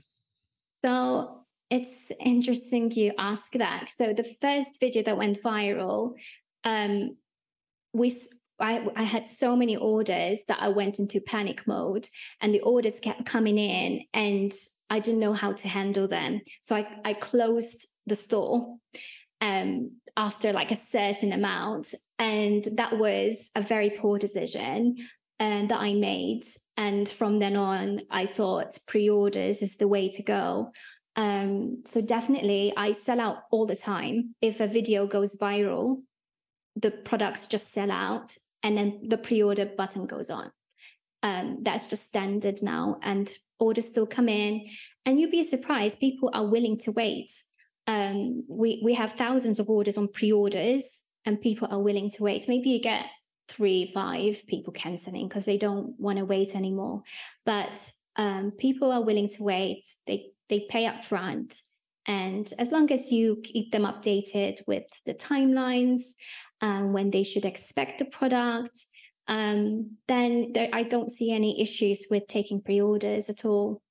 So 0.84 1.44
it's 1.70 2.10
interesting 2.24 2.90
you 2.92 3.12
ask 3.18 3.52
that. 3.52 3.88
So 3.88 4.12
the 4.12 4.24
first 4.24 4.80
video 4.80 5.02
that 5.02 5.18
went 5.18 5.42
viral, 5.42 6.16
um, 6.64 7.16
we 7.92 8.12
I, 8.60 8.88
I 8.96 9.04
had 9.04 9.24
so 9.24 9.54
many 9.54 9.76
orders 9.76 10.44
that 10.48 10.58
I 10.60 10.68
went 10.68 10.98
into 10.98 11.20
panic 11.20 11.66
mode, 11.66 12.08
and 12.40 12.52
the 12.52 12.60
orders 12.60 12.98
kept 12.98 13.24
coming 13.24 13.56
in, 13.56 14.02
and 14.12 14.52
I 14.90 14.98
didn't 14.98 15.20
know 15.20 15.32
how 15.32 15.52
to 15.52 15.68
handle 15.68 16.08
them. 16.08 16.40
So 16.62 16.74
I, 16.74 16.86
I 17.04 17.12
closed 17.12 17.86
the 18.06 18.16
store 18.16 18.76
um, 19.40 19.92
after 20.16 20.52
like 20.52 20.72
a 20.72 20.76
certain 20.76 21.32
amount, 21.32 21.94
and 22.18 22.64
that 22.76 22.98
was 22.98 23.50
a 23.54 23.62
very 23.62 23.90
poor 23.90 24.18
decision 24.18 24.96
and 25.38 25.68
that 25.70 25.80
I 25.80 25.94
made. 25.94 26.44
And 26.76 27.08
from 27.08 27.38
then 27.38 27.56
on, 27.56 28.00
I 28.10 28.26
thought 28.26 28.78
pre-orders 28.86 29.62
is 29.62 29.76
the 29.76 29.88
way 29.88 30.08
to 30.08 30.22
go. 30.22 30.72
Um, 31.16 31.82
so 31.84 32.00
definitely, 32.00 32.72
I 32.76 32.92
sell 32.92 33.20
out 33.20 33.38
all 33.50 33.66
the 33.66 33.76
time. 33.76 34.34
If 34.40 34.60
a 34.60 34.66
video 34.66 35.06
goes 35.06 35.36
viral, 35.36 36.02
the 36.76 36.92
products 36.92 37.46
just 37.46 37.72
sell 37.72 37.90
out, 37.90 38.34
and 38.62 38.76
then 38.76 39.00
the 39.08 39.18
pre-order 39.18 39.66
button 39.66 40.06
goes 40.06 40.30
on. 40.30 40.50
Um, 41.24 41.58
that's 41.62 41.88
just 41.88 42.08
standard 42.08 42.62
now, 42.62 42.98
and 43.02 43.28
orders 43.58 43.86
still 43.86 44.06
come 44.06 44.28
in, 44.28 44.66
and 45.04 45.18
you'd 45.18 45.32
be 45.32 45.42
surprised. 45.42 45.98
People 45.98 46.30
are 46.32 46.46
willing 46.46 46.78
to 46.78 46.92
wait. 46.92 47.30
Um, 47.88 48.44
we 48.48 48.80
we 48.84 48.94
have 48.94 49.12
thousands 49.12 49.58
of 49.58 49.68
orders 49.68 49.98
on 49.98 50.06
pre-orders, 50.12 51.04
and 51.24 51.40
people 51.40 51.66
are 51.68 51.82
willing 51.82 52.10
to 52.12 52.22
wait. 52.22 52.46
Maybe 52.46 52.70
you 52.70 52.80
get 52.80 53.08
three, 53.48 53.86
five 53.86 54.46
people 54.46 54.72
canceling 54.72 55.28
because 55.28 55.44
they 55.44 55.58
don't 55.58 55.98
want 55.98 56.18
to 56.18 56.24
wait 56.24 56.54
anymore. 56.54 57.02
But 57.44 57.92
um, 58.16 58.52
people 58.52 58.92
are 58.92 59.02
willing 59.02 59.28
to 59.30 59.42
wait. 59.42 59.84
They 60.06 60.30
they 60.48 60.66
pay 60.68 60.86
up 60.86 61.04
front. 61.04 61.60
And 62.06 62.50
as 62.58 62.72
long 62.72 62.90
as 62.90 63.12
you 63.12 63.40
keep 63.44 63.70
them 63.70 63.82
updated 63.82 64.66
with 64.66 64.84
the 65.04 65.14
timelines, 65.14 66.14
um, 66.62 66.92
when 66.94 67.10
they 67.10 67.22
should 67.22 67.44
expect 67.44 67.98
the 67.98 68.06
product, 68.06 68.78
um, 69.26 69.98
then 70.08 70.52
there, 70.52 70.70
I 70.72 70.84
don't 70.84 71.10
see 71.10 71.32
any 71.32 71.60
issues 71.60 72.06
with 72.10 72.26
taking 72.26 72.62
pre 72.62 72.80
orders 72.80 73.28
at 73.28 73.44
all. 73.44 73.82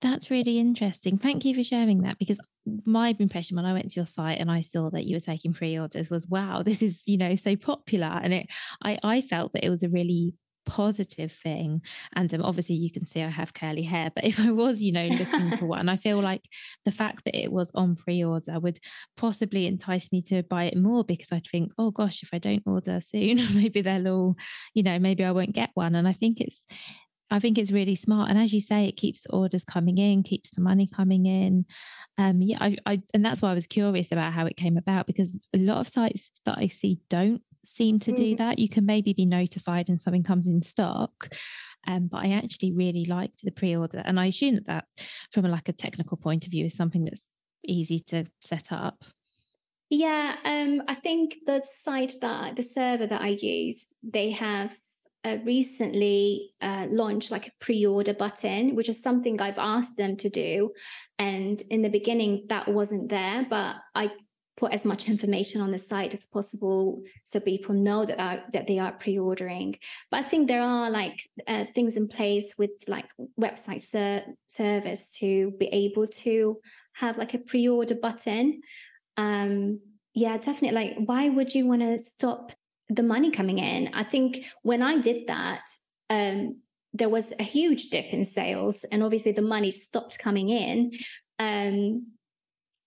That's 0.00 0.30
really 0.30 0.58
interesting. 0.58 1.18
Thank 1.18 1.44
you 1.44 1.54
for 1.54 1.62
sharing 1.62 2.02
that 2.02 2.18
because 2.18 2.38
my 2.84 3.14
impression 3.18 3.56
when 3.56 3.66
I 3.66 3.72
went 3.72 3.90
to 3.90 4.00
your 4.00 4.06
site 4.06 4.38
and 4.40 4.50
I 4.50 4.60
saw 4.60 4.90
that 4.90 5.04
you 5.04 5.16
were 5.16 5.20
taking 5.20 5.52
pre-orders 5.52 6.10
was 6.10 6.26
wow, 6.28 6.62
this 6.62 6.82
is, 6.82 7.02
you 7.06 7.18
know, 7.18 7.34
so 7.36 7.56
popular. 7.56 8.20
And 8.22 8.32
it 8.34 8.46
I 8.82 8.98
I 9.02 9.20
felt 9.20 9.52
that 9.52 9.64
it 9.64 9.70
was 9.70 9.82
a 9.82 9.88
really 9.88 10.34
positive 10.68 11.32
thing. 11.32 11.80
And 12.14 12.32
um, 12.34 12.42
obviously, 12.42 12.76
you 12.76 12.92
can 12.92 13.06
see 13.06 13.22
I 13.22 13.28
have 13.28 13.54
curly 13.54 13.82
hair. 13.82 14.12
But 14.14 14.24
if 14.24 14.38
I 14.38 14.52
was, 14.52 14.82
you 14.82 14.92
know, 14.92 15.06
looking 15.06 15.56
for 15.56 15.66
one, 15.78 15.88
I 15.88 15.96
feel 15.96 16.20
like 16.20 16.44
the 16.84 16.92
fact 16.92 17.24
that 17.24 17.34
it 17.34 17.50
was 17.50 17.72
on 17.74 17.96
pre 17.96 18.22
order 18.22 18.60
would 18.60 18.78
possibly 19.16 19.66
entice 19.66 20.12
me 20.12 20.22
to 20.22 20.42
buy 20.44 20.64
it 20.64 20.76
more 20.76 21.02
because 21.04 21.32
I'd 21.32 21.46
think, 21.46 21.72
oh 21.78 21.90
gosh, 21.90 22.22
if 22.22 22.28
I 22.32 22.38
don't 22.38 22.62
order 22.66 23.00
soon, 23.00 23.38
maybe 23.54 23.80
they'll 23.80 24.08
all, 24.08 24.36
you 24.74 24.82
know, 24.82 24.98
maybe 24.98 25.24
I 25.24 25.32
won't 25.32 25.54
get 25.54 25.70
one. 25.74 25.94
And 25.94 26.06
I 26.06 26.12
think 26.12 26.40
it's, 26.40 26.66
I 27.30 27.38
think 27.38 27.58
it's 27.58 27.72
really 27.72 27.94
smart. 27.94 28.30
And 28.30 28.38
as 28.38 28.52
you 28.52 28.60
say, 28.60 28.86
it 28.86 28.96
keeps 28.96 29.26
orders 29.30 29.64
coming 29.64 29.98
in, 29.98 30.22
keeps 30.22 30.50
the 30.50 30.60
money 30.60 30.86
coming 30.86 31.26
in. 31.26 31.66
Um, 32.16 32.40
yeah, 32.40 32.58
I, 32.60 32.76
I, 32.86 33.02
and 33.12 33.24
that's 33.24 33.42
why 33.42 33.50
I 33.50 33.54
was 33.54 33.66
curious 33.66 34.12
about 34.12 34.32
how 34.32 34.46
it 34.46 34.56
came 34.56 34.76
about 34.76 35.06
because 35.06 35.38
a 35.54 35.58
lot 35.58 35.78
of 35.78 35.88
sites 35.88 36.40
that 36.46 36.56
I 36.58 36.68
see 36.68 37.00
don't 37.10 37.42
seem 37.64 37.98
to 38.00 38.12
do 38.12 38.34
mm. 38.34 38.38
that. 38.38 38.58
You 38.58 38.68
can 38.68 38.86
maybe 38.86 39.12
be 39.12 39.26
notified 39.26 39.88
and 39.88 40.00
something 40.00 40.22
comes 40.22 40.48
in 40.48 40.62
stock. 40.62 41.28
Um, 41.86 42.08
but 42.10 42.24
I 42.24 42.32
actually 42.32 42.72
really 42.72 43.04
liked 43.04 43.42
the 43.42 43.50
pre-order, 43.50 44.02
and 44.04 44.20
I 44.20 44.26
assume 44.26 44.56
that 44.56 44.66
that, 44.66 44.84
from 45.32 45.46
a, 45.46 45.48
like 45.48 45.68
a 45.68 45.72
technical 45.72 46.16
point 46.16 46.44
of 46.44 46.50
view, 46.50 46.66
is 46.66 46.74
something 46.74 47.04
that's 47.04 47.30
easy 47.64 47.98
to 48.08 48.26
set 48.40 48.72
up. 48.72 49.04
Yeah, 49.88 50.36
um, 50.44 50.82
I 50.86 50.94
think 50.94 51.36
the 51.46 51.62
site 51.62 52.14
that 52.20 52.56
the 52.56 52.62
server 52.62 53.06
that 53.06 53.22
I 53.22 53.28
use, 53.28 53.94
they 54.02 54.32
have 54.32 54.76
uh, 55.24 55.38
recently 55.44 56.52
uh, 56.60 56.86
launched 56.90 57.30
like 57.30 57.48
a 57.48 57.52
pre-order 57.60 58.14
button, 58.14 58.74
which 58.74 58.88
is 58.88 59.02
something 59.02 59.40
I've 59.40 59.58
asked 59.58 59.96
them 59.96 60.16
to 60.16 60.28
do. 60.28 60.72
And 61.18 61.60
in 61.70 61.82
the 61.82 61.90
beginning, 61.90 62.46
that 62.48 62.68
wasn't 62.68 63.10
there, 63.10 63.46
but 63.48 63.76
I 63.94 64.12
put 64.58 64.72
as 64.72 64.84
much 64.84 65.08
information 65.08 65.60
on 65.60 65.70
the 65.70 65.78
site 65.78 66.12
as 66.12 66.26
possible 66.26 67.02
so 67.24 67.38
people 67.38 67.74
know 67.74 68.04
that 68.04 68.20
are, 68.20 68.42
that 68.52 68.66
they 68.66 68.78
are 68.78 68.92
pre-ordering 68.92 69.76
but 70.10 70.18
i 70.18 70.22
think 70.22 70.48
there 70.48 70.62
are 70.62 70.90
like 70.90 71.20
uh, 71.46 71.64
things 71.64 71.96
in 71.96 72.08
place 72.08 72.54
with 72.58 72.70
like 72.88 73.08
website 73.40 73.80
ser- 73.80 74.24
service 74.48 75.16
to 75.16 75.52
be 75.52 75.66
able 75.66 76.08
to 76.08 76.58
have 76.94 77.16
like 77.16 77.34
a 77.34 77.38
pre-order 77.38 77.94
button 77.94 78.60
um 79.16 79.80
yeah 80.14 80.36
definitely 80.36 80.72
like 80.72 80.96
why 81.06 81.28
would 81.28 81.54
you 81.54 81.66
want 81.66 81.80
to 81.80 81.98
stop 81.98 82.50
the 82.88 83.02
money 83.02 83.30
coming 83.30 83.58
in. 83.58 83.90
I 83.94 84.02
think 84.02 84.46
when 84.62 84.82
i 84.82 84.98
did 84.98 85.26
that 85.26 85.62
um 86.10 86.60
there 86.94 87.08
was 87.08 87.34
a 87.38 87.42
huge 87.42 87.90
dip 87.90 88.06
in 88.12 88.24
sales 88.24 88.84
and 88.90 89.02
obviously 89.02 89.32
the 89.32 89.42
money 89.42 89.70
stopped 89.70 90.18
coming 90.18 90.48
in. 90.48 90.92
Um 91.38 92.06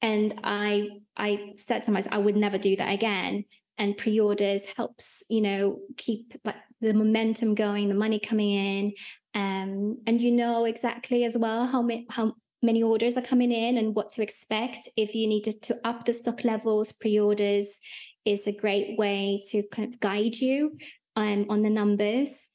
and 0.01 0.39
i 0.43 0.89
i 1.15 1.53
said 1.55 1.83
to 1.83 1.91
myself 1.91 2.13
i 2.13 2.17
would 2.17 2.35
never 2.35 2.57
do 2.57 2.75
that 2.75 2.93
again. 2.93 3.45
And 3.77 3.97
pre-orders 3.97 4.65
helps 4.75 5.23
you 5.29 5.41
know 5.41 5.79
keep 5.97 6.33
like 6.45 6.57
the 6.81 6.93
momentum 6.93 7.55
going 7.55 7.87
the 7.87 7.95
money 7.95 8.19
coming 8.19 8.51
in. 8.51 8.93
Um, 9.33 9.99
and 10.07 10.19
you 10.19 10.31
know 10.31 10.65
exactly 10.65 11.23
as 11.23 11.37
well 11.37 11.65
how 11.65 11.81
many 11.81 12.05
how 12.09 12.33
many 12.61 12.83
orders 12.83 13.17
are 13.17 13.21
coming 13.21 13.51
in 13.51 13.77
and 13.77 13.95
what 13.95 14.11
to 14.11 14.21
expect 14.21 14.89
if 14.97 15.15
you 15.15 15.27
needed 15.27 15.61
to 15.63 15.75
up 15.83 16.05
the 16.05 16.13
stock 16.13 16.43
levels 16.43 16.91
pre-orders 16.91 17.79
is 18.25 18.47
a 18.47 18.57
great 18.57 18.97
way 18.97 19.41
to 19.49 19.63
kind 19.71 19.93
of 19.93 19.99
guide 19.99 20.35
you 20.35 20.77
um, 21.15 21.45
on 21.49 21.61
the 21.61 21.69
numbers 21.69 22.49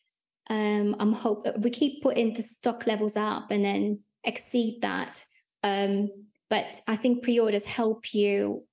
um, 0.49 0.97
i'm 1.01 1.13
hope 1.13 1.47
we 1.59 1.71
keep 1.71 2.03
putting 2.03 2.33
the 2.35 2.43
stock 2.43 2.87
levels 2.87 3.17
up 3.17 3.51
and 3.51 3.65
then 3.65 4.01
exceed 4.25 4.81
that 4.83 5.25
um, 5.63 6.11
but 6.49 6.81
I 6.87 6.97
think 6.97 7.23
pre 7.23 7.39
orders 7.41 7.65
help 7.65 8.15
you 8.15 8.65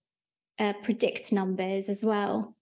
uh, 0.59 0.73
predict 0.83 1.31
numbers 1.31 1.89
as 1.89 2.03
well. 2.03 2.55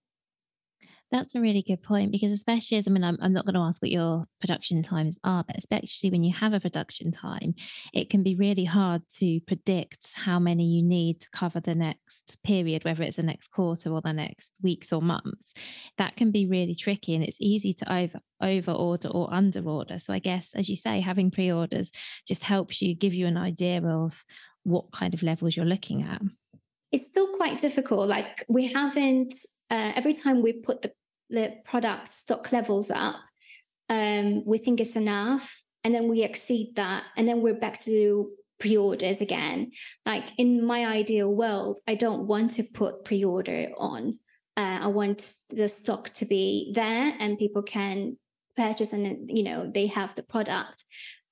That's 1.11 1.35
a 1.35 1.41
really 1.41 1.61
good 1.61 1.83
point 1.83 2.11
because, 2.11 2.31
especially 2.31 2.77
as 2.77 2.87
I 2.87 2.91
mean, 2.91 3.03
I'm, 3.03 3.17
I'm 3.21 3.33
not 3.33 3.45
going 3.45 3.55
to 3.55 3.61
ask 3.61 3.81
what 3.81 3.91
your 3.91 4.25
production 4.39 4.81
times 4.81 5.17
are, 5.23 5.43
but 5.43 5.57
especially 5.57 6.09
when 6.09 6.23
you 6.23 6.33
have 6.33 6.53
a 6.53 6.59
production 6.59 7.11
time, 7.11 7.53
it 7.93 8.09
can 8.09 8.23
be 8.23 8.35
really 8.35 8.65
hard 8.65 9.01
to 9.17 9.39
predict 9.41 10.07
how 10.13 10.39
many 10.39 10.63
you 10.63 10.83
need 10.83 11.19
to 11.21 11.29
cover 11.31 11.59
the 11.59 11.75
next 11.75 12.37
period, 12.43 12.85
whether 12.85 13.03
it's 13.03 13.17
the 13.17 13.23
next 13.23 13.49
quarter 13.49 13.91
or 13.91 14.01
the 14.01 14.13
next 14.13 14.53
weeks 14.61 14.93
or 14.93 15.01
months. 15.01 15.53
That 15.97 16.15
can 16.15 16.31
be 16.31 16.45
really 16.45 16.75
tricky 16.75 17.13
and 17.15 17.23
it's 17.23 17.41
easy 17.41 17.73
to 17.73 17.93
over 17.93 18.19
over 18.41 18.71
order 18.71 19.09
or 19.09 19.31
under 19.31 19.61
order. 19.67 19.99
So 19.99 20.13
I 20.13 20.19
guess, 20.19 20.53
as 20.55 20.69
you 20.69 20.75
say, 20.75 20.99
having 20.99 21.29
pre 21.29 21.51
orders 21.51 21.91
just 22.27 22.43
helps 22.43 22.81
you 22.81 22.95
give 22.95 23.13
you 23.13 23.27
an 23.27 23.37
idea 23.37 23.83
of 23.83 24.23
what 24.63 24.91
kind 24.91 25.13
of 25.13 25.23
levels 25.23 25.55
you're 25.55 25.65
looking 25.65 26.03
at? 26.03 26.21
It's 26.91 27.07
still 27.07 27.35
quite 27.37 27.59
difficult. 27.59 28.07
Like 28.07 28.45
we 28.49 28.67
haven't, 28.67 29.33
uh, 29.69 29.93
every 29.95 30.13
time 30.13 30.41
we 30.41 30.53
put 30.53 30.81
the, 30.81 30.91
the 31.31 31.55
product 31.65 32.07
stock 32.07 32.51
levels 32.51 32.91
up, 32.91 33.21
um, 33.89 34.45
we 34.45 34.57
think 34.57 34.79
it's 34.79 34.95
enough. 34.95 35.63
And 35.83 35.95
then 35.95 36.07
we 36.07 36.23
exceed 36.23 36.75
that. 36.75 37.03
And 37.17 37.27
then 37.27 37.41
we're 37.41 37.55
back 37.55 37.79
to 37.81 38.29
pre 38.59 38.77
orders 38.77 39.21
again. 39.21 39.71
Like 40.05 40.25
in 40.37 40.63
my 40.63 40.85
ideal 40.85 41.33
world, 41.33 41.79
I 41.87 41.95
don't 41.95 42.27
want 42.27 42.51
to 42.51 42.63
put 42.73 43.03
pre 43.03 43.23
order 43.23 43.69
on. 43.77 44.19
Uh, 44.55 44.79
I 44.81 44.87
want 44.87 45.33
the 45.49 45.67
stock 45.67 46.09
to 46.11 46.25
be 46.25 46.71
there 46.75 47.15
and 47.19 47.39
people 47.39 47.63
can 47.63 48.17
purchase 48.55 48.93
and 48.93 49.29
you 49.29 49.43
know 49.43 49.69
they 49.73 49.87
have 49.87 50.13
the 50.15 50.23
product 50.23 50.83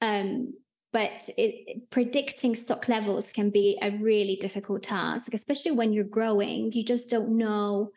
um, 0.01 0.53
but 0.91 1.29
it, 1.37 1.89
predicting 1.89 2.55
stock 2.55 2.87
levels 2.87 3.31
can 3.31 3.49
be 3.49 3.77
a 3.81 3.91
really 3.97 4.37
difficult 4.37 4.83
task 4.83 5.33
especially 5.33 5.71
when 5.71 5.91
you're 5.91 6.05
growing 6.05 6.71
you 6.71 6.83
just 6.83 7.09
don't 7.09 7.37
know 7.37 7.89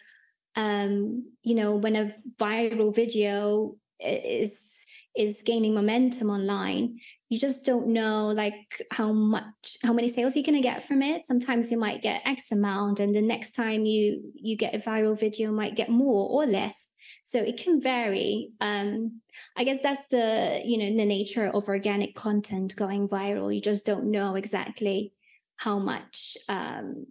um, 0.56 1.24
you 1.42 1.54
know 1.54 1.76
when 1.76 1.96
a 1.96 2.14
viral 2.38 2.94
video 2.94 3.76
is 4.00 4.84
is 5.14 5.42
gaining 5.44 5.74
momentum 5.74 6.30
online 6.30 6.98
you 7.28 7.38
just 7.38 7.66
don't 7.66 7.86
know 7.86 8.28
like 8.28 8.82
how 8.90 9.12
much 9.12 9.76
how 9.82 9.92
many 9.92 10.08
sales 10.08 10.34
you're 10.34 10.44
going 10.44 10.54
to 10.54 10.68
get 10.68 10.82
from 10.82 11.02
it 11.02 11.24
sometimes 11.24 11.70
you 11.70 11.78
might 11.78 12.00
get 12.00 12.22
x 12.24 12.50
amount 12.50 12.98
and 12.98 13.14
the 13.14 13.20
next 13.20 13.52
time 13.52 13.84
you 13.84 14.32
you 14.34 14.56
get 14.56 14.74
a 14.74 14.78
viral 14.78 15.18
video 15.18 15.52
might 15.52 15.76
get 15.76 15.90
more 15.90 16.28
or 16.30 16.46
less 16.46 16.92
so 17.22 17.38
it 17.38 17.56
can 17.56 17.80
vary. 17.80 18.50
Um, 18.60 19.20
I 19.56 19.64
guess 19.64 19.80
that's 19.80 20.08
the 20.08 20.60
you 20.64 20.78
know 20.78 20.96
the 20.96 21.06
nature 21.06 21.46
of 21.46 21.68
organic 21.68 22.14
content 22.14 22.76
going 22.76 23.08
viral. 23.08 23.54
You 23.54 23.60
just 23.60 23.86
don't 23.86 24.10
know 24.10 24.34
exactly 24.34 25.14
how 25.56 25.78
much 25.78 26.36
um, 26.48 27.06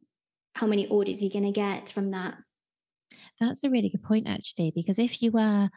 how 0.54 0.68
many 0.68 0.88
orders 0.88 1.22
you're 1.22 1.32
going 1.32 1.52
to 1.52 1.60
get 1.60 1.90
from 1.90 2.12
that. 2.12 2.36
That's 3.42 3.64
a 3.64 3.70
really 3.70 3.90
good 3.90 4.04
point, 4.04 4.30
actually, 4.30 4.72
because 4.74 5.00
if 5.00 5.22
you 5.22 5.32
were 5.32 5.70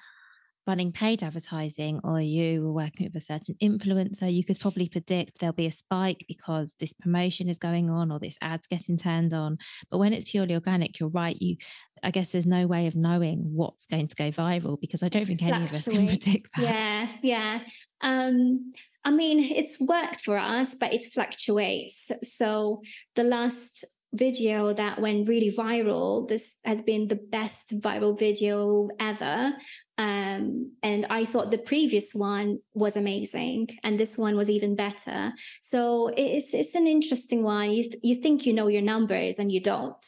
running 0.67 0.93
paid 0.93 1.23
advertising 1.23 2.01
or 2.05 2.21
you 2.21 2.63
were 2.63 2.73
working 2.73 3.07
with 3.07 3.15
a 3.15 3.25
certain 3.25 3.55
influencer, 3.63 4.33
you 4.33 4.45
could 4.45 4.59
probably 4.59 4.89
predict 4.89 5.41
there'll 5.41 5.53
be 5.53 5.67
a 5.67 5.73
spike 5.73 6.25
because 6.29 6.75
this 6.79 6.93
promotion 6.93 7.49
is 7.49 7.59
going 7.59 7.91
on 7.91 8.11
or 8.11 8.19
this 8.19 8.39
ad's 8.41 8.67
getting 8.67 8.97
turned 8.97 9.35
on. 9.35 9.59
But 9.91 9.99
when 9.99 10.13
it's 10.13 10.31
purely 10.31 10.55
organic, 10.55 10.99
you're 10.99 11.11
right. 11.11 11.41
You, 11.41 11.57
I 12.03 12.11
guess 12.11 12.33
there's 12.33 12.47
no 12.47 12.67
way 12.67 12.87
of 12.87 12.97
knowing 12.97 13.41
what's 13.55 13.87
going 13.87 14.09
to 14.09 14.17
go 14.17 14.31
viral 14.31 14.81
because 14.81 15.03
I 15.03 15.09
don't 15.09 15.27
think 15.27 15.43
any 15.43 15.65
of 15.65 15.73
us 15.73 15.85
can 15.89 16.07
predict 16.09 16.49
that. 16.57 16.63
Yeah, 16.63 17.09
yeah. 17.23 17.61
Um, 18.01 18.73
I 19.05 19.11
mean, 19.11 19.41
it's 19.41 19.81
worked 19.81 20.23
for 20.23 20.39
us, 20.39 20.75
but 20.75 20.95
it 20.95 21.05
fluctuates. 21.13 22.11
So 22.23 22.81
the 23.15 23.25
last 23.25 23.85
video 24.15 24.73
that 24.73 25.01
went 25.01 25.29
really 25.29 25.51
viral, 25.51 26.27
this 26.27 26.61
has 26.65 26.81
been 26.83 27.09
the 27.09 27.21
best 27.31 27.83
viral 27.83 28.19
video 28.19 28.89
ever. 28.99 29.53
Um, 29.99 30.73
and 30.83 31.07
I 31.11 31.25
thought 31.25 31.51
the 31.51 31.59
previous 31.59 32.15
one 32.15 32.59
was 32.73 32.97
amazing, 32.97 33.69
and 33.83 33.99
this 33.99 34.17
one 34.17 34.37
was 34.37 34.49
even 34.49 34.75
better. 34.75 35.33
So 35.61 36.11
it's 36.17 36.55
it's 36.55 36.75
an 36.75 36.87
interesting 36.87 37.43
one. 37.45 37.71
You 37.71 37.85
you 38.03 38.15
think 38.17 38.47
you 38.47 38.53
know 38.53 38.69
your 38.69 38.83
numbers, 38.83 39.39
and 39.39 39.53
you 39.53 39.61
don't 39.61 40.05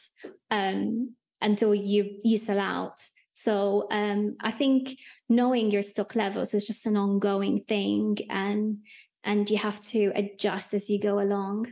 um, 0.51 1.13
until 1.41 1.73
you 1.73 2.19
you 2.23 2.37
sell 2.37 2.59
out. 2.59 2.99
So 3.47 3.87
um, 3.91 4.35
I 4.41 4.51
think 4.51 4.99
knowing 5.29 5.71
your 5.71 5.81
stock 5.81 6.15
levels 6.15 6.53
is 6.53 6.67
just 6.67 6.85
an 6.85 6.97
ongoing 6.97 7.63
thing, 7.63 8.17
and 8.29 8.79
and 9.23 9.49
you 9.49 9.57
have 9.57 9.79
to 9.93 10.11
adjust 10.15 10.73
as 10.73 10.89
you 10.89 11.01
go 11.01 11.21
along. 11.21 11.67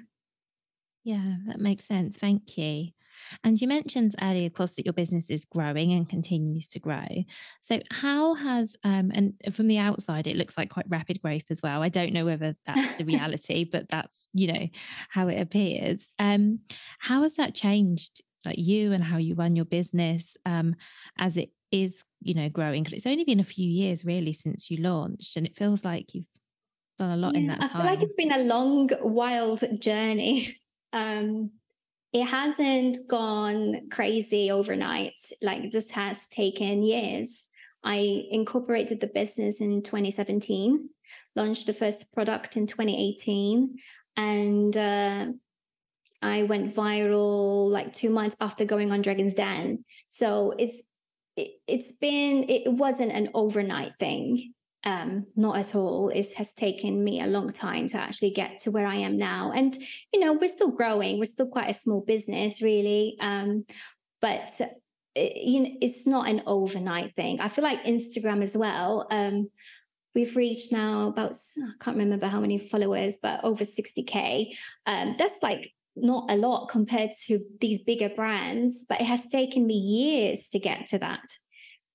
Yeah, 1.03 1.35
that 1.47 1.59
makes 1.59 1.83
sense. 1.83 2.17
Thank 2.17 2.57
you. 2.57 2.91
And 3.43 3.59
you 3.59 3.67
mentioned 3.67 4.15
earlier, 4.21 4.47
of 4.47 4.53
course, 4.53 4.75
that 4.75 4.85
your 4.85 4.93
business 4.93 5.29
is 5.29 5.43
growing 5.43 5.91
and 5.91 6.07
continues 6.07 6.69
to 6.69 6.79
grow. 6.79 7.25
So, 7.59 7.81
how 7.91 8.35
has, 8.35 8.77
um, 8.85 9.11
and 9.13 9.33
from 9.51 9.67
the 9.67 9.77
outside, 9.77 10.27
it 10.27 10.37
looks 10.37 10.57
like 10.57 10.69
quite 10.69 10.85
rapid 10.87 11.21
growth 11.21 11.51
as 11.51 11.59
well. 11.61 11.83
I 11.83 11.89
don't 11.89 12.13
know 12.13 12.23
whether 12.23 12.55
that's 12.65 12.93
the 12.93 13.03
reality, 13.13 13.65
but 13.65 13.89
that's, 13.89 14.29
you 14.33 14.53
know, 14.53 14.67
how 15.09 15.27
it 15.27 15.41
appears. 15.41 16.09
Um, 16.19 16.59
how 16.99 17.23
has 17.23 17.33
that 17.33 17.53
changed, 17.53 18.21
like 18.45 18.57
you 18.57 18.93
and 18.93 19.03
how 19.03 19.17
you 19.17 19.35
run 19.35 19.57
your 19.57 19.65
business 19.65 20.37
um, 20.45 20.75
as 21.17 21.35
it 21.35 21.49
is, 21.83 22.03
you 22.21 22.33
know, 22.33 22.49
growing? 22.49 22.83
Because 22.83 22.97
it's 22.97 23.07
only 23.07 23.23
been 23.23 23.39
a 23.39 23.43
few 23.43 23.67
years 23.67 24.05
really 24.05 24.33
since 24.33 24.71
you 24.71 24.77
launched, 24.77 25.35
and 25.35 25.45
it 25.45 25.57
feels 25.57 25.83
like 25.83 26.13
you've 26.13 26.25
done 26.97 27.11
a 27.11 27.17
lot 27.17 27.33
yeah, 27.33 27.39
in 27.41 27.47
that 27.47 27.59
time. 27.59 27.69
I 27.69 27.73
feel 27.73 27.85
like 27.85 28.01
it's 28.01 28.13
been 28.13 28.31
a 28.31 28.43
long, 28.43 28.89
wild 29.01 29.63
journey. 29.79 30.57
Um, 30.93 31.51
it 32.13 32.23
hasn't 32.23 32.99
gone 33.09 33.89
crazy 33.91 34.49
overnight. 34.49 35.19
Like 35.41 35.71
this 35.71 35.91
has 35.91 36.25
taken 36.27 36.83
years. 36.83 37.49
I 37.83 38.23
incorporated 38.31 39.01
the 39.01 39.07
business 39.07 39.59
in 39.59 39.83
2017, 39.83 40.89
launched 41.35 41.67
the 41.67 41.73
first 41.73 42.13
product 42.13 42.55
in 42.55 42.65
2018, 42.67 43.77
and 44.15 44.77
uh, 44.77 45.25
I 46.21 46.43
went 46.43 46.73
viral 46.73 47.69
like 47.69 47.91
two 47.91 48.09
months 48.09 48.37
after 48.39 48.63
going 48.63 48.93
on 48.93 49.01
Dragon's 49.01 49.33
Den. 49.33 49.83
So 50.07 50.53
it's 50.57 50.89
it, 51.35 51.51
it's 51.67 51.93
been 51.93 52.45
it 52.49 52.71
wasn't 52.71 53.11
an 53.11 53.29
overnight 53.33 53.95
thing 53.97 54.53
um, 54.85 55.25
not 55.35 55.57
at 55.57 55.75
all. 55.75 56.09
It 56.09 56.31
has 56.37 56.53
taken 56.53 57.03
me 57.03 57.19
a 57.19 57.27
long 57.27 57.51
time 57.51 57.87
to 57.87 57.97
actually 57.97 58.29
get 58.29 58.59
to 58.59 58.71
where 58.71 58.85
I 58.85 58.95
am 58.95 59.17
now. 59.17 59.51
And, 59.51 59.75
you 60.13 60.19
know, 60.19 60.33
we're 60.33 60.47
still 60.47 60.71
growing. 60.71 61.17
We're 61.17 61.25
still 61.25 61.49
quite 61.49 61.69
a 61.69 61.73
small 61.73 62.01
business, 62.01 62.61
really. 62.61 63.17
Um, 63.19 63.65
but, 64.21 64.51
it, 65.15 65.37
you 65.37 65.59
know, 65.61 65.69
it's 65.81 66.05
not 66.05 66.29
an 66.29 66.43
overnight 66.45 67.15
thing. 67.15 67.39
I 67.39 67.47
feel 67.47 67.63
like 67.63 67.83
Instagram 67.83 68.43
as 68.43 68.55
well. 68.55 69.07
Um, 69.09 69.49
we've 70.13 70.35
reached 70.35 70.71
now 70.71 71.07
about, 71.07 71.31
I 71.31 71.83
can't 71.83 71.97
remember 71.97 72.27
how 72.27 72.39
many 72.39 72.59
followers, 72.59 73.17
but 73.21 73.43
over 73.43 73.63
60K. 73.63 74.55
Um, 74.85 75.15
that's 75.17 75.41
like 75.41 75.73
not 75.95 76.29
a 76.29 76.37
lot 76.37 76.67
compared 76.67 77.11
to 77.27 77.39
these 77.61 77.83
bigger 77.83 78.09
brands, 78.09 78.85
but 78.87 78.99
it 78.99 79.05
has 79.07 79.29
taken 79.29 79.65
me 79.65 79.75
years 79.75 80.47
to 80.49 80.59
get 80.59 80.87
to 80.87 80.99
that. 80.99 81.25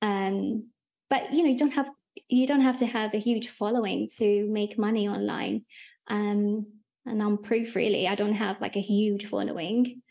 Um, 0.02 0.68
but 1.08 1.32
you 1.32 1.42
know, 1.42 1.50
you 1.50 1.58
don't 1.58 1.74
have 1.74 1.90
you 2.28 2.46
don't 2.46 2.60
have 2.60 2.78
to 2.78 2.86
have 2.86 3.14
a 3.14 3.18
huge 3.18 3.48
following 3.48 4.08
to 4.18 4.46
make 4.50 4.78
money 4.78 5.08
online. 5.08 5.64
Um, 6.08 6.66
and 7.06 7.22
I'm 7.22 7.38
proof 7.38 7.76
really. 7.76 8.08
I 8.08 8.14
don't 8.14 8.34
have 8.34 8.60
like 8.60 8.76
a 8.76 8.80
huge 8.80 9.26
following. 9.26 10.02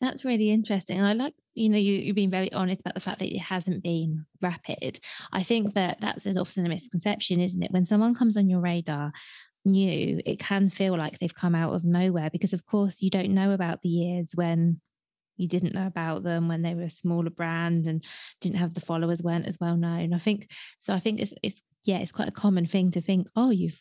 That's 0.00 0.24
really 0.24 0.50
interesting. 0.50 1.00
I 1.00 1.14
like, 1.14 1.34
you 1.54 1.68
know, 1.68 1.78
you, 1.78 1.94
you've 1.94 2.16
been 2.16 2.30
very 2.30 2.52
honest 2.52 2.80
about 2.80 2.94
the 2.94 3.00
fact 3.00 3.20
that 3.20 3.34
it 3.34 3.38
hasn't 3.38 3.82
been 3.82 4.26
rapid. 4.42 5.00
I 5.32 5.42
think 5.42 5.74
that 5.74 5.98
that's 6.00 6.26
often 6.36 6.66
a 6.66 6.68
misconception, 6.68 7.40
isn't 7.40 7.62
it? 7.62 7.70
When 7.70 7.84
someone 7.84 8.14
comes 8.14 8.36
on 8.36 8.50
your 8.50 8.60
radar 8.60 9.12
new, 9.64 10.20
it 10.24 10.38
can 10.38 10.70
feel 10.70 10.96
like 10.96 11.18
they've 11.18 11.34
come 11.34 11.54
out 11.54 11.74
of 11.74 11.84
nowhere 11.84 12.30
because, 12.30 12.52
of 12.52 12.66
course, 12.66 13.02
you 13.02 13.10
don't 13.10 13.34
know 13.34 13.52
about 13.52 13.82
the 13.82 13.88
years 13.88 14.32
when 14.34 14.80
you 15.36 15.48
didn't 15.48 15.74
know 15.74 15.86
about 15.86 16.22
them 16.22 16.48
when 16.48 16.62
they 16.62 16.74
were 16.74 16.82
a 16.82 16.90
smaller 16.90 17.30
brand 17.30 17.86
and 17.86 18.04
didn't 18.40 18.58
have 18.58 18.74
the 18.74 18.80
followers 18.80 19.22
weren't 19.22 19.46
as 19.46 19.58
well 19.60 19.76
known. 19.76 20.12
I 20.12 20.18
think 20.18 20.50
so 20.78 20.94
i 20.94 21.00
think 21.00 21.20
it's 21.20 21.34
it's 21.42 21.62
yeah 21.84 21.98
it's 21.98 22.12
quite 22.12 22.28
a 22.28 22.32
common 22.32 22.66
thing 22.66 22.90
to 22.90 23.00
think 23.00 23.28
oh 23.36 23.50
you've 23.50 23.80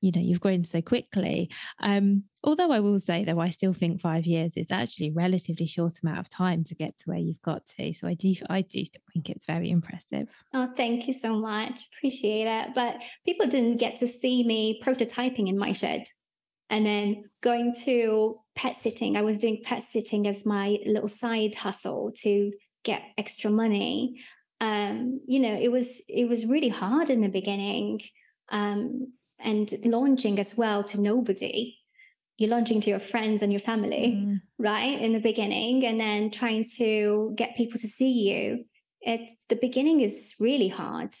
you 0.00 0.10
know 0.14 0.20
you've 0.20 0.40
grown 0.40 0.64
so 0.64 0.80
quickly 0.80 1.50
um 1.80 2.24
although 2.44 2.70
i 2.70 2.80
will 2.80 2.98
say 2.98 3.24
though 3.24 3.40
i 3.40 3.48
still 3.48 3.72
think 3.72 4.00
five 4.00 4.24
years 4.26 4.56
is 4.56 4.70
actually 4.70 5.08
a 5.08 5.12
relatively 5.12 5.66
short 5.66 5.94
amount 6.02 6.18
of 6.18 6.28
time 6.28 6.64
to 6.64 6.74
get 6.74 6.96
to 6.98 7.04
where 7.06 7.18
you've 7.18 7.42
got 7.42 7.66
to 7.66 7.92
so 7.92 8.06
i 8.06 8.14
do 8.14 8.34
i 8.48 8.60
do 8.60 8.82
think 9.12 9.28
it's 9.28 9.46
very 9.46 9.70
impressive 9.70 10.28
oh 10.54 10.68
thank 10.76 11.06
you 11.06 11.14
so 11.14 11.38
much 11.38 11.86
appreciate 11.96 12.46
it 12.46 12.74
but 12.74 13.02
people 13.24 13.46
didn't 13.46 13.78
get 13.78 13.96
to 13.96 14.06
see 14.06 14.44
me 14.44 14.80
prototyping 14.84 15.48
in 15.48 15.58
my 15.58 15.72
shed 15.72 16.04
and 16.72 16.86
then 16.86 17.24
going 17.42 17.74
to 17.84 18.40
pet 18.56 18.74
sitting. 18.74 19.16
I 19.16 19.22
was 19.22 19.38
doing 19.38 19.60
pet 19.62 19.82
sitting 19.82 20.26
as 20.26 20.46
my 20.46 20.78
little 20.86 21.08
side 21.08 21.54
hustle 21.54 22.12
to 22.22 22.50
get 22.82 23.02
extra 23.18 23.50
money. 23.50 24.20
Um, 24.62 25.20
you 25.26 25.40
know, 25.40 25.52
it 25.52 25.72
was 25.72 26.02
it 26.08 26.28
was 26.28 26.46
really 26.46 26.68
hard 26.68 27.10
in 27.10 27.20
the 27.20 27.28
beginning, 27.28 28.00
um, 28.50 29.12
and 29.40 29.68
launching 29.84 30.38
as 30.38 30.56
well 30.56 30.84
to 30.84 31.00
nobody. 31.00 31.76
You're 32.38 32.50
launching 32.50 32.80
to 32.82 32.90
your 32.90 33.00
friends 33.00 33.42
and 33.42 33.52
your 33.52 33.60
family, 33.60 34.14
mm. 34.16 34.36
right? 34.58 35.00
In 35.00 35.12
the 35.14 35.20
beginning, 35.20 35.84
and 35.84 35.98
then 35.98 36.30
trying 36.30 36.64
to 36.76 37.34
get 37.36 37.56
people 37.56 37.80
to 37.80 37.88
see 37.88 38.30
you. 38.30 38.64
It's 39.00 39.44
the 39.48 39.56
beginning 39.56 40.00
is 40.00 40.34
really 40.38 40.68
hard. 40.68 41.12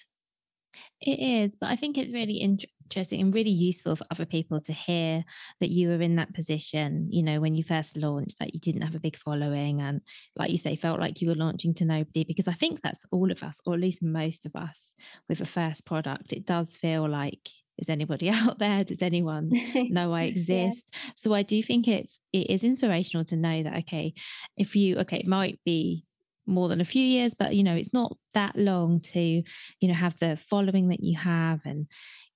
It 1.00 1.18
is, 1.18 1.56
but 1.56 1.68
I 1.68 1.74
think 1.74 1.98
it's 1.98 2.12
really 2.12 2.40
interesting 2.84 3.20
and 3.20 3.34
really 3.34 3.50
useful 3.50 3.96
for 3.96 4.06
other 4.10 4.26
people 4.26 4.60
to 4.60 4.72
hear 4.72 5.24
that 5.60 5.70
you 5.70 5.88
were 5.88 6.00
in 6.00 6.16
that 6.16 6.34
position, 6.34 7.08
you 7.10 7.22
know, 7.22 7.40
when 7.40 7.54
you 7.54 7.62
first 7.62 7.96
launched, 7.96 8.38
that 8.38 8.54
you 8.54 8.60
didn't 8.60 8.82
have 8.82 8.94
a 8.94 9.00
big 9.00 9.16
following 9.16 9.80
and, 9.80 10.00
like 10.36 10.50
you 10.50 10.58
say, 10.58 10.76
felt 10.76 11.00
like 11.00 11.20
you 11.20 11.28
were 11.28 11.34
launching 11.34 11.74
to 11.74 11.84
nobody. 11.84 12.24
Because 12.24 12.48
I 12.48 12.52
think 12.52 12.80
that's 12.80 13.04
all 13.10 13.30
of 13.30 13.42
us, 13.42 13.60
or 13.66 13.74
at 13.74 13.80
least 13.80 14.02
most 14.02 14.46
of 14.46 14.54
us, 14.54 14.94
with 15.28 15.40
a 15.40 15.46
first 15.46 15.84
product. 15.84 16.32
It 16.32 16.46
does 16.46 16.76
feel 16.76 17.08
like 17.08 17.48
is 17.78 17.88
anybody 17.88 18.28
out 18.30 18.58
there 18.58 18.84
does 18.84 19.00
anyone 19.00 19.50
know 19.90 20.12
i 20.12 20.24
exist 20.24 20.90
yeah. 20.92 21.10
so 21.16 21.32
i 21.32 21.42
do 21.42 21.62
think 21.62 21.88
it's 21.88 22.20
it 22.32 22.50
is 22.50 22.64
inspirational 22.64 23.24
to 23.24 23.34
know 23.34 23.62
that 23.62 23.74
okay 23.74 24.12
if 24.58 24.76
you 24.76 24.98
okay 24.98 25.16
it 25.16 25.26
might 25.26 25.58
be 25.64 26.04
more 26.46 26.68
than 26.68 26.80
a 26.80 26.84
few 26.84 27.04
years 27.04 27.34
but 27.34 27.54
you 27.54 27.62
know 27.62 27.74
it's 27.74 27.92
not 27.92 28.16
that 28.34 28.56
long 28.56 29.00
to 29.00 29.20
you 29.20 29.88
know 29.88 29.94
have 29.94 30.18
the 30.18 30.36
following 30.36 30.88
that 30.88 31.02
you 31.02 31.16
have 31.16 31.60
and 31.64 31.86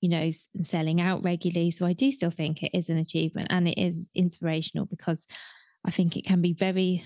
you 0.07 0.11
know 0.11 0.31
selling 0.63 1.01
out 1.01 1.25
regularly 1.25 1.69
so 1.69 1.85
i 1.85 1.93
do 1.93 2.13
still 2.13 2.31
think 2.31 2.63
it 2.63 2.71
is 2.73 2.89
an 2.89 2.97
achievement 2.97 3.49
and 3.51 3.67
it 3.67 3.77
is 3.77 4.09
inspirational 4.15 4.87
because 4.87 5.27
i 5.85 5.91
think 5.91 6.17
it 6.17 6.25
can 6.25 6.41
be 6.41 6.53
very 6.53 7.05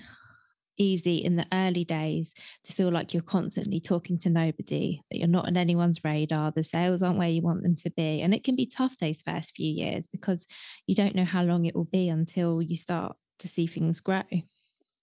easy 0.77 1.17
in 1.17 1.35
the 1.35 1.47
early 1.51 1.83
days 1.83 2.31
to 2.63 2.73
feel 2.73 2.91
like 2.91 3.11
you're 3.11 3.23
constantly 3.23 3.79
talking 3.79 4.19
to 4.19 4.29
nobody 4.29 5.01
that 5.09 5.17
you're 5.17 5.27
not 5.27 5.47
on 5.47 5.57
anyone's 5.57 6.03
radar 6.03 6.51
the 6.51 6.63
sales 6.63 7.01
aren't 7.01 7.17
where 7.17 7.27
you 7.27 7.41
want 7.41 7.63
them 7.63 7.75
to 7.75 7.89
be 7.89 8.21
and 8.21 8.35
it 8.35 8.43
can 8.43 8.55
be 8.55 8.67
tough 8.67 8.95
those 8.99 9.23
first 9.23 9.55
few 9.55 9.71
years 9.71 10.05
because 10.05 10.45
you 10.85 10.93
don't 10.93 11.15
know 11.15 11.25
how 11.25 11.41
long 11.41 11.65
it 11.65 11.75
will 11.75 11.85
be 11.85 12.07
until 12.07 12.61
you 12.61 12.75
start 12.75 13.15
to 13.39 13.47
see 13.47 13.65
things 13.65 13.99
grow 13.99 14.21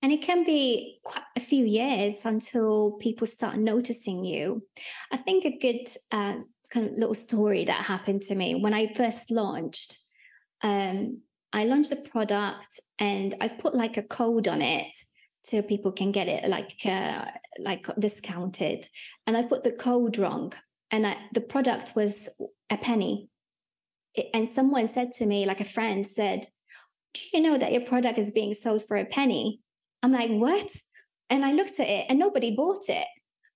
and 0.02 0.12
it 0.12 0.22
can 0.22 0.44
be 0.44 1.00
quite 1.02 1.24
a 1.36 1.40
few 1.40 1.64
years 1.64 2.24
until 2.24 2.92
people 3.00 3.26
start 3.26 3.56
noticing 3.56 4.24
you. 4.24 4.62
I 5.10 5.16
think 5.16 5.44
a 5.44 5.58
good 5.58 5.88
uh, 6.12 6.38
kind 6.70 6.86
of 6.86 6.92
little 6.98 7.14
story 7.14 7.64
that 7.64 7.84
happened 7.84 8.22
to 8.22 8.34
me 8.34 8.54
when 8.54 8.74
I 8.74 8.92
first 8.94 9.30
launched. 9.30 9.96
Um, 10.62 11.22
I 11.52 11.64
launched 11.64 11.92
a 11.92 11.96
product 11.96 12.80
and 12.98 13.34
I 13.40 13.48
put 13.48 13.74
like 13.74 13.96
a 13.96 14.02
code 14.02 14.48
on 14.48 14.60
it 14.60 14.94
so 15.42 15.62
people 15.62 15.92
can 15.92 16.12
get 16.12 16.28
it 16.28 16.48
like 16.48 16.72
uh, 16.84 17.24
like 17.58 17.86
discounted. 17.98 18.86
And 19.26 19.36
I 19.36 19.42
put 19.42 19.64
the 19.64 19.72
code 19.72 20.18
wrong, 20.18 20.52
and 20.90 21.06
I, 21.06 21.16
the 21.32 21.40
product 21.40 21.92
was 21.94 22.28
a 22.70 22.76
penny. 22.76 23.28
It, 24.14 24.26
and 24.34 24.48
someone 24.48 24.88
said 24.88 25.12
to 25.12 25.26
me, 25.26 25.46
like 25.46 25.60
a 25.60 25.64
friend 25.64 26.06
said, 26.06 26.44
"Do 27.14 27.20
you 27.32 27.42
know 27.42 27.58
that 27.58 27.72
your 27.72 27.82
product 27.82 28.18
is 28.18 28.32
being 28.32 28.54
sold 28.54 28.86
for 28.86 28.96
a 28.96 29.04
penny?" 29.04 29.60
I'm 30.02 30.12
like, 30.12 30.30
what? 30.30 30.68
And 31.30 31.44
I 31.44 31.52
looked 31.52 31.80
at 31.80 31.88
it 31.88 32.06
and 32.08 32.18
nobody 32.18 32.54
bought 32.54 32.88
it 32.88 33.06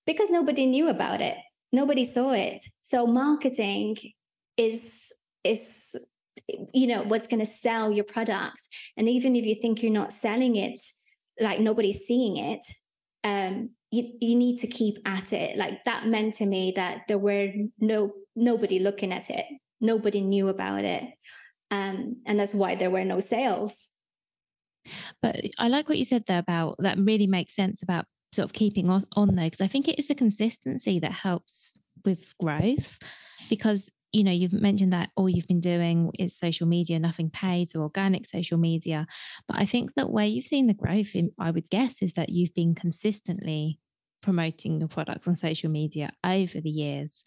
because 0.05 0.29
nobody 0.29 0.65
knew 0.65 0.89
about 0.89 1.21
it. 1.21 1.37
Nobody 1.73 2.05
saw 2.05 2.31
it. 2.31 2.61
So 2.81 3.07
marketing 3.07 3.97
is 4.55 5.11
is 5.43 5.95
you 6.73 6.87
know 6.87 7.03
what's 7.03 7.27
going 7.27 7.39
to 7.39 7.51
sell 7.51 7.91
your 7.91 8.05
products. 8.05 8.69
And 8.95 9.09
even 9.09 9.35
if 9.35 9.45
you 9.45 9.55
think 9.55 9.81
you're 9.81 9.91
not 9.91 10.13
selling 10.13 10.55
it 10.55 10.79
like 11.39 11.59
nobody's 11.59 12.05
seeing 12.05 12.37
it 12.37 12.65
um 13.23 13.71
you, 13.89 14.11
you 14.21 14.35
need 14.35 14.57
to 14.57 14.67
keep 14.67 14.97
at 15.05 15.33
it. 15.33 15.57
Like 15.57 15.83
that 15.85 16.05
meant 16.07 16.35
to 16.35 16.45
me 16.45 16.73
that 16.75 17.01
there 17.07 17.17
were 17.17 17.51
no 17.79 18.11
nobody 18.35 18.79
looking 18.79 19.11
at 19.11 19.29
it. 19.29 19.45
Nobody 19.81 20.21
knew 20.21 20.49
about 20.49 20.83
it. 20.83 21.03
Um 21.71 22.21
and 22.27 22.39
that's 22.39 22.53
why 22.53 22.75
there 22.75 22.91
were 22.91 23.03
no 23.03 23.19
sales. 23.19 23.91
But 25.21 25.41
I 25.57 25.69
like 25.69 25.89
what 25.89 25.97
you 25.97 26.05
said 26.05 26.25
there 26.27 26.39
about 26.39 26.75
that 26.79 26.99
really 26.99 27.27
makes 27.27 27.55
sense 27.55 27.81
about 27.81 28.05
sort 28.33 28.45
of 28.45 28.53
keeping 28.53 28.89
on, 28.89 29.03
on 29.15 29.35
there 29.35 29.45
because 29.45 29.61
I 29.61 29.67
think 29.67 29.87
it 29.87 29.99
is 29.99 30.07
the 30.07 30.15
consistency 30.15 30.99
that 30.99 31.11
helps 31.11 31.77
with 32.05 32.37
growth 32.37 32.99
because 33.49 33.89
you 34.11 34.23
know 34.23 34.31
you've 34.31 34.53
mentioned 34.53 34.93
that 34.93 35.09
all 35.15 35.29
you've 35.29 35.47
been 35.47 35.61
doing 35.61 36.11
is 36.19 36.37
social 36.37 36.67
media 36.67 36.99
nothing 36.99 37.29
paid 37.29 37.69
or 37.75 37.81
organic 37.81 38.25
social 38.25 38.57
media 38.57 39.07
but 39.47 39.57
i 39.57 39.65
think 39.65 39.93
that 39.95 40.09
where 40.09 40.25
you've 40.25 40.43
seen 40.43 40.67
the 40.67 40.73
growth 40.73 41.15
in, 41.15 41.31
i 41.39 41.49
would 41.49 41.69
guess 41.69 42.01
is 42.01 42.13
that 42.13 42.29
you've 42.29 42.53
been 42.53 42.75
consistently 42.75 43.79
promoting 44.23 44.79
your 44.79 44.87
products 44.87 45.27
on 45.27 45.35
social 45.35 45.69
media 45.69 46.11
over 46.23 46.59
the 46.59 46.69
years. 46.69 47.23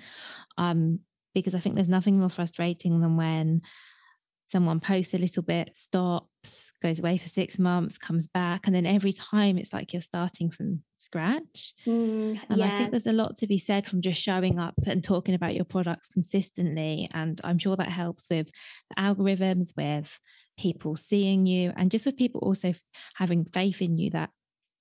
Um, 0.59 1.01
because 1.35 1.55
I 1.55 1.61
think 1.61 1.75
there's 1.75 1.89
nothing 1.89 2.19
more 2.19 2.31
frustrating 2.31 3.01
than 3.01 3.17
when 3.17 3.61
someone 4.47 4.79
posts 4.79 5.13
a 5.13 5.19
little 5.19 5.43
bit, 5.43 5.77
stops, 5.77 6.73
goes 6.81 7.01
away 7.01 7.19
for 7.19 7.29
six 7.29 7.59
months, 7.59 7.99
comes 7.99 8.29
back, 8.29 8.67
and 8.67 8.75
then 8.75 8.87
every 8.87 9.13
time 9.13 9.59
it's 9.59 9.73
like 9.73 9.93
you're 9.93 10.01
starting 10.01 10.51
from 10.51 10.83
scratch. 10.97 11.75
Mm, 11.85 12.41
and 12.49 12.59
yes. 12.59 12.73
I 12.73 12.79
think 12.79 12.91
there's 12.93 13.09
a 13.09 13.13
lot 13.13 13.37
to 13.39 13.49
be 13.49 13.59
said 13.59 13.89
from 13.89 14.01
just 14.01 14.23
showing 14.23 14.61
up 14.61 14.75
and 14.87 15.03
talking 15.03 15.35
about 15.35 15.57
your 15.57 15.65
products 15.65 16.09
consistently. 16.09 17.11
And 17.13 17.41
I'm 17.43 17.59
sure 17.59 17.77
that 17.77 17.89
helps 17.89 18.29
with 18.31 18.49
the 18.89 19.03
algorithms, 19.03 19.77
with 19.77 20.19
people 20.57 20.95
seeing 20.95 21.45
you, 21.45 21.73
and 21.77 21.91
just 21.91 22.07
with 22.07 22.17
people 22.17 22.41
also 22.43 22.73
having 23.17 23.45
faith 23.45 23.83
in 23.83 23.99
you 23.99 24.11
that 24.11 24.31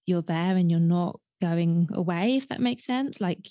you're 0.06 0.22
there 0.22 0.56
and 0.56 0.70
you're 0.70 0.80
not 0.80 1.20
going 1.42 1.90
away, 1.92 2.38
if 2.38 2.48
that 2.50 2.62
makes 2.62 2.86
sense. 2.86 3.20
Like 3.20 3.48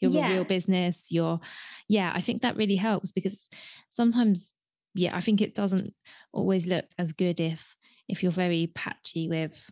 you're 0.00 0.10
yeah. 0.10 0.28
a 0.28 0.34
real 0.34 0.44
business, 0.44 1.06
you're, 1.10 1.40
yeah, 1.88 2.12
I 2.14 2.20
think 2.20 2.42
that 2.42 2.56
really 2.56 2.76
helps 2.76 3.10
because 3.10 3.48
sometimes, 3.88 4.52
yeah, 4.94 5.16
I 5.16 5.20
think 5.20 5.40
it 5.40 5.54
doesn't 5.54 5.92
always 6.32 6.66
look 6.66 6.86
as 6.98 7.12
good 7.12 7.40
if 7.40 7.76
if 8.08 8.22
you're 8.22 8.32
very 8.32 8.70
patchy 8.74 9.28
with 9.28 9.70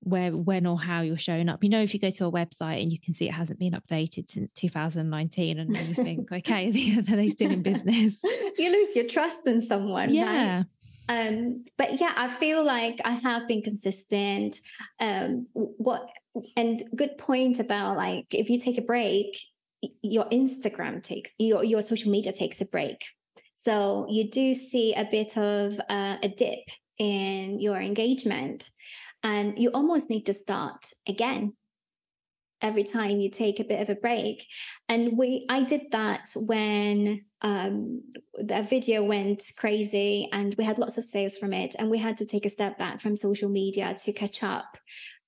where 0.00 0.32
when 0.32 0.66
or 0.66 0.78
how 0.78 1.00
you're 1.00 1.16
showing 1.16 1.48
up. 1.48 1.64
You 1.64 1.70
know 1.70 1.82
if 1.82 1.94
you 1.94 2.00
go 2.00 2.10
to 2.10 2.26
a 2.26 2.32
website 2.32 2.82
and 2.82 2.92
you 2.92 3.00
can 3.00 3.14
see 3.14 3.28
it 3.28 3.32
hasn't 3.32 3.58
been 3.58 3.72
updated 3.72 4.28
since 4.28 4.52
2019 4.52 5.58
and 5.58 5.70
you 5.70 5.94
think 6.04 6.30
okay 6.30 6.68
are 6.98 7.16
they 7.16 7.28
still 7.30 7.50
in 7.50 7.62
business. 7.62 8.20
You 8.58 8.70
lose 8.70 8.94
your 8.94 9.06
trust 9.06 9.46
in 9.46 9.60
someone 9.60 10.12
yeah. 10.12 10.56
Right? 10.56 10.64
um 11.08 11.64
but 11.76 12.00
yeah 12.00 12.12
i 12.16 12.26
feel 12.26 12.64
like 12.64 12.98
i 13.04 13.10
have 13.10 13.46
been 13.46 13.60
consistent 13.60 14.58
um 15.00 15.46
what 15.52 16.08
and 16.56 16.82
good 16.96 17.18
point 17.18 17.60
about 17.60 17.96
like 17.96 18.26
if 18.30 18.48
you 18.48 18.58
take 18.58 18.78
a 18.78 18.82
break 18.82 19.36
your 20.00 20.24
instagram 20.30 21.02
takes 21.02 21.34
your 21.38 21.62
your 21.62 21.82
social 21.82 22.10
media 22.10 22.32
takes 22.32 22.62
a 22.62 22.64
break 22.64 23.04
so 23.64 24.06
you 24.10 24.30
do 24.30 24.52
see 24.52 24.92
a 24.92 25.08
bit 25.10 25.38
of 25.38 25.80
uh, 25.88 26.18
a 26.22 26.28
dip 26.28 26.68
in 26.98 27.58
your 27.60 27.78
engagement 27.78 28.68
and 29.22 29.58
you 29.58 29.70
almost 29.70 30.10
need 30.10 30.26
to 30.26 30.34
start 30.34 30.84
again 31.08 31.54
every 32.60 32.84
time 32.84 33.20
you 33.20 33.30
take 33.30 33.60
a 33.60 33.64
bit 33.64 33.80
of 33.80 33.88
a 33.88 33.98
break. 33.98 34.46
And 34.90 35.16
we 35.16 35.46
i 35.48 35.62
did 35.62 35.80
that 35.92 36.28
when 36.36 37.24
um, 37.40 38.02
the 38.34 38.62
video 38.68 39.02
went 39.02 39.42
crazy 39.56 40.28
and 40.30 40.54
we 40.58 40.64
had 40.64 40.76
lots 40.76 40.98
of 40.98 41.04
sales 41.04 41.38
from 41.38 41.54
it 41.54 41.74
and 41.78 41.90
we 41.90 41.96
had 41.96 42.18
to 42.18 42.26
take 42.26 42.44
a 42.44 42.50
step 42.50 42.76
back 42.76 43.00
from 43.00 43.16
social 43.16 43.48
media 43.48 43.94
to 44.04 44.12
catch 44.12 44.42
up. 44.42 44.76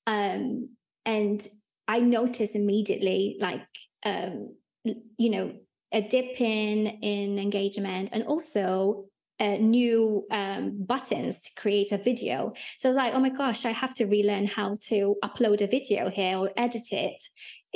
Um, 0.07 0.77
and 1.07 1.47
i 1.89 2.01
noticed 2.01 2.55
immediately 2.55 3.39
like 3.41 3.67
um, 4.05 4.57
you 4.85 5.31
know 5.31 5.55
a 5.93 6.01
dip 6.01 6.41
in 6.41 6.87
in 7.03 7.39
engagement 7.39 8.11
and 8.13 8.25
also 8.25 9.05
uh, 9.39 9.57
new 9.59 10.27
um, 10.31 10.83
buttons 10.85 11.39
to 11.41 11.51
create 11.61 11.93
a 11.93 11.99
video. 11.99 12.55
So 12.79 12.89
I 12.89 12.91
was 12.91 12.97
like, 12.97 13.15
oh 13.15 13.21
my 13.21 13.29
gosh, 13.29 13.67
I 13.67 13.71
have 13.71 13.95
to 13.97 14.07
relearn 14.07 14.47
how 14.47 14.77
to 14.89 15.15
upload 15.23 15.61
a 15.61 15.67
video 15.67 16.09
here 16.09 16.39
or 16.39 16.51
edit 16.57 16.91
it 16.91 17.21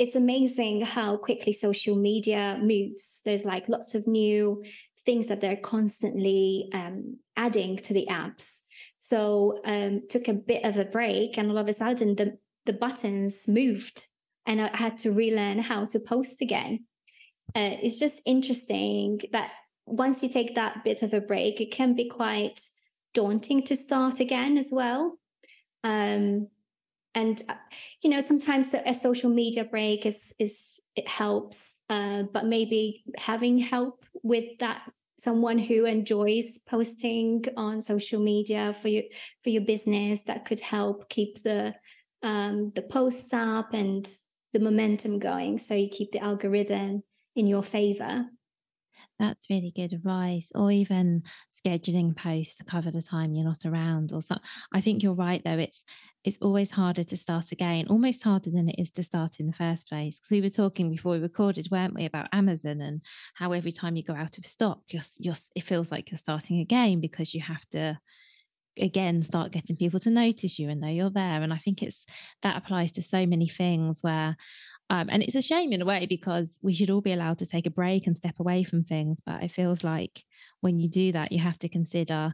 it's 0.01 0.15
amazing 0.15 0.81
how 0.81 1.15
quickly 1.15 1.53
social 1.53 1.95
media 1.95 2.59
moves. 2.59 3.21
There's 3.23 3.45
like 3.45 3.69
lots 3.69 3.93
of 3.93 4.07
new 4.07 4.63
things 5.05 5.27
that 5.27 5.41
they're 5.41 5.57
constantly 5.57 6.69
um, 6.73 7.19
adding 7.37 7.77
to 7.77 7.93
the 7.93 8.07
apps. 8.09 8.61
So 8.97 9.59
um, 9.63 10.01
took 10.09 10.27
a 10.27 10.33
bit 10.33 10.65
of 10.65 10.77
a 10.77 10.85
break, 10.85 11.37
and 11.37 11.51
all 11.51 11.57
of 11.59 11.67
a 11.67 11.73
sudden 11.73 12.15
the 12.15 12.39
the 12.65 12.73
buttons 12.73 13.47
moved, 13.47 14.07
and 14.47 14.59
I 14.59 14.75
had 14.75 14.97
to 14.99 15.11
relearn 15.11 15.59
how 15.59 15.85
to 15.85 15.99
post 15.99 16.41
again. 16.41 16.85
Uh, 17.55 17.77
it's 17.81 17.99
just 17.99 18.21
interesting 18.25 19.19
that 19.31 19.51
once 19.85 20.23
you 20.23 20.29
take 20.29 20.55
that 20.55 20.83
bit 20.83 21.03
of 21.03 21.13
a 21.13 21.21
break, 21.21 21.59
it 21.59 21.71
can 21.71 21.95
be 21.95 22.07
quite 22.07 22.59
daunting 23.13 23.61
to 23.63 23.75
start 23.75 24.19
again 24.19 24.57
as 24.57 24.69
well. 24.71 25.17
Um, 25.83 26.47
and 27.13 27.41
uh, 27.49 27.55
you 28.01 28.09
know 28.09 28.21
sometimes 28.21 28.73
a 28.73 28.93
social 28.93 29.29
media 29.29 29.65
break 29.65 30.05
is 30.05 30.33
is 30.39 30.81
it 30.95 31.07
helps 31.07 31.83
uh, 31.89 32.23
but 32.23 32.45
maybe 32.45 33.03
having 33.17 33.57
help 33.57 34.05
with 34.23 34.57
that 34.59 34.89
someone 35.17 35.59
who 35.59 35.85
enjoys 35.85 36.59
posting 36.69 37.43
on 37.57 37.81
social 37.81 38.21
media 38.21 38.73
for 38.73 38.87
your 38.87 39.03
for 39.43 39.49
your 39.49 39.61
business 39.61 40.21
that 40.21 40.45
could 40.45 40.59
help 40.59 41.09
keep 41.09 41.43
the 41.43 41.75
um, 42.23 42.71
the 42.75 42.81
posts 42.81 43.33
up 43.33 43.73
and 43.73 44.15
the 44.53 44.59
momentum 44.59 45.19
going 45.19 45.57
so 45.57 45.73
you 45.73 45.89
keep 45.89 46.11
the 46.11 46.23
algorithm 46.23 47.03
in 47.35 47.47
your 47.47 47.63
favor 47.63 48.25
that's 49.19 49.49
really 49.49 49.71
good 49.75 49.93
advice 49.93 50.51
or 50.55 50.71
even 50.71 51.21
scheduling 51.53 52.15
posts 52.15 52.55
to 52.55 52.63
cover 52.63 52.89
the 52.89 53.01
time 53.01 53.33
you're 53.33 53.45
not 53.45 53.65
around 53.65 54.11
or 54.11 54.21
so 54.21 54.35
i 54.73 54.81
think 54.81 55.03
you're 55.03 55.13
right 55.13 55.43
though 55.43 55.57
it's 55.57 55.83
it's 56.23 56.37
always 56.41 56.71
harder 56.71 57.03
to 57.03 57.17
start 57.17 57.51
again, 57.51 57.87
almost 57.89 58.23
harder 58.23 58.51
than 58.51 58.69
it 58.69 58.75
is 58.77 58.91
to 58.91 59.03
start 59.03 59.39
in 59.39 59.47
the 59.47 59.53
first 59.53 59.87
place. 59.87 60.19
Because 60.19 60.31
we 60.31 60.41
were 60.41 60.49
talking 60.49 60.91
before 60.91 61.13
we 61.13 61.19
recorded, 61.19 61.69
weren't 61.71 61.95
we, 61.95 62.05
about 62.05 62.27
Amazon 62.31 62.79
and 62.79 63.01
how 63.33 63.53
every 63.53 63.71
time 63.71 63.95
you 63.95 64.03
go 64.03 64.13
out 64.13 64.37
of 64.37 64.45
stock, 64.45 64.81
you're, 64.89 65.01
you're, 65.17 65.35
it 65.55 65.63
feels 65.63 65.91
like 65.91 66.11
you're 66.11 66.17
starting 66.19 66.59
again 66.59 66.99
because 66.99 67.33
you 67.33 67.41
have 67.41 67.67
to 67.69 67.97
again 68.79 69.21
start 69.21 69.51
getting 69.51 69.75
people 69.75 69.99
to 69.99 70.09
notice 70.09 70.57
you 70.59 70.69
and 70.69 70.79
know 70.79 70.87
you're 70.87 71.09
there. 71.09 71.41
And 71.41 71.51
I 71.51 71.57
think 71.57 71.81
it's 71.81 72.05
that 72.43 72.55
applies 72.55 72.91
to 72.93 73.01
so 73.01 73.25
many 73.25 73.47
things 73.47 73.99
where, 74.01 74.37
um, 74.91 75.07
and 75.09 75.23
it's 75.23 75.35
a 75.35 75.41
shame 75.41 75.71
in 75.71 75.81
a 75.81 75.85
way 75.85 76.05
because 76.05 76.59
we 76.61 76.73
should 76.73 76.89
all 76.89 76.99
be 76.99 77.13
allowed 77.13 77.37
to 77.37 77.45
take 77.45 77.65
a 77.65 77.71
break 77.71 78.07
and 78.07 78.17
step 78.17 78.35
away 78.41 78.63
from 78.63 78.83
things. 78.83 79.19
But 79.25 79.41
it 79.41 79.49
feels 79.49 79.85
like 79.85 80.25
when 80.59 80.77
you 80.77 80.89
do 80.89 81.13
that, 81.13 81.31
you 81.31 81.39
have 81.39 81.57
to 81.59 81.69
consider, 81.69 82.33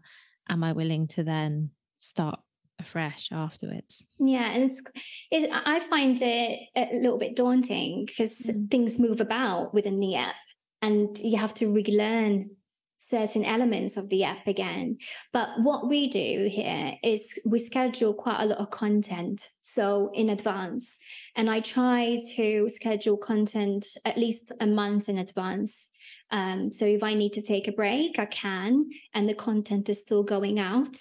am 0.49 0.63
I 0.63 0.73
willing 0.73 1.07
to 1.09 1.23
then 1.23 1.69
start 1.99 2.39
afresh 2.79 3.29
afterwards. 3.31 4.03
Yeah, 4.17 4.49
and 4.49 4.63
it's, 4.63 4.81
it, 5.29 5.51
I 5.51 5.79
find 5.81 6.17
it 6.19 6.59
a 6.75 6.95
little 6.99 7.19
bit 7.19 7.35
daunting 7.35 8.05
because 8.05 8.39
mm. 8.39 8.71
things 8.71 8.99
move 8.99 9.21
about 9.21 9.75
within 9.75 9.99
the 9.99 10.15
app, 10.15 10.35
and 10.81 11.15
you 11.19 11.37
have 11.37 11.53
to 11.55 11.71
relearn 11.71 12.49
certain 12.97 13.45
elements 13.45 13.95
of 13.95 14.09
the 14.09 14.23
app 14.23 14.47
again. 14.47 14.97
But 15.31 15.49
what 15.59 15.87
we 15.87 16.09
do 16.09 16.49
here 16.51 16.93
is 17.03 17.39
we 17.49 17.59
schedule 17.59 18.13
quite 18.13 18.41
a 18.41 18.47
lot 18.47 18.57
of 18.57 18.71
content 18.71 19.47
so 19.61 20.11
in 20.13 20.29
advance, 20.29 20.97
and 21.35 21.49
I 21.49 21.59
try 21.61 22.17
to 22.35 22.67
schedule 22.69 23.17
content 23.17 23.85
at 24.05 24.17
least 24.17 24.51
a 24.59 24.67
month 24.67 25.07
in 25.07 25.19
advance. 25.19 25.89
Um, 26.31 26.71
so 26.71 26.85
if 26.85 27.03
I 27.03 27.13
need 27.13 27.33
to 27.33 27.41
take 27.41 27.67
a 27.67 27.71
break, 27.71 28.19
I 28.19 28.25
can, 28.25 28.89
and 29.13 29.29
the 29.29 29.35
content 29.35 29.87
is 29.87 30.01
still 30.01 30.23
going 30.23 30.59
out. 30.59 30.97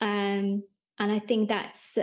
Um, 0.00 0.62
and 0.98 1.12
I 1.12 1.18
think 1.18 1.48
that's 1.48 1.98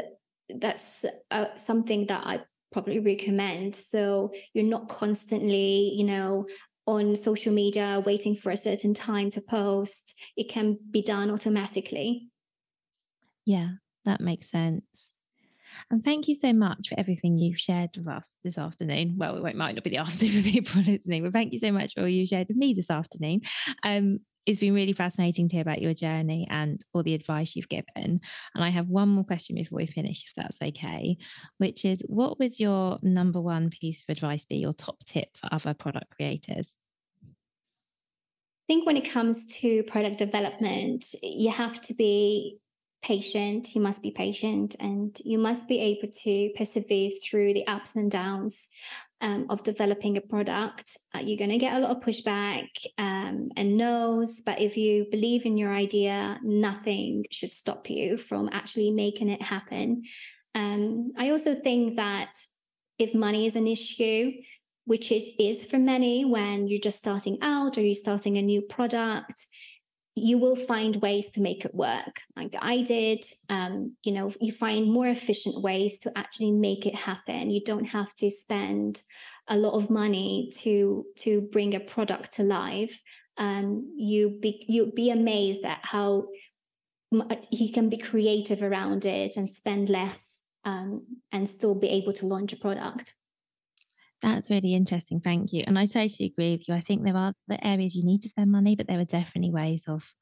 that's 0.49 1.05
uh, 1.31 1.55
something 1.55 2.05
that 2.07 2.25
I 2.25 2.41
probably 2.71 2.99
recommend. 2.99 3.75
So 3.75 4.31
you're 4.53 4.63
not 4.63 4.89
constantly, 4.89 5.93
you 5.95 6.05
know, 6.05 6.45
on 6.87 7.15
social 7.15 7.53
media 7.53 8.01
waiting 8.03 8.35
for 8.35 8.51
a 8.51 8.57
certain 8.57 8.93
time 8.93 9.29
to 9.31 9.41
post. 9.41 10.19
It 10.35 10.49
can 10.49 10.79
be 10.89 11.03
done 11.03 11.29
automatically. 11.29 12.29
Yeah, 13.45 13.71
that 14.05 14.21
makes 14.21 14.49
sense. 14.49 15.11
And 15.91 16.03
thank 16.03 16.27
you 16.27 16.35
so 16.35 16.53
much 16.53 16.87
for 16.89 16.99
everything 16.99 17.37
you've 17.37 17.59
shared 17.59 17.89
with 17.97 18.07
us 18.07 18.33
this 18.43 18.57
afternoon. 18.57 19.15
Well, 19.17 19.45
it 19.45 19.55
might 19.55 19.75
not 19.75 19.83
be 19.83 19.89
the 19.89 19.97
afternoon 19.97 20.41
for 20.41 20.49
people 20.49 20.81
listening, 20.81 21.23
but 21.23 21.33
thank 21.33 21.53
you 21.53 21.59
so 21.59 21.71
much 21.71 21.93
for 21.93 22.01
all 22.01 22.07
you 22.07 22.25
shared 22.25 22.47
with 22.47 22.57
me 22.57 22.73
this 22.73 22.89
afternoon. 22.89 23.41
Um, 23.83 24.19
it's 24.47 24.61
been 24.61 24.73
really 24.73 24.93
fascinating 24.93 25.49
to 25.49 25.57
hear 25.57 25.61
about 25.61 25.81
your 25.81 25.93
journey 25.93 26.47
and 26.49 26.81
all 26.93 27.03
the 27.03 27.13
advice 27.13 27.55
you've 27.55 27.67
given. 27.67 28.21
And 28.55 28.63
I 28.63 28.69
have 28.69 28.87
one 28.87 29.09
more 29.09 29.25
question 29.25 29.57
before 29.57 29.75
we 29.75 29.85
finish, 29.85 30.23
if 30.25 30.33
that's 30.35 30.61
okay, 30.61 31.17
which 31.57 31.83
is 31.83 32.01
what 32.07 32.39
would 32.39 32.57
your 32.57 32.97
number 33.03 33.41
one 33.41 33.69
piece 33.69 34.03
of 34.03 34.09
advice 34.09 34.45
be, 34.45 34.55
your 34.55 34.71
top 34.71 35.03
tip 35.05 35.35
for 35.35 35.53
other 35.53 35.73
product 35.73 36.15
creators? 36.15 36.77
I 37.23 38.73
think 38.73 38.85
when 38.85 38.95
it 38.95 39.11
comes 39.11 39.53
to 39.57 39.83
product 39.83 40.17
development, 40.17 41.13
you 41.21 41.51
have 41.51 41.81
to 41.81 41.93
be 41.93 42.59
patient. 43.03 43.75
You 43.75 43.81
must 43.81 44.01
be 44.01 44.11
patient 44.11 44.77
and 44.79 45.17
you 45.23 45.37
must 45.37 45.67
be 45.67 45.79
able 45.79 46.11
to 46.23 46.53
persevere 46.57 47.09
through 47.23 47.53
the 47.53 47.67
ups 47.67 47.95
and 47.97 48.09
downs 48.09 48.69
um, 49.21 49.47
of 49.49 49.63
developing 49.63 50.17
a 50.17 50.21
product, 50.21 50.97
uh, 51.15 51.19
you're 51.19 51.37
going 51.37 51.49
to 51.49 51.57
get 51.57 51.75
a 51.75 51.79
lot 51.79 51.95
of 51.95 52.03
pushback 52.03 52.67
um, 52.97 53.49
and 53.55 53.77
no's. 53.77 54.41
But 54.45 54.59
if 54.59 54.77
you 54.77 55.07
believe 55.09 55.45
in 55.45 55.57
your 55.57 55.71
idea, 55.71 56.39
nothing 56.43 57.25
should 57.31 57.51
stop 57.51 57.89
you 57.89 58.17
from 58.17 58.49
actually 58.51 58.91
making 58.91 59.29
it 59.29 59.41
happen. 59.41 60.03
Um, 60.53 61.11
I 61.17 61.31
also 61.31 61.55
think 61.55 61.95
that 61.95 62.33
if 62.99 63.13
money 63.13 63.45
is 63.45 63.55
an 63.55 63.67
issue, 63.67 64.33
which 64.85 65.11
it 65.11 65.23
is 65.43 65.65
for 65.65 65.77
many 65.77 66.23
when 66.23 66.67
you're 66.67 66.79
just 66.79 66.97
starting 66.97 67.37
out 67.41 67.77
or 67.77 67.81
you're 67.81 67.93
starting 67.93 68.37
a 68.37 68.41
new 68.41 68.61
product, 68.61 69.45
you 70.17 70.37
will 70.37 70.55
find 70.55 71.01
ways 71.01 71.29
to 71.29 71.41
make 71.41 71.63
it 71.65 71.75
work 71.75 72.21
like 72.35 72.55
i 72.61 72.81
did. 72.81 73.23
Um, 73.49 73.95
you 74.03 74.11
know 74.11 74.31
you 74.41 74.51
find 74.51 74.91
more 74.91 75.07
efficient 75.07 75.61
ways 75.63 75.99
to 75.99 76.11
actually 76.15 76.51
make 76.51 76.85
it 76.85 76.95
happen. 76.95 77.49
You 77.49 77.61
don't 77.63 77.85
have 77.85 78.13
to 78.15 78.29
spend 78.31 79.01
a 79.47 79.57
lot 79.57 79.73
of 79.73 79.89
money 79.89 80.51
to 80.61 81.05
to 81.17 81.41
bring 81.51 81.75
a 81.75 81.79
product 81.79 82.33
to 82.33 82.43
life. 82.43 83.01
Um, 83.37 83.93
you 83.95 84.37
be 84.41 84.65
you'd 84.67 84.95
be 84.95 85.11
amazed 85.11 85.63
at 85.65 85.79
how 85.83 86.27
you 87.51 87.71
can 87.71 87.89
be 87.89 87.97
creative 87.97 88.61
around 88.61 89.05
it 89.05 89.37
and 89.37 89.49
spend 89.49 89.89
less 89.89 90.43
um, 90.65 91.05
and 91.31 91.47
still 91.47 91.79
be 91.79 91.87
able 91.87 92.13
to 92.13 92.25
launch 92.25 92.51
a 92.51 92.57
product 92.57 93.13
that's 94.21 94.49
really 94.49 94.73
interesting. 94.73 95.19
Thank 95.19 95.53
you. 95.53 95.63
And 95.67 95.77
I 95.77 95.85
totally 95.85 96.31
agree 96.33 96.53
with 96.53 96.67
you. 96.67 96.73
I 96.73 96.81
think 96.81 97.03
there 97.03 97.15
are 97.17 97.33
the 97.47 97.65
areas 97.65 97.95
you 97.95 98.03
need 98.03 98.21
to 98.21 98.29
spend 98.29 98.51
money, 98.51 98.75
but 98.75 98.87
there 98.87 98.99
are 98.99 99.05
definitely 99.05 99.51
ways 99.51 99.85
of 99.87 100.13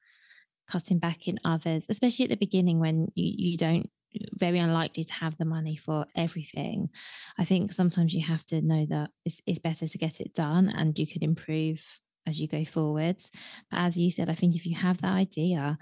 cutting 0.67 0.99
back 0.99 1.27
in 1.27 1.39
others, 1.45 1.85
especially 1.89 2.25
at 2.25 2.29
the 2.29 2.37
beginning 2.37 2.79
when 2.79 3.07
you, 3.15 3.51
you 3.51 3.57
don't 3.57 3.89
very 4.33 4.59
unlikely 4.59 5.03
to 5.03 5.13
have 5.13 5.37
the 5.37 5.45
money 5.45 5.75
for 5.75 6.05
everything. 6.15 6.89
I 7.37 7.45
think 7.45 7.73
sometimes 7.73 8.13
you 8.13 8.23
have 8.25 8.45
to 8.47 8.61
know 8.61 8.85
that 8.89 9.11
it's, 9.25 9.41
it's 9.45 9.59
better 9.59 9.87
to 9.87 9.97
get 9.97 10.19
it 10.19 10.33
done 10.33 10.69
and 10.69 10.97
you 10.97 11.07
can 11.07 11.23
improve 11.23 11.99
as 12.27 12.39
you 12.39 12.47
go 12.47 12.65
forwards. 12.65 13.31
But 13.69 13.81
as 13.81 13.97
you 13.97 14.09
said, 14.09 14.29
I 14.29 14.35
think 14.35 14.55
if 14.55 14.65
you 14.65 14.75
have 14.75 15.01
that 15.01 15.13
idea 15.13 15.77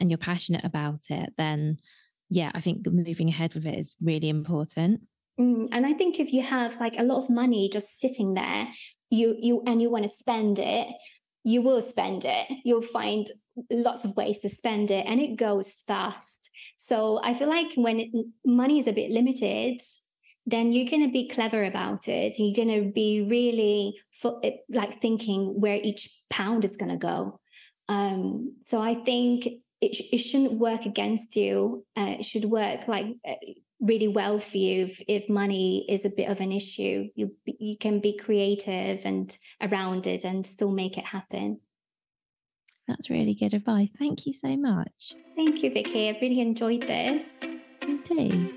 and 0.00 0.10
you're 0.10 0.18
passionate 0.18 0.64
about 0.64 0.98
it, 1.10 1.30
then 1.36 1.78
yeah, 2.28 2.50
I 2.54 2.60
think 2.60 2.86
moving 2.86 3.28
ahead 3.28 3.54
with 3.54 3.66
it 3.66 3.78
is 3.78 3.94
really 4.02 4.28
important. 4.28 5.02
Mm, 5.40 5.68
and 5.72 5.84
I 5.86 5.92
think 5.92 6.18
if 6.18 6.32
you 6.32 6.42
have 6.42 6.80
like 6.80 6.98
a 6.98 7.02
lot 7.02 7.22
of 7.22 7.30
money 7.30 7.68
just 7.72 7.98
sitting 8.00 8.34
there, 8.34 8.68
you 9.10 9.36
you 9.38 9.62
and 9.66 9.80
you 9.80 9.90
want 9.90 10.04
to 10.04 10.10
spend 10.10 10.58
it, 10.58 10.88
you 11.44 11.62
will 11.62 11.82
spend 11.82 12.24
it. 12.24 12.46
You'll 12.64 12.82
find 12.82 13.26
lots 13.70 14.04
of 14.04 14.16
ways 14.16 14.40
to 14.40 14.48
spend 14.48 14.90
it, 14.90 15.06
and 15.06 15.20
it 15.20 15.36
goes 15.36 15.74
fast. 15.86 16.50
So 16.76 17.20
I 17.22 17.34
feel 17.34 17.48
like 17.48 17.72
when 17.76 18.00
it, 18.00 18.10
money 18.44 18.78
is 18.78 18.86
a 18.88 18.92
bit 18.92 19.10
limited, 19.10 19.80
then 20.46 20.72
you're 20.72 20.88
going 20.88 21.04
to 21.04 21.12
be 21.12 21.28
clever 21.28 21.64
about 21.64 22.08
it. 22.08 22.38
You're 22.38 22.64
going 22.64 22.84
to 22.84 22.90
be 22.92 23.26
really 23.28 23.98
fo- 24.12 24.40
like 24.68 25.00
thinking 25.00 25.60
where 25.60 25.80
each 25.82 26.08
pound 26.30 26.64
is 26.64 26.76
going 26.76 26.92
to 26.92 26.98
go. 26.98 27.40
Um, 27.88 28.56
so 28.60 28.80
I 28.80 28.94
think 28.94 29.46
it, 29.80 29.94
sh- 29.94 30.12
it 30.12 30.18
shouldn't 30.18 30.60
work 30.60 30.86
against 30.86 31.34
you. 31.36 31.84
Uh, 31.96 32.16
it 32.20 32.24
should 32.24 32.44
work 32.44 32.86
like 32.88 33.06
uh, 33.26 33.34
really 33.80 34.08
well 34.08 34.38
for 34.38 34.56
you 34.56 34.84
if, 34.84 35.02
if 35.08 35.28
money 35.28 35.84
is 35.88 36.04
a 36.04 36.10
bit 36.10 36.28
of 36.28 36.40
an 36.40 36.52
issue. 36.52 37.08
You 37.14 37.32
you 37.44 37.76
can 37.76 38.00
be 38.00 38.16
creative 38.16 39.04
and 39.04 39.36
around 39.60 40.06
it 40.06 40.24
and 40.24 40.46
still 40.46 40.72
make 40.72 40.98
it 40.98 41.04
happen. 41.04 41.60
That's 42.88 43.10
really 43.10 43.34
good 43.34 43.54
advice. 43.54 43.94
Thank 43.98 44.26
you 44.26 44.32
so 44.32 44.56
much. 44.56 45.14
Thank 45.34 45.62
you 45.62 45.70
vicky. 45.70 46.08
I 46.08 46.18
really 46.20 46.40
enjoyed 46.40 46.82
this. 46.82 47.40
Me 47.86 47.98
too 47.98 48.56